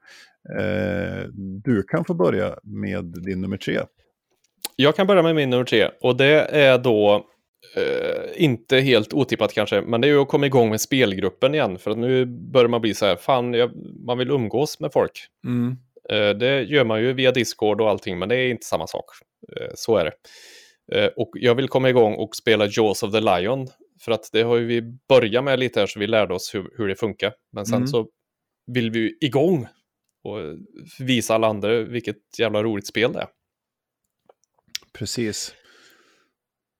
Eh, 0.58 1.24
du 1.64 1.82
kan 1.82 2.04
få 2.04 2.14
börja 2.14 2.58
med 2.62 3.04
din 3.04 3.40
nummer 3.40 3.56
tre. 3.56 3.80
Jag 4.76 4.96
kan 4.96 5.06
börja 5.06 5.22
med 5.22 5.34
min 5.34 5.50
nummer 5.50 5.64
tre 5.64 5.90
och 6.00 6.16
det 6.16 6.40
är 6.40 6.78
då 6.78 7.26
eh, 7.76 8.42
inte 8.44 8.78
helt 8.80 9.12
otippat 9.12 9.52
kanske, 9.52 9.80
men 9.82 10.00
det 10.00 10.08
är 10.08 10.12
ju 10.12 10.20
att 10.20 10.28
komma 10.28 10.46
igång 10.46 10.70
med 10.70 10.80
spelgruppen 10.80 11.54
igen 11.54 11.78
för 11.78 11.90
att 11.90 11.98
nu 11.98 12.26
börjar 12.26 12.68
man 12.68 12.80
bli 12.80 12.94
så 12.94 13.06
här, 13.06 13.16
fan, 13.16 13.54
jag, 13.54 13.70
man 14.06 14.18
vill 14.18 14.30
umgås 14.30 14.80
med 14.80 14.92
folk. 14.92 15.12
Eh, 16.10 16.30
det 16.30 16.62
gör 16.62 16.84
man 16.84 17.00
ju 17.00 17.12
via 17.12 17.32
Discord 17.32 17.80
och 17.80 17.90
allting, 17.90 18.18
men 18.18 18.28
det 18.28 18.36
är 18.36 18.48
inte 18.50 18.66
samma 18.66 18.86
sak. 18.86 19.04
Eh, 19.56 19.68
så 19.74 19.96
är 19.96 20.04
det. 20.04 20.12
Eh, 20.92 21.06
och 21.16 21.30
jag 21.34 21.54
vill 21.54 21.68
komma 21.68 21.88
igång 21.90 22.14
och 22.14 22.36
spela 22.36 22.66
Jaws 22.66 23.02
of 23.02 23.12
the 23.12 23.20
Lion, 23.20 23.68
för 24.00 24.12
att 24.12 24.28
det 24.32 24.42
har 24.42 24.56
vi 24.56 24.82
börjat 25.08 25.44
med 25.44 25.58
lite 25.58 25.80
här 25.80 25.86
så 25.86 26.00
vi 26.00 26.06
lärde 26.06 26.34
oss 26.34 26.54
hur, 26.54 26.70
hur 26.76 26.88
det 26.88 26.96
funkar. 26.96 27.32
Men 27.52 27.66
sen 27.66 27.76
Mm. 27.76 27.86
så 27.88 28.08
vill 28.66 28.90
vi 28.90 28.98
ju 28.98 29.18
igång 29.20 29.66
och 30.24 30.38
visa 31.00 31.34
alla 31.34 31.46
andra 31.46 31.82
vilket 31.82 32.16
jävla 32.38 32.62
roligt 32.62 32.86
spel 32.86 33.12
det 33.12 33.18
är. 33.20 33.28
Precis. 34.92 35.54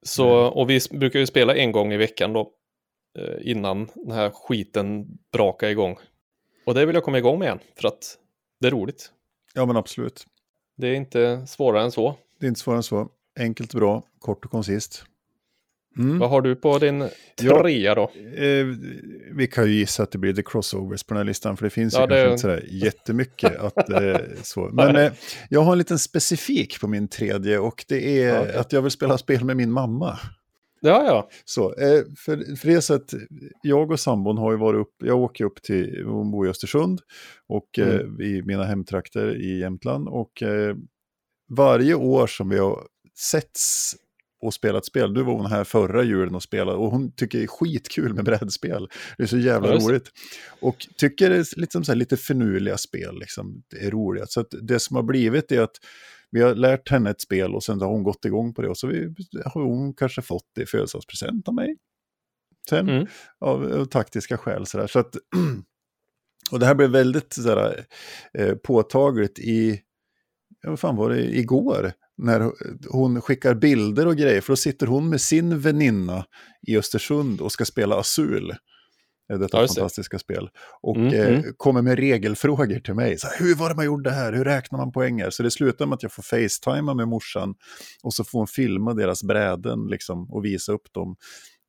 Så, 0.02 0.28
och 0.30 0.70
vi 0.70 0.80
brukar 0.90 1.18
ju 1.18 1.26
spela 1.26 1.56
en 1.56 1.72
gång 1.72 1.92
i 1.92 1.96
veckan 1.96 2.32
då. 2.32 2.52
eh, 3.18 3.50
Innan 3.50 3.88
den 3.94 4.10
här 4.12 4.30
skiten 4.30 5.06
brakar 5.32 5.68
igång. 5.68 5.96
Och 6.66 6.74
det 6.74 6.86
vill 6.86 6.94
jag 6.94 7.04
komma 7.04 7.18
igång 7.18 7.38
med 7.38 7.46
igen. 7.46 7.58
För 7.80 7.88
att 7.88 8.18
det 8.60 8.66
är 8.66 8.70
roligt. 8.70 9.12
Ja, 9.54 9.66
men 9.66 9.76
absolut. 9.76 10.26
Det 10.76 10.88
är 10.88 10.94
inte 10.94 11.46
svårare 11.46 11.82
än 11.82 11.90
så. 11.92 12.16
Det 12.40 12.46
är 12.46 12.48
inte 12.48 12.60
svårare 12.60 12.78
än 12.78 12.82
så. 12.82 13.08
Enkelt 13.38 13.74
och 13.74 13.80
bra, 13.80 14.02
kort 14.18 14.44
och 14.44 14.50
koncist. 14.50 15.04
Mm. 15.98 16.18
Vad 16.18 16.30
har 16.30 16.42
du 16.42 16.56
på 16.56 16.78
din 16.78 17.08
trea 17.40 17.94
då? 17.94 18.02
Eh, 18.36 18.66
vi 19.34 19.46
kan 19.52 19.64
ju 19.66 19.72
gissa 19.72 20.02
att 20.02 20.10
det 20.10 20.18
blir 20.18 20.32
the 20.34 20.42
crossovers 20.42 21.02
på 21.04 21.14
den 21.14 21.18
här 21.18 21.24
listan, 21.24 21.56
för 21.56 21.64
det 21.64 21.70
finns 21.70 21.94
Ja, 21.94 22.00
ju 22.00 22.06
det- 22.06 22.14
kanske 22.14 22.30
inte 22.30 22.40
sådär 22.40 22.64
jättemycket 22.84 23.56
att, 23.60 23.90
eh, 23.90 24.16
så. 24.42 24.70
Men 24.72 24.96
eh, 24.96 25.12
jag 25.50 25.60
har 25.60 25.72
en 25.72 25.78
liten 25.78 25.98
specifik 25.98 26.80
på 26.80 26.88
min 26.88 27.08
tredje 27.08 27.58
och 27.58 27.84
det 27.88 28.22
är 28.22 28.34
Ja, 28.34 28.40
okej. 28.40 28.56
att 28.56 28.72
jag 28.72 28.82
vill 28.82 28.90
spela 28.90 29.18
spel 29.18 29.44
med 29.44 29.56
min 29.56 29.72
mamma. 29.72 30.18
Ja, 30.80 31.04
ja. 31.06 31.28
Så, 31.44 31.74
eh, 31.74 32.02
för, 32.16 32.56
för 32.56 32.68
det 32.68 32.82
så 32.82 32.94
att 32.94 33.14
jag 33.62 33.90
och 33.90 34.00
sambon 34.00 34.38
har 34.38 34.52
ju 34.52 34.58
varit 34.58 34.80
upp, 34.80 34.94
jag 34.98 35.18
åker 35.18 35.44
upp 35.44 35.62
till, 35.62 36.04
hon 36.06 36.30
bor 36.30 36.46
i 36.46 36.50
Östersund 36.50 37.00
och 37.48 37.78
eh, 37.78 37.94
Mm. 38.00 38.20
i 38.20 38.42
mina 38.42 38.64
hemtrakter 38.64 39.36
i 39.36 39.58
Jämtland 39.60 40.08
och 40.08 40.42
eh, 40.42 40.76
varje 41.50 41.94
år 41.94 42.26
som 42.26 42.48
vi 42.48 42.58
har 42.58 42.82
setts 43.18 43.94
och 44.42 44.54
spelat 44.54 44.84
spel, 44.86 45.14
du 45.14 45.22
var 45.22 45.32
hon 45.34 45.46
här 45.46 45.64
förra 45.64 46.02
julen 46.02 46.34
och 46.34 46.42
spelade 46.42 46.78
och 46.78 46.90
hon 46.90 47.12
tycker 47.12 47.38
det 47.38 47.44
är 47.44 47.48
skitkul 47.48 48.14
med 48.14 48.24
brädspel. 48.24 48.88
Det 49.16 49.22
är 49.22 49.26
så 49.26 49.38
jävla 49.38 49.68
Ja, 49.68 49.74
roligt. 49.78 50.10
Och 50.60 50.86
tycker 50.96 51.30
det 51.30 51.36
är 51.36 51.60
liksom 51.60 51.84
så 51.84 51.94
lite 51.94 52.16
finurliga 52.16 52.78
spel, 52.78 53.18
liksom, 53.18 53.62
det 53.68 53.76
är 53.86 53.90
roligt. 53.90 54.30
Så 54.30 54.42
det 54.42 54.78
som 54.80 54.96
har 54.96 55.02
blivit 55.02 55.52
är 55.52 55.60
att 55.60 55.76
vi 56.30 56.40
har 56.42 56.54
lärt 56.54 56.88
henne 56.88 57.10
ett 57.10 57.20
spel 57.20 57.54
och 57.54 57.64
sen 57.64 57.80
har 57.80 57.88
hon 57.88 58.02
gått 58.02 58.24
igång 58.24 58.54
på 58.54 58.62
det 58.62 58.68
och 58.68 58.78
så 58.78 58.86
vi, 58.86 59.14
har 59.44 59.62
hon 59.62 59.94
kanske 59.94 60.22
fått 60.22 60.46
det 60.54 60.62
i 60.62 60.66
födelsedagspresent 60.66 61.48
av 61.48 61.54
mig. 61.54 61.76
Sen, 62.68 62.88
Mm. 62.88 63.06
av, 63.40 63.72
av 63.72 63.84
taktiska 63.84 64.36
skäl 64.38 64.66
sådär. 64.66 64.86
Så 64.86 64.98
att, 64.98 65.16
och 66.50 66.58
det 66.58 66.66
här 66.66 66.74
blev 66.74 66.90
väldigt 66.90 67.32
sådär, 67.32 67.84
eh, 68.38 68.54
påtagligt 68.54 69.38
i, 69.38 69.80
ja, 70.62 70.70
vad 70.70 70.80
fan 70.80 70.96
var 70.96 71.10
det, 71.10 71.38
igår? 71.38 71.92
När 72.18 72.52
hon 72.90 73.20
skickar 73.20 73.54
bilder 73.54 74.06
och 74.06 74.16
grejer, 74.16 74.40
för 74.40 74.52
då 74.52 74.56
sitter 74.56 74.86
hon 74.86 75.08
med 75.08 75.20
sin 75.20 75.60
väninna 75.60 76.24
i 76.66 76.76
Östersund 76.78 77.40
och 77.40 77.52
ska 77.52 77.64
spela 77.64 77.96
Azul. 77.96 78.50
eh, 79.32 79.38
Detta 79.38 79.60
Ja, 79.60 79.66
fantastiska 79.66 80.18
spel. 80.18 80.48
Och 80.82 80.96
Mm, 80.96 81.14
eh, 81.14 81.28
mm. 81.28 81.42
kommer 81.56 81.82
med 81.82 81.98
regelfrågor 81.98 82.80
till 82.80 82.94
mig. 82.94 83.18
Så 83.18 83.26
här, 83.26 83.38
Hur 83.38 83.54
var 83.54 83.68
det 83.68 83.74
man 83.74 83.84
gjorde 83.84 84.10
det 84.10 84.14
här? 84.14 84.32
Hur 84.32 84.44
räknar 84.44 84.78
man 84.78 84.92
poänger? 84.92 85.30
Så 85.30 85.42
det 85.42 85.50
slutar 85.50 85.86
med 85.86 85.94
att 85.96 86.02
jag 86.02 86.12
får 86.12 86.22
facetima 86.22 86.94
med 86.94 87.08
morsan. 87.08 87.54
Och 88.02 88.14
så 88.14 88.24
får 88.24 88.38
hon 88.38 88.46
filma 88.46 88.94
deras 88.94 89.22
bräden 89.24 89.86
liksom, 89.90 90.30
och 90.30 90.44
visa 90.44 90.72
upp 90.72 90.92
dem. 90.92 91.16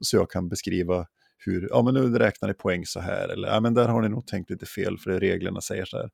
Så 0.02 0.16
jag 0.18 0.30
kan 0.32 0.50
beskriva 0.50 1.06
hur, 1.46 1.68
ja 1.72 1.82
men 1.84 1.94
nu 1.94 2.18
räknar 2.20 2.48
ni 2.50 2.54
poäng 2.54 2.86
så 2.86 3.00
här. 3.00 3.30
Eller 3.30 3.48
ja 3.48 3.60
men 3.60 3.74
där 3.74 3.88
har 3.88 4.02
ni 4.02 4.10
nog 4.10 4.28
tänkt 4.28 4.50
lite 4.50 4.66
fel 4.66 4.98
för 4.98 5.12
det 5.12 5.20
reglerna 5.20 5.62
säger 5.62 5.86
så 5.86 5.98
här. 5.98 6.10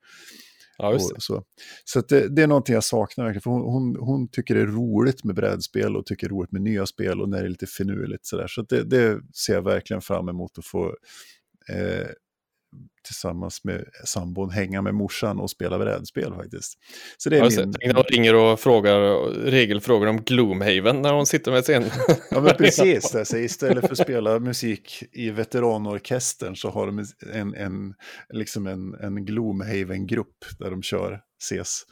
Ja, 0.77 0.93
just 0.93 1.15
det. 1.15 1.21
Så 1.21 1.43
så 1.85 2.01
det, 2.01 2.35
det 2.35 2.41
är 2.41 2.47
någonting 2.47 2.73
jag 2.73 2.83
saknar 2.83 3.25
verkligen. 3.25 3.41
För 3.41 3.51
hon, 3.51 3.61
hon, 3.61 3.95
hon 3.99 4.27
tycker 4.27 4.55
det 4.55 4.61
är 4.61 4.65
roligt 4.65 5.23
med 5.23 5.35
brädspel 5.35 5.95
och 5.95 6.05
tycker 6.05 6.27
det 6.27 6.31
är 6.31 6.35
roligt 6.35 6.51
med 6.51 6.61
nya 6.61 6.85
spel 6.85 7.21
och 7.21 7.29
när 7.29 7.37
det 7.37 7.47
är 7.47 7.49
lite 7.49 7.67
finurligt 7.67 8.25
sådär. 8.25 8.47
Så 8.47 8.61
att 8.61 8.69
det, 8.69 8.83
det 8.83 9.19
ser 9.35 9.53
jag 9.53 9.61
verkligen 9.61 10.01
fram 10.01 10.29
emot 10.29 10.57
att 10.57 10.65
få 10.65 10.95
eh, 11.69 12.07
tillsammans 13.05 13.63
med 13.63 13.83
sambon 14.05 14.49
hänga 14.49 14.81
med 14.81 14.93
morsan 14.95 15.39
och 15.39 15.49
spela 15.49 15.77
brädspel 15.77 16.33
faktiskt. 16.33 16.73
Så 17.17 17.29
det 17.29 17.37
är 17.37 17.41
min... 17.41 17.73
När 17.85 17.93
hon 17.93 18.03
ringer 18.03 18.35
och 18.35 18.59
frågar 18.59 19.29
regelfrågor 19.31 20.07
om 20.07 20.21
Gloomhaven 20.21 21.01
när 21.01 21.13
hon 21.13 21.25
sitter 21.25 21.51
med 21.51 21.65
sin... 21.65 21.83
Ja 22.31 22.41
men 22.41 22.55
precis, 22.55 23.11
det, 23.11 23.25
så 23.25 23.37
istället 23.37 23.85
för 23.85 23.91
att 23.91 23.97
spela 23.97 24.39
musik 24.39 25.03
i 25.11 25.29
veteranorkestern 25.29 26.55
så 26.55 26.69
har 26.69 26.87
de 26.87 27.05
en, 27.33 27.55
en, 27.55 27.93
liksom 28.29 28.67
en, 28.67 28.93
en 28.93 29.25
Gloomhaven-grupp 29.25 30.45
där 30.59 30.71
de 30.71 30.83
kör, 30.83 31.19
ses. 31.41 31.83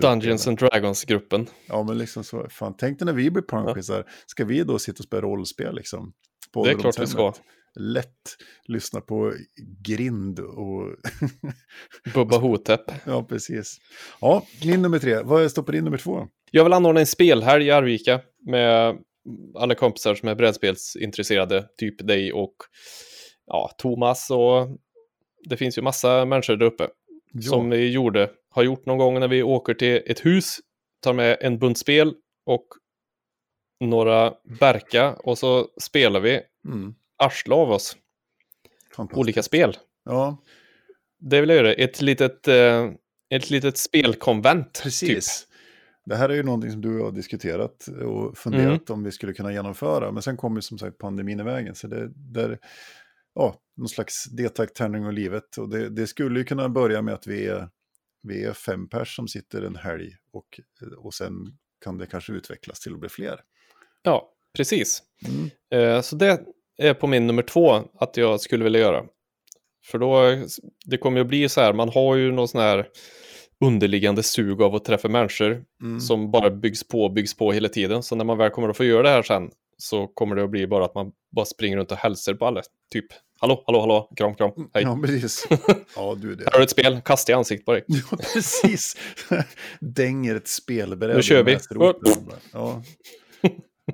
Dungeons 0.00 0.48
and 0.48 0.58
Dragons-gruppen. 0.58 1.46
Ja 1.68 1.82
men 1.82 1.98
liksom 1.98 2.24
så, 2.24 2.46
fan 2.50 2.74
tänk 2.78 2.98
dig 2.98 3.06
när 3.06 3.12
vi 3.12 3.30
blir 3.30 3.42
punkisar, 3.42 4.04
ska 4.26 4.44
vi 4.44 4.62
då 4.62 4.78
sitta 4.78 4.98
och 4.98 5.04
spela 5.04 5.22
rollspel 5.22 5.74
liksom? 5.74 6.12
På 6.52 6.64
Det 6.64 6.70
är 6.70 6.78
klart 6.78 6.98
vi 6.98 7.06
ska. 7.06 7.34
Lätt 7.76 8.36
lyssna 8.64 9.00
på 9.00 9.32
grind 9.86 10.38
och... 10.40 10.96
Bubba 12.14 12.38
Hotep. 12.38 12.80
ja 13.06 13.24
precis. 13.24 13.78
Ja, 14.20 14.46
min 14.64 14.82
nummer 14.82 14.98
tre, 14.98 15.22
vad 15.22 15.50
står 15.50 15.62
på 15.62 15.72
din 15.72 15.84
nummer 15.84 15.98
två? 15.98 16.28
Jag 16.50 16.64
vill 16.64 16.72
anordna 16.72 17.00
en 17.00 17.06
spelhelg 17.06 17.66
i 17.66 17.70
Arvika 17.70 18.20
med 18.46 18.98
alla 19.58 19.74
kompisar 19.74 20.14
som 20.14 20.28
är 20.28 20.34
brädspelsintresserade, 20.34 21.68
typ 21.78 22.06
dig 22.06 22.32
och 22.32 22.54
ja, 23.46 23.70
Thomas 23.78 24.30
och 24.30 24.68
det 25.48 25.56
finns 25.56 25.78
ju 25.78 25.82
massa 25.82 26.24
människor 26.24 26.56
där 26.56 26.66
uppe 26.66 26.88
Ja. 27.36 27.42
som 27.50 27.70
vi 27.70 27.90
gjorde, 27.90 28.30
har 28.50 28.62
gjort 28.62 28.86
någon 28.86 28.98
gång 28.98 29.20
när 29.20 29.28
vi 29.28 29.42
åker 29.42 29.74
till 29.74 30.02
ett 30.06 30.26
hus, 30.26 30.56
tar 31.02 31.12
med 31.12 31.36
en 31.40 31.58
bunt 31.58 31.78
spel 31.78 32.14
och 32.46 32.66
några 33.84 34.32
berka 34.60 35.12
och 35.14 35.38
så 35.38 35.68
spelar 35.82 36.20
vi 36.20 36.40
Mm, 36.68 36.94
arsle 37.18 37.54
av 37.54 37.70
oss 37.70 37.96
olika 39.12 39.42
spel. 39.42 39.76
Ja, 40.04 40.42
Det 41.18 41.40
vill 41.40 41.48
jag 41.50 41.56
göra, 41.56 41.72
ett 41.72 42.00
litet, 42.02 42.48
eh, 42.48 42.90
ett 43.30 43.50
litet 43.50 43.78
spelkonvent. 43.78 44.80
Precis. 44.82 45.40
Typ. 45.40 45.50
Det 46.06 46.16
här 46.16 46.28
är 46.28 46.34
ju 46.34 46.42
någonting 46.42 46.70
som 46.70 46.80
du 46.80 47.00
har 47.00 47.10
diskuterat 47.12 47.86
och 47.86 48.38
funderat 48.38 48.66
Mm. 48.90 48.98
om 48.98 49.04
vi 49.04 49.12
skulle 49.12 49.32
kunna 49.32 49.52
genomföra. 49.52 50.12
Men 50.12 50.22
sen 50.22 50.36
kom 50.36 50.56
ju 50.56 50.62
som 50.62 50.78
sagt 50.78 50.98
pandemin 50.98 51.40
i 51.40 51.42
vägen. 51.42 51.74
Så 51.74 51.86
det 51.86 52.10
där, 52.14 52.58
ja, 53.34 53.60
någon 53.76 53.88
slags 53.88 54.24
deltagtärning 54.24 55.06
av 55.06 55.12
livet. 55.12 55.56
Och 55.58 55.68
det, 55.68 55.88
det 55.88 56.06
skulle 56.06 56.38
ju 56.38 56.44
kunna 56.44 56.68
börja 56.68 57.02
med 57.02 57.14
att 57.14 57.26
vi 57.26 57.46
är, 57.46 57.68
vi 58.22 58.44
är 58.44 58.52
fem 58.52 58.88
pers 58.88 59.16
som 59.16 59.28
sitter 59.28 59.62
en 59.62 59.76
helg. 59.76 60.10
Och, 60.32 60.60
och 60.98 61.14
sen 61.14 61.32
kan 61.84 61.98
det 61.98 62.06
kanske 62.06 62.32
utvecklas 62.32 62.80
till 62.80 62.92
att 62.92 63.00
bli 63.00 63.08
fler. 63.08 63.40
Ja, 64.02 64.32
precis. 64.56 65.02
Mm. 65.28 65.50
Eh, 65.96 66.00
Så 66.02 66.16
det 66.16 66.40
är 66.78 66.94
på 66.94 67.06
min 67.06 67.26
nummer 67.26 67.42
två 67.42 67.82
att 67.98 68.16
jag 68.16 68.40
skulle 68.40 68.64
vilja 68.64 68.80
göra. 68.80 69.02
För 69.86 69.98
då, 69.98 70.22
det 70.84 70.96
kommer 70.98 71.18
ju 71.18 71.20
att 71.22 71.28
bli 71.28 71.48
så 71.48 71.60
här, 71.60 71.72
man 71.72 71.88
har 71.88 72.16
ju 72.16 72.32
någon 72.32 72.48
sån 72.48 72.60
här 72.60 72.86
underliggande 73.64 74.22
sug 74.22 74.62
av 74.62 74.74
att 74.74 74.84
träffa 74.84 75.08
människor 75.08 75.64
Mm. 75.82 76.00
som 76.00 76.30
bara 76.30 76.50
byggs 76.50 76.88
på 76.88 77.08
byggs 77.08 77.36
på 77.36 77.52
hela 77.52 77.68
tiden. 77.68 78.02
Så 78.02 78.16
när 78.16 78.24
man 78.24 78.38
väl 78.38 78.50
kommer 78.50 78.68
att 78.68 78.76
få 78.76 78.84
göra 78.84 79.02
det 79.02 79.08
här 79.08 79.22
sen 79.22 79.50
så 79.78 80.06
kommer 80.06 80.36
det 80.36 80.44
att 80.44 80.50
bli 80.50 80.66
bara 80.66 80.84
att 80.84 80.94
man 80.94 81.12
bara 81.36 81.44
springer 81.46 81.76
runt 81.76 81.92
och 81.92 81.98
hälsar 81.98 82.34
på 82.34 82.46
alla. 82.46 82.62
Typ, 82.92 83.04
hallå, 83.40 83.64
hallå, 83.66 83.80
hallå, 83.80 84.12
kram, 84.16 84.34
kram, 84.34 84.50
hej. 84.74 84.82
Ja, 84.82 84.98
precis. 85.04 85.46
Ja, 85.96 86.14
du 86.20 86.34
det. 86.34 86.44
Här 86.44 86.52
har 86.52 86.58
du 86.58 86.64
ett 86.64 86.70
spel, 86.70 87.00
kasta 87.04 87.32
i 87.32 87.34
ansiktet 87.34 87.66
på 87.66 87.72
dig. 87.72 87.84
Ja, 88.10 88.16
precis. 88.34 88.96
Dänger 89.80 90.34
ett 90.34 90.48
spelbräde. 90.48 91.14
Nu 91.14 91.22
kör 91.22 91.42
vi. 91.42 91.58
Ja. 92.52 92.82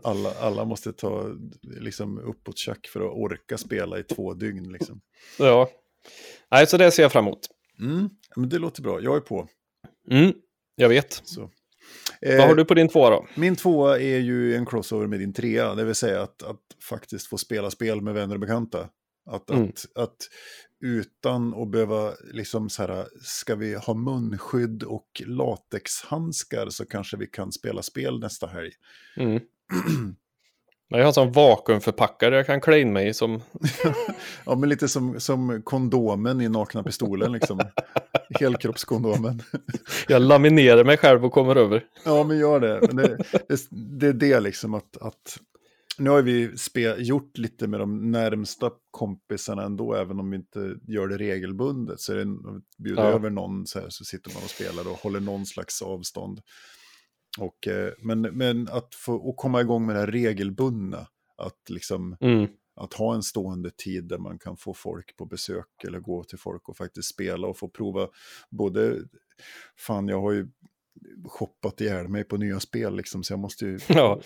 Alla, 0.02 0.34
alla 0.40 0.64
måste 0.64 0.92
ta 0.92 1.36
liksom, 1.62 2.18
uppåt 2.18 2.58
tjack 2.58 2.86
för 2.86 3.00
att 3.00 3.12
orka 3.12 3.58
spela 3.58 3.98
i 3.98 4.02
två 4.02 4.34
dygn. 4.34 4.72
Liksom. 4.72 5.00
Ja. 5.38 5.70
Nej, 6.50 6.66
så 6.66 6.76
det 6.76 6.90
ser 6.90 7.02
jag 7.02 7.12
fram 7.12 7.26
emot. 7.26 7.40
Mm. 7.80 8.10
Men 8.36 8.48
det 8.48 8.58
låter 8.58 8.82
bra, 8.82 9.00
jag 9.00 9.16
är 9.16 9.20
på. 9.20 9.48
Mm, 10.10 10.32
jag 10.76 10.88
vet. 10.88 11.22
Så. 11.24 11.50
Vad 12.20 12.40
har 12.40 12.48
Eh, 12.50 12.56
du 12.56 12.64
på 12.64 12.74
din 12.74 12.88
tvåa 12.88 13.10
då? 13.10 13.26
Min 13.34 13.56
tvåa 13.56 13.98
är 13.98 14.18
ju 14.18 14.54
en 14.56 14.66
crossover 14.66 15.06
med 15.06 15.18
din 15.20 15.32
trea, 15.32 15.74
det 15.74 15.84
vill 15.84 15.94
säga 15.94 16.22
att, 16.22 16.42
att 16.42 16.60
faktiskt 16.88 17.26
få 17.26 17.38
spela 17.38 17.70
spel 17.70 18.00
med 18.00 18.14
vänner 18.14 18.34
och 18.34 18.40
bekanta. 18.40 18.88
Att, 19.30 19.50
Mm. 19.50 19.68
att, 19.68 19.86
att 19.94 20.16
utan 20.80 21.54
att 21.54 21.70
behöva, 21.70 22.12
liksom 22.32 22.70
så 22.70 22.82
här, 22.82 23.06
ska 23.22 23.54
vi 23.54 23.74
ha 23.74 23.94
munskydd 23.94 24.82
och 24.82 25.22
latexhandskar 25.26 26.68
så 26.70 26.86
kanske 26.86 27.16
vi 27.16 27.26
kan 27.26 27.52
spela 27.52 27.82
spel 27.82 28.18
nästa 28.20 28.46
helg. 28.46 28.70
Mm. 29.16 29.40
Jag 30.92 30.98
har 30.98 31.06
en 31.06 31.12
sån 31.12 31.32
vakuumförpackare 31.32 32.36
jag 32.36 32.46
kan 32.46 32.60
klä 32.60 32.78
in 32.80 32.92
mig 32.92 33.08
i 33.08 33.14
som... 33.14 33.40
Ja, 34.46 34.54
men 34.54 34.68
lite 34.68 34.88
som, 34.88 35.20
som 35.20 35.62
kondomen 35.62 36.40
i 36.40 36.48
Nakna 36.48 36.82
Pistolen, 36.82 37.32
liksom. 37.32 37.60
Helkroppskondomen. 38.40 39.42
Jag 40.08 40.22
laminerar 40.22 40.84
mig 40.84 40.96
själv 40.96 41.24
och 41.24 41.32
kommer 41.32 41.56
över. 41.56 41.84
Ja, 42.04 42.24
men 42.24 42.38
gör 42.38 42.60
det. 42.60 42.80
Men 42.92 42.96
det, 42.96 43.18
det, 43.48 43.68
det 43.70 44.06
är 44.08 44.12
det 44.12 44.40
liksom 44.40 44.74
att, 44.74 44.96
att 45.00 45.38
nu 45.98 46.10
har 46.10 46.22
vi 46.22 46.58
spe, 46.58 46.94
gjort 46.98 47.38
lite 47.38 47.66
med 47.66 47.80
de 47.80 48.10
närmsta 48.10 48.70
kompisarna 48.90 49.62
ändå, 49.62 49.94
även 49.94 50.20
om 50.20 50.30
vi 50.30 50.36
inte 50.36 50.74
gör 50.86 51.08
det 51.08 51.16
regelbundet. 51.16 52.00
Så 52.00 52.12
är 52.12 52.16
det, 52.16 52.26
bjuder 52.78 53.02
Ja. 53.02 53.08
över 53.08 53.30
någon 53.30 53.66
så, 53.66 53.80
här, 53.80 53.86
så 53.88 54.04
sitter 54.04 54.34
man 54.34 54.42
och 54.42 54.50
spelar 54.50 54.88
och 54.90 54.98
håller 54.98 55.20
någon 55.20 55.46
slags 55.46 55.82
avstånd. 55.82 56.40
Och, 57.38 57.68
eh, 57.68 57.92
men, 57.98 58.20
men 58.20 58.68
att 58.68 58.94
få 58.94 59.30
att 59.30 59.36
komma 59.36 59.60
igång 59.60 59.86
med 59.86 59.96
det 59.96 60.00
här 60.00 60.06
regelbundna, 60.06 61.06
att 61.36 61.70
liksom 61.70 62.16
Mm. 62.20 62.46
att 62.76 62.94
ha 62.94 63.14
en 63.14 63.22
stående 63.22 63.70
tid 63.70 64.04
där 64.04 64.18
man 64.18 64.38
kan 64.38 64.56
få 64.56 64.74
folk 64.74 65.16
på 65.16 65.24
besök 65.26 65.84
eller 65.86 66.00
gå 66.00 66.24
till 66.24 66.38
folk 66.38 66.68
och 66.68 66.76
faktiskt 66.76 67.08
spela 67.08 67.46
och 67.46 67.58
få 67.58 67.68
prova 67.68 68.08
både, 68.50 68.96
fan 69.78 70.08
jag 70.08 70.20
har 70.20 70.32
ju 70.32 70.48
shoppat 71.28 71.80
ihjäl 71.80 72.08
mig 72.08 72.24
på 72.24 72.36
nya 72.36 72.60
spel 72.60 72.96
liksom 72.96 73.22
så 73.24 73.32
jag 73.32 73.40
måste 73.40 73.64
ju 73.66 73.78
Ja. 73.88 74.20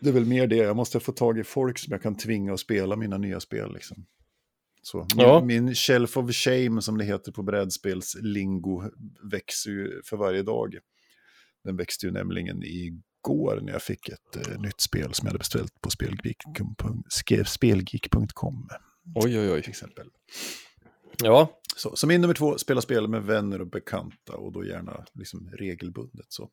det 0.00 0.08
är 0.08 0.12
väl 0.12 0.26
mer 0.26 0.46
det, 0.46 0.56
jag 0.56 0.76
måste 0.76 1.00
få 1.00 1.12
tag 1.12 1.38
i 1.38 1.44
folk 1.44 1.78
som 1.78 1.92
jag 1.92 2.02
kan 2.02 2.14
tvinga 2.16 2.52
att 2.54 2.60
spela 2.60 2.96
mina 2.96 3.18
nya 3.18 3.40
spel. 3.40 3.72
Liksom. 3.74 4.06
Så, 4.82 4.98
min, 4.98 5.06
Ja. 5.26 5.44
min 5.44 5.74
shelf 5.74 6.16
of 6.16 6.30
shame, 6.32 6.82
som 6.82 6.98
det 6.98 7.04
heter 7.04 7.32
på 7.32 7.42
brädspelslingo, 7.42 8.82
växer 9.30 9.70
ju 9.70 10.02
för 10.04 10.16
varje 10.16 10.42
dag. 10.42 10.78
Den 11.64 11.76
växte 11.76 12.06
ju 12.06 12.12
nämligen 12.12 12.62
igår 12.62 13.60
när 13.62 13.72
jag 13.72 13.82
fick 13.82 14.08
ett 14.08 14.36
eh, 14.36 14.60
nytt 14.60 14.80
spel 14.80 15.14
som 15.14 15.26
jag 15.26 15.30
hade 15.30 15.38
beställt 15.38 15.80
på 15.80 15.90
spelgeek.com. 17.50 18.68
Oj, 19.14 19.38
oj, 19.38 19.52
oj. 19.52 19.62
till 19.62 19.70
exempel. 19.70 20.06
Ja, 21.22 21.60
Så, 21.76 21.96
så 21.96 22.06
min 22.06 22.20
nummer 22.20 22.34
två, 22.34 22.58
spela 22.58 22.80
spel 22.80 23.08
med 23.08 23.22
vänner 23.22 23.60
och 23.60 23.66
bekanta 23.66 24.32
och 24.32 24.52
då 24.52 24.64
gärna 24.64 25.04
liksom 25.12 25.50
regelbundet. 25.58 26.26
Så. 26.28 26.50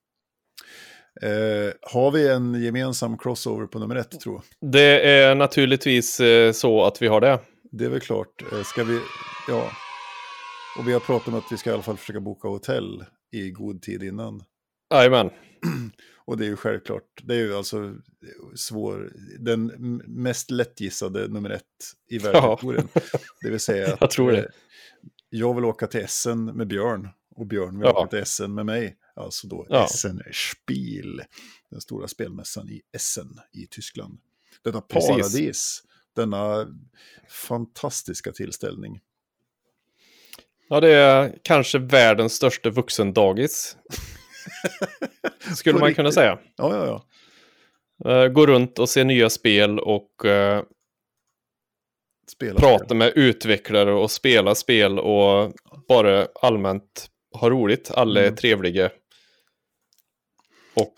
Eh, 1.22 1.74
har 1.82 2.12
vi 2.12 2.28
en 2.30 2.64
gemensam 2.64 3.18
crossover 3.18 3.68
på 3.68 3.80
nummer 3.80 3.96
ett 3.96 4.20
tror 4.20 4.36
jag? 4.36 4.72
det 4.72 5.10
är 5.10 5.36
naturligtvis 5.36 6.20
eh, 6.20 6.52
så 6.52 6.86
att 6.86 7.02
vi 7.02 7.08
har 7.08 7.22
det. 7.22 7.40
Det 7.72 7.86
är 7.86 7.90
väl 7.90 8.00
klart. 8.00 8.44
Eh, 8.52 8.64
Ska 8.64 8.84
vi, 8.84 9.02
ja. 9.48 9.72
Och 10.80 10.88
vi 10.88 10.94
har 10.94 11.00
pratat 11.00 11.28
om 11.28 11.36
att 11.36 11.52
vi 11.52 11.58
ska 11.58 11.70
i 11.70 11.74
alla 11.74 11.84
fall 11.84 11.98
försöka 11.98 12.20
boka 12.20 12.48
hotell 12.48 13.06
i 13.32 13.52
god 13.52 13.82
tid 13.82 14.04
innan. 14.04 14.44
Jajamän. 14.92 15.30
Och 16.26 16.38
det 16.38 16.46
är 16.46 16.50
ju 16.50 16.56
självklart, 16.56 17.04
det 17.24 17.34
är 17.36 17.40
ju 17.40 17.56
alltså 17.56 17.96
svår, 18.56 19.12
den 19.40 19.66
mest 20.08 20.52
lättgissade 20.52 21.28
nummer 21.28 21.50
ett 21.50 21.64
i 22.10 22.18
världshistorien. 22.18 22.88
Det 23.42 23.50
vill 23.50 23.60
säga 23.60 23.94
att 23.94 24.02
Jag 24.02 24.12
tror 24.12 24.32
det. 24.32 24.38
eh, 24.40 24.46
jag 25.30 25.54
vill 25.56 25.66
åka 25.66 25.88
till 25.88 26.00
Essen 26.00 26.46
med 26.46 26.68
Björn 26.68 27.10
och 27.36 27.48
Björn 27.48 27.80
vill 27.80 27.86
Ja. 27.94 28.00
åka 28.02 28.10
till 28.10 28.20
Essen 28.20 28.54
med 28.54 28.66
mig. 28.66 28.98
Alltså 29.16 29.48
då 29.48 29.66
Ja. 29.70 29.86
Essen 29.86 30.22
Spiel, 30.34 31.22
den 31.72 31.82
stora 31.82 32.08
spelmässan 32.08 32.70
i 32.70 32.82
Essen 32.96 33.28
i 33.54 33.68
Tyskland. 33.68 34.20
Detta 34.64 34.82
Precis. 34.82 35.10
paradis, 35.10 35.84
denna 36.16 36.68
fantastiska 37.30 38.32
tillställning. 38.32 39.00
Ja, 40.70 40.80
det 40.80 40.90
är 40.94 41.38
kanske 41.44 41.80
världens 41.80 42.34
största 42.34 42.70
vuxendagis. 42.70 43.78
Skulle 45.56 45.80
man 45.80 45.94
kunna 45.94 46.12
säga. 46.12 46.40
Ja, 46.56 46.76
ja, 46.76 46.86
ja. 46.86 48.12
Eh, 48.12 48.28
Gå 48.28 48.46
runt 48.46 48.80
och 48.80 48.90
se 48.90 49.04
nya 49.04 49.30
spel 49.30 49.80
och 49.80 50.26
eh, 50.26 50.64
Spela 52.32 52.60
prata 52.60 52.86
spel. 52.86 52.98
med 52.98 53.12
utvecklare 53.16 53.92
och 53.94 54.12
spela 54.12 54.56
spel 54.56 55.00
och 55.00 55.54
bara 55.88 56.28
allmänt 56.42 57.10
ha 57.40 57.50
roligt. 57.50 57.92
Alla 57.92 58.20
är 58.20 58.24
Mm. 58.24 58.36
trevliga. 58.36 58.90
Och 60.74 60.94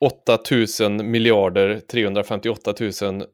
8000 0.00 1.10
miljarder 1.10 1.80
358 1.80 2.74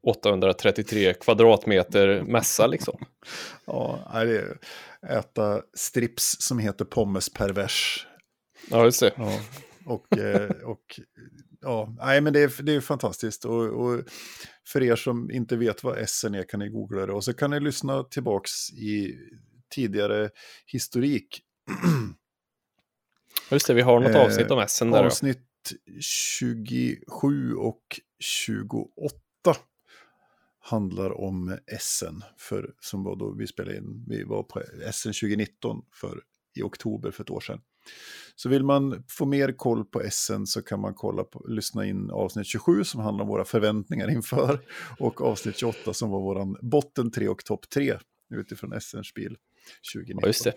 833 0.03 1.15
kvadratmeter 1.15 2.23
mässa 2.23 2.67
liksom. 2.67 2.99
Ja, 3.67 4.11
det 4.15 4.39
är 4.39 4.59
äta 5.19 5.63
strips 5.75 6.37
som 6.41 6.59
heter 6.59 6.85
pommes 6.85 7.33
pervers. 7.33 8.07
Ja, 8.71 8.85
just 8.85 9.01
det. 9.01 9.13
Ja, 9.17 9.41
och, 9.85 10.19
eh, 10.19 10.51
och 10.51 11.01
ja, 11.61 11.95
nej 11.99 12.21
men 12.21 12.33
det 12.33 12.41
är, 12.41 12.63
det 12.63 12.75
är 12.75 12.81
fantastiskt. 12.81 13.45
Och, 13.45 13.65
och 13.65 14.01
för 14.67 14.83
er 14.83 14.97
som 14.97 15.31
inte 15.31 15.57
vet 15.57 15.85
vad 15.85 16.09
SN 16.09 16.35
är 16.35 16.49
kan 16.49 16.61
ni 16.61 16.69
googla 16.69 17.07
det. 17.07 17.13
Och 17.13 17.25
så 17.25 17.35
kan 17.35 17.51
ni 17.51 17.61
lyssna 17.61 18.03
tillbaks 18.03 18.71
i 18.71 19.15
tidigare 19.75 20.31
historik. 20.67 21.43
Just 23.51 23.67
det, 23.67 23.75
vi 23.75 23.83
har 23.83 24.01
något 24.01 24.15
Eh, 24.15 24.21
avsnitt 24.21 24.51
om 24.51 24.59
Essen 24.59 24.91
där. 24.91 25.05
Avsnitt 25.05 25.45
27 26.01 27.55
och 27.55 28.01
28 28.19 29.15
handlar 30.61 31.21
om 31.21 31.59
SN, 31.81 32.23
för, 32.39 32.75
som 32.81 33.05
var 33.05 33.17
då 33.17 33.35
vi 33.39 33.47
spelade 33.47 33.77
in. 33.77 34.05
Vi 34.09 34.25
var 34.25 34.43
på 34.43 34.63
SN 34.93 35.09
2019 35.09 35.83
för, 35.93 36.23
i 36.55 36.63
oktober 36.63 37.11
för 37.11 37.23
ett 37.23 37.31
år 37.31 37.41
sedan. 37.41 37.61
Så 38.37 38.49
vill 38.49 38.65
man 38.65 39.05
få 39.09 39.27
mer 39.27 39.53
koll 39.53 39.85
på 39.85 40.03
SN 40.11 40.45
så 40.47 40.63
kan 40.63 40.81
man 40.81 40.95
kolla 40.95 41.25
på, 41.25 41.45
lyssna 41.49 41.87
in 41.87 42.11
avsnitt 42.11 42.47
27 42.47 42.85
som 42.85 43.01
handlar 43.01 43.23
om 43.23 43.29
våra 43.29 43.45
förväntningar 43.45 44.11
inför 44.11 44.61
och 44.99 45.23
avsnitt 45.23 45.57
28 45.59 45.95
som 45.95 46.11
var 46.11 46.21
våran 46.21 46.57
botten 46.63 47.11
3 47.11 47.29
och 47.29 47.45
topp 47.45 47.69
3 47.75 47.99
utifrån 48.35 48.81
SN-spel 48.81 49.37
2019. 49.95 50.19
Ja, 50.23 50.27
just 50.27 50.45
det. 50.45 50.53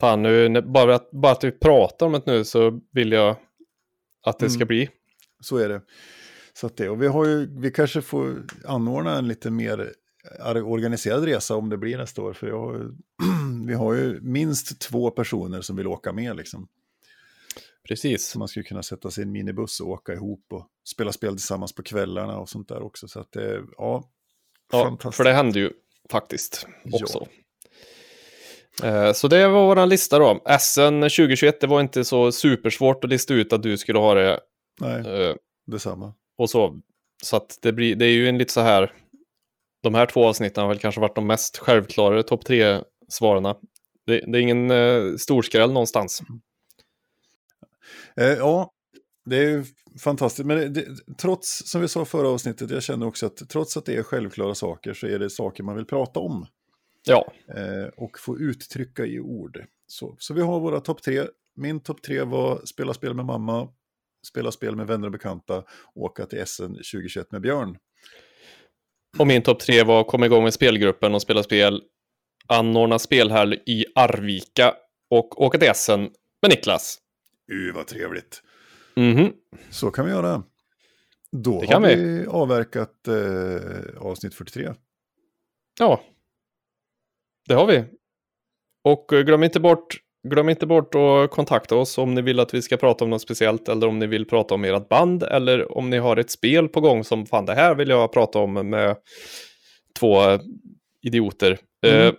Fan, 0.00 0.22
nu, 0.22 0.62
bara, 0.62 0.94
att, 0.94 1.10
bara 1.10 1.32
att 1.32 1.44
vi 1.44 1.50
pratar 1.52 2.06
om 2.06 2.12
det 2.12 2.22
nu 2.26 2.44
så 2.44 2.80
vill 2.92 3.12
jag 3.12 3.36
att 4.26 4.38
det 4.38 4.50
ska 4.50 4.56
Mm. 4.58 4.68
bli. 4.68 4.88
Så 5.42 5.56
är 5.56 5.68
det. 5.68 5.82
Så 6.52 6.66
att 6.66 6.76
det, 6.76 6.88
och 6.88 7.02
vi, 7.02 7.06
har 7.06 7.26
ju, 7.26 7.60
vi 7.60 7.70
kanske 7.70 8.02
får 8.02 8.42
anordna 8.64 9.18
en 9.18 9.28
lite 9.28 9.50
mer 9.50 9.92
ar- 10.40 10.62
organiserad 10.62 11.24
resa 11.24 11.56
om 11.56 11.68
det 11.68 11.78
blir 11.78 11.98
nästa 11.98 12.22
år. 12.22 12.32
För 12.32 12.46
jag, 12.48 12.58
har 12.60 12.90
vi 13.66 13.74
har 13.74 13.94
ju 13.94 14.20
minst 14.22 14.80
två 14.80 15.10
personer 15.10 15.60
som 15.60 15.76
vill 15.76 15.86
åka 15.86 16.12
med. 16.12 16.36
Liksom. 16.36 16.68
Precis. 17.88 18.28
Så 18.28 18.38
man 18.38 18.48
skulle 18.48 18.64
kunna 18.64 18.82
sätta 18.82 19.10
sig 19.10 19.22
i 19.22 19.26
en 19.26 19.32
minibuss 19.32 19.80
och 19.80 19.88
åka 19.88 20.12
ihop 20.12 20.44
och 20.50 20.66
spela 20.84 21.12
spel 21.12 21.32
tillsammans 21.32 21.74
på 21.74 21.82
kvällarna 21.82 22.38
och 22.38 22.48
sånt 22.48 22.68
där 22.68 22.82
också. 22.82 23.08
Så 23.08 23.20
att 23.20 23.32
det, 23.32 23.62
ja, 23.76 24.10
Ja, 24.72 24.84
fantastiskt. 24.84 25.16
för 25.16 25.24
det 25.24 25.32
händer 25.32 25.60
ju 25.60 25.70
faktiskt 26.10 26.66
Ja. 26.84 26.98
också. 27.02 27.26
Eh, 28.82 29.12
Så 29.12 29.28
det 29.28 29.48
var 29.48 29.66
vår 29.66 29.86
lista 29.86 30.18
då. 30.18 30.40
SN 30.60 31.00
2021, 31.02 31.60
det 31.60 31.66
var 31.66 31.80
inte 31.80 32.04
så 32.04 32.32
supersvårt 32.32 33.04
att 33.04 33.10
lista 33.10 33.34
ut 33.34 33.52
att 33.52 33.62
du 33.62 33.78
skulle 33.78 33.98
ha 33.98 34.14
det 34.14 34.40
Nej, 34.80 35.00
eh, 35.22 35.34
detsamma. 35.66 36.14
och 36.38 36.50
så. 36.50 36.80
Så 37.22 37.36
att 37.36 37.58
det, 37.62 37.72
blir, 37.72 37.96
det 37.96 38.04
är 38.06 38.10
ju 38.12 38.28
en 38.28 38.38
lite 38.38 38.52
så 38.52 38.60
här, 38.60 38.92
de 39.82 39.94
här 39.94 40.06
två 40.06 40.26
avsnitten 40.26 40.62
har 40.62 40.68
väl 40.68 40.78
kanske 40.78 41.00
varit 41.00 41.14
de 41.14 41.26
mest 41.26 41.58
självklara 41.58 42.22
topp 42.22 42.44
tre-svaren. 43.10 43.54
Det, 44.06 44.24
det 44.26 44.38
är 44.38 44.42
ingen 44.42 44.70
eh, 44.70 45.16
storskräll 45.16 45.72
någonstans. 45.72 46.22
Eh, 48.16 48.26
ja, 48.26 48.72
det 49.24 49.36
är 49.36 49.50
ju 49.50 49.64
fantastiskt. 50.00 50.46
Men 50.46 50.56
det, 50.58 50.68
det, 50.68 50.86
trots, 51.18 51.70
som 51.70 51.80
vi 51.80 51.88
sa 51.88 52.04
förra 52.04 52.28
avsnittet, 52.28 52.70
jag 52.70 52.82
känner 52.82 53.06
också 53.06 53.26
att 53.26 53.48
trots 53.48 53.76
att 53.76 53.84
det 53.84 53.96
är 53.96 54.02
självklara 54.02 54.54
saker 54.54 54.94
så 54.94 55.06
är 55.06 55.18
det 55.18 55.30
saker 55.30 55.62
man 55.62 55.76
vill 55.76 55.84
prata 55.84 56.20
om. 56.20 56.46
Ja, 57.06 57.32
eh, 57.48 57.88
och 57.96 58.18
få 58.18 58.38
uttrycka 58.38 59.06
i 59.06 59.20
ord. 59.20 59.64
Så, 59.86 60.16
så 60.18 60.34
vi 60.34 60.40
har 60.40 60.60
våra 60.60 60.80
topp 60.80 61.02
tre. 61.02 61.24
Min 61.56 61.80
topp 61.80 62.02
tre 62.02 62.22
var 62.22 62.64
spela 62.64 62.94
spel 62.94 63.14
med 63.14 63.24
mamma, 63.24 63.68
spela 64.26 64.52
spel 64.52 64.76
med 64.76 64.86
vänner 64.86 65.06
och 65.06 65.12
bekanta, 65.12 65.64
åka 65.94 66.26
till 66.26 66.46
SN 66.46 66.66
2021 66.66 67.32
med 67.32 67.40
Björn. 67.40 67.78
och 69.18 69.26
min 69.26 69.42
topp 69.42 69.60
tre 69.60 69.84
var 69.84 70.04
komma 70.04 70.26
igång 70.26 70.42
med 70.42 70.54
spelgruppen 70.54 71.14
och 71.14 71.22
spela 71.22 71.42
spel, 71.42 71.82
anordna 72.50 72.98
spelhall 72.98 73.54
i 73.54 73.84
Arvika 73.94 74.74
och 75.10 75.42
åka 75.42 75.58
till 75.58 75.74
SN 75.74 76.00
med 76.42 76.50
Niklas. 76.50 76.98
Uh, 77.52 77.74
vad 77.74 77.86
trevligt. 77.86 78.42
Mhm. 78.96 79.32
Så 79.70 79.90
kan 79.90 80.04
vi 80.04 80.10
göra. 80.10 80.42
Då 81.32 81.64
har 81.64 81.80
vi. 81.80 81.94
vi, 81.94 82.26
avverkat 82.26 83.08
eh, 83.08 84.02
avsnitt 84.02 84.34
43. 84.34 84.74
Ja, 85.78 86.00
det 87.48 87.54
har 87.54 87.66
vi. 87.66 87.84
Och 88.84 89.12
eh, 89.12 89.22
glöm 89.22 89.42
inte 89.42 89.60
bort 89.60 90.00
Glöm 90.28 90.48
inte 90.48 90.66
bort 90.66 90.94
att 90.94 91.30
kontakta 91.30 91.76
oss 91.76 91.98
om 91.98 92.14
ni 92.14 92.22
vill 92.22 92.40
att 92.40 92.54
vi 92.54 92.62
ska 92.62 92.76
prata 92.76 93.04
om 93.04 93.10
något 93.10 93.22
speciellt 93.22 93.68
eller 93.68 93.86
om 93.86 93.98
ni 93.98 94.06
vill 94.06 94.28
prata 94.28 94.54
om 94.54 94.64
ert 94.64 94.88
band 94.88 95.22
eller 95.22 95.78
om 95.78 95.90
ni 95.90 95.98
har 95.98 96.16
ett 96.16 96.30
spel 96.30 96.68
på 96.68 96.80
gång 96.80 97.04
som 97.04 97.26
fan 97.26 97.46
det 97.46 97.54
här 97.54 97.74
vill 97.74 97.88
jag 97.88 98.12
prata 98.12 98.38
om 98.38 98.52
med 98.52 98.96
två 99.98 100.18
idioter. 101.02 101.58
Mm. 101.86 102.06
Eh, 102.06 102.14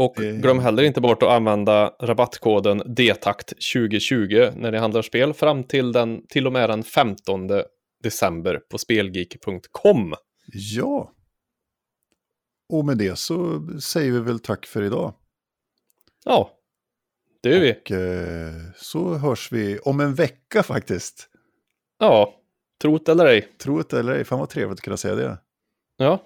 och 0.00 0.14
glöm 0.14 0.58
heller 0.58 0.82
inte 0.82 1.00
bort 1.00 1.22
att 1.22 1.28
använda 1.28 1.94
rabattkoden 2.00 2.82
DTACT2020 2.82 4.52
när 4.56 4.72
ni 4.72 4.78
handlar 4.78 5.02
spel 5.02 5.34
fram 5.34 5.64
till, 5.64 5.92
den, 5.92 6.26
till 6.26 6.46
och 6.46 6.52
med 6.52 6.70
den 6.70 6.82
15 6.82 7.50
december 8.02 8.60
på 8.70 8.78
spelgeek.com. 8.78 10.14
Ja. 10.52 11.12
Och 12.68 12.84
med 12.84 12.98
det 12.98 13.18
så 13.18 13.68
säger 13.80 14.12
vi 14.12 14.20
väl 14.20 14.38
tack 14.38 14.66
för 14.66 14.82
idag. 14.82 15.14
Ja, 16.24 16.50
det 17.42 17.50
gör 17.50 17.60
vi. 17.60 17.72
Och 17.72 17.90
eh, 17.90 18.54
så 18.76 19.14
hörs 19.14 19.52
vi 19.52 19.78
om 19.78 20.00
en 20.00 20.14
vecka 20.14 20.62
faktiskt. 20.62 21.28
Ja, 21.98 22.34
trot 22.82 23.08
eller 23.08 23.26
ej. 23.26 23.48
Tro 23.58 23.82
det 23.82 23.98
eller 23.98 24.12
ej, 24.12 24.24
fan 24.24 24.38
vad 24.38 24.48
trevligt 24.48 24.78
att 24.78 24.84
kunna 24.84 24.96
säga 24.96 25.14
det. 25.14 25.38
Ja. 25.96 26.22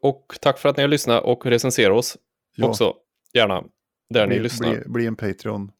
Och 0.00 0.38
tack 0.40 0.58
för 0.58 0.68
att 0.68 0.76
ni 0.76 0.82
har 0.82 0.88
lyssnat 0.88 1.24
och 1.24 1.46
recenserar 1.46 1.90
oss 1.90 2.18
Ja, 2.54 2.68
också. 2.68 2.94
Gärna 3.34 3.64
där 4.10 4.26
ni 4.26 4.34
bli, 4.34 4.42
lyssnar 4.42 4.70
bli, 4.70 4.82
bli 4.86 5.06
en 5.06 5.16
Patreon. 5.16 5.72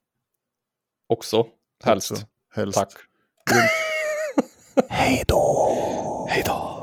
också. 1.09 1.47
Helst. 1.85 2.13
också. 2.13 2.27
Helst. 2.55 2.79
Tack. 2.79 2.93
Hej 4.89 5.25
då! 5.29 6.27
Hej 6.31 6.43
då! 6.47 6.82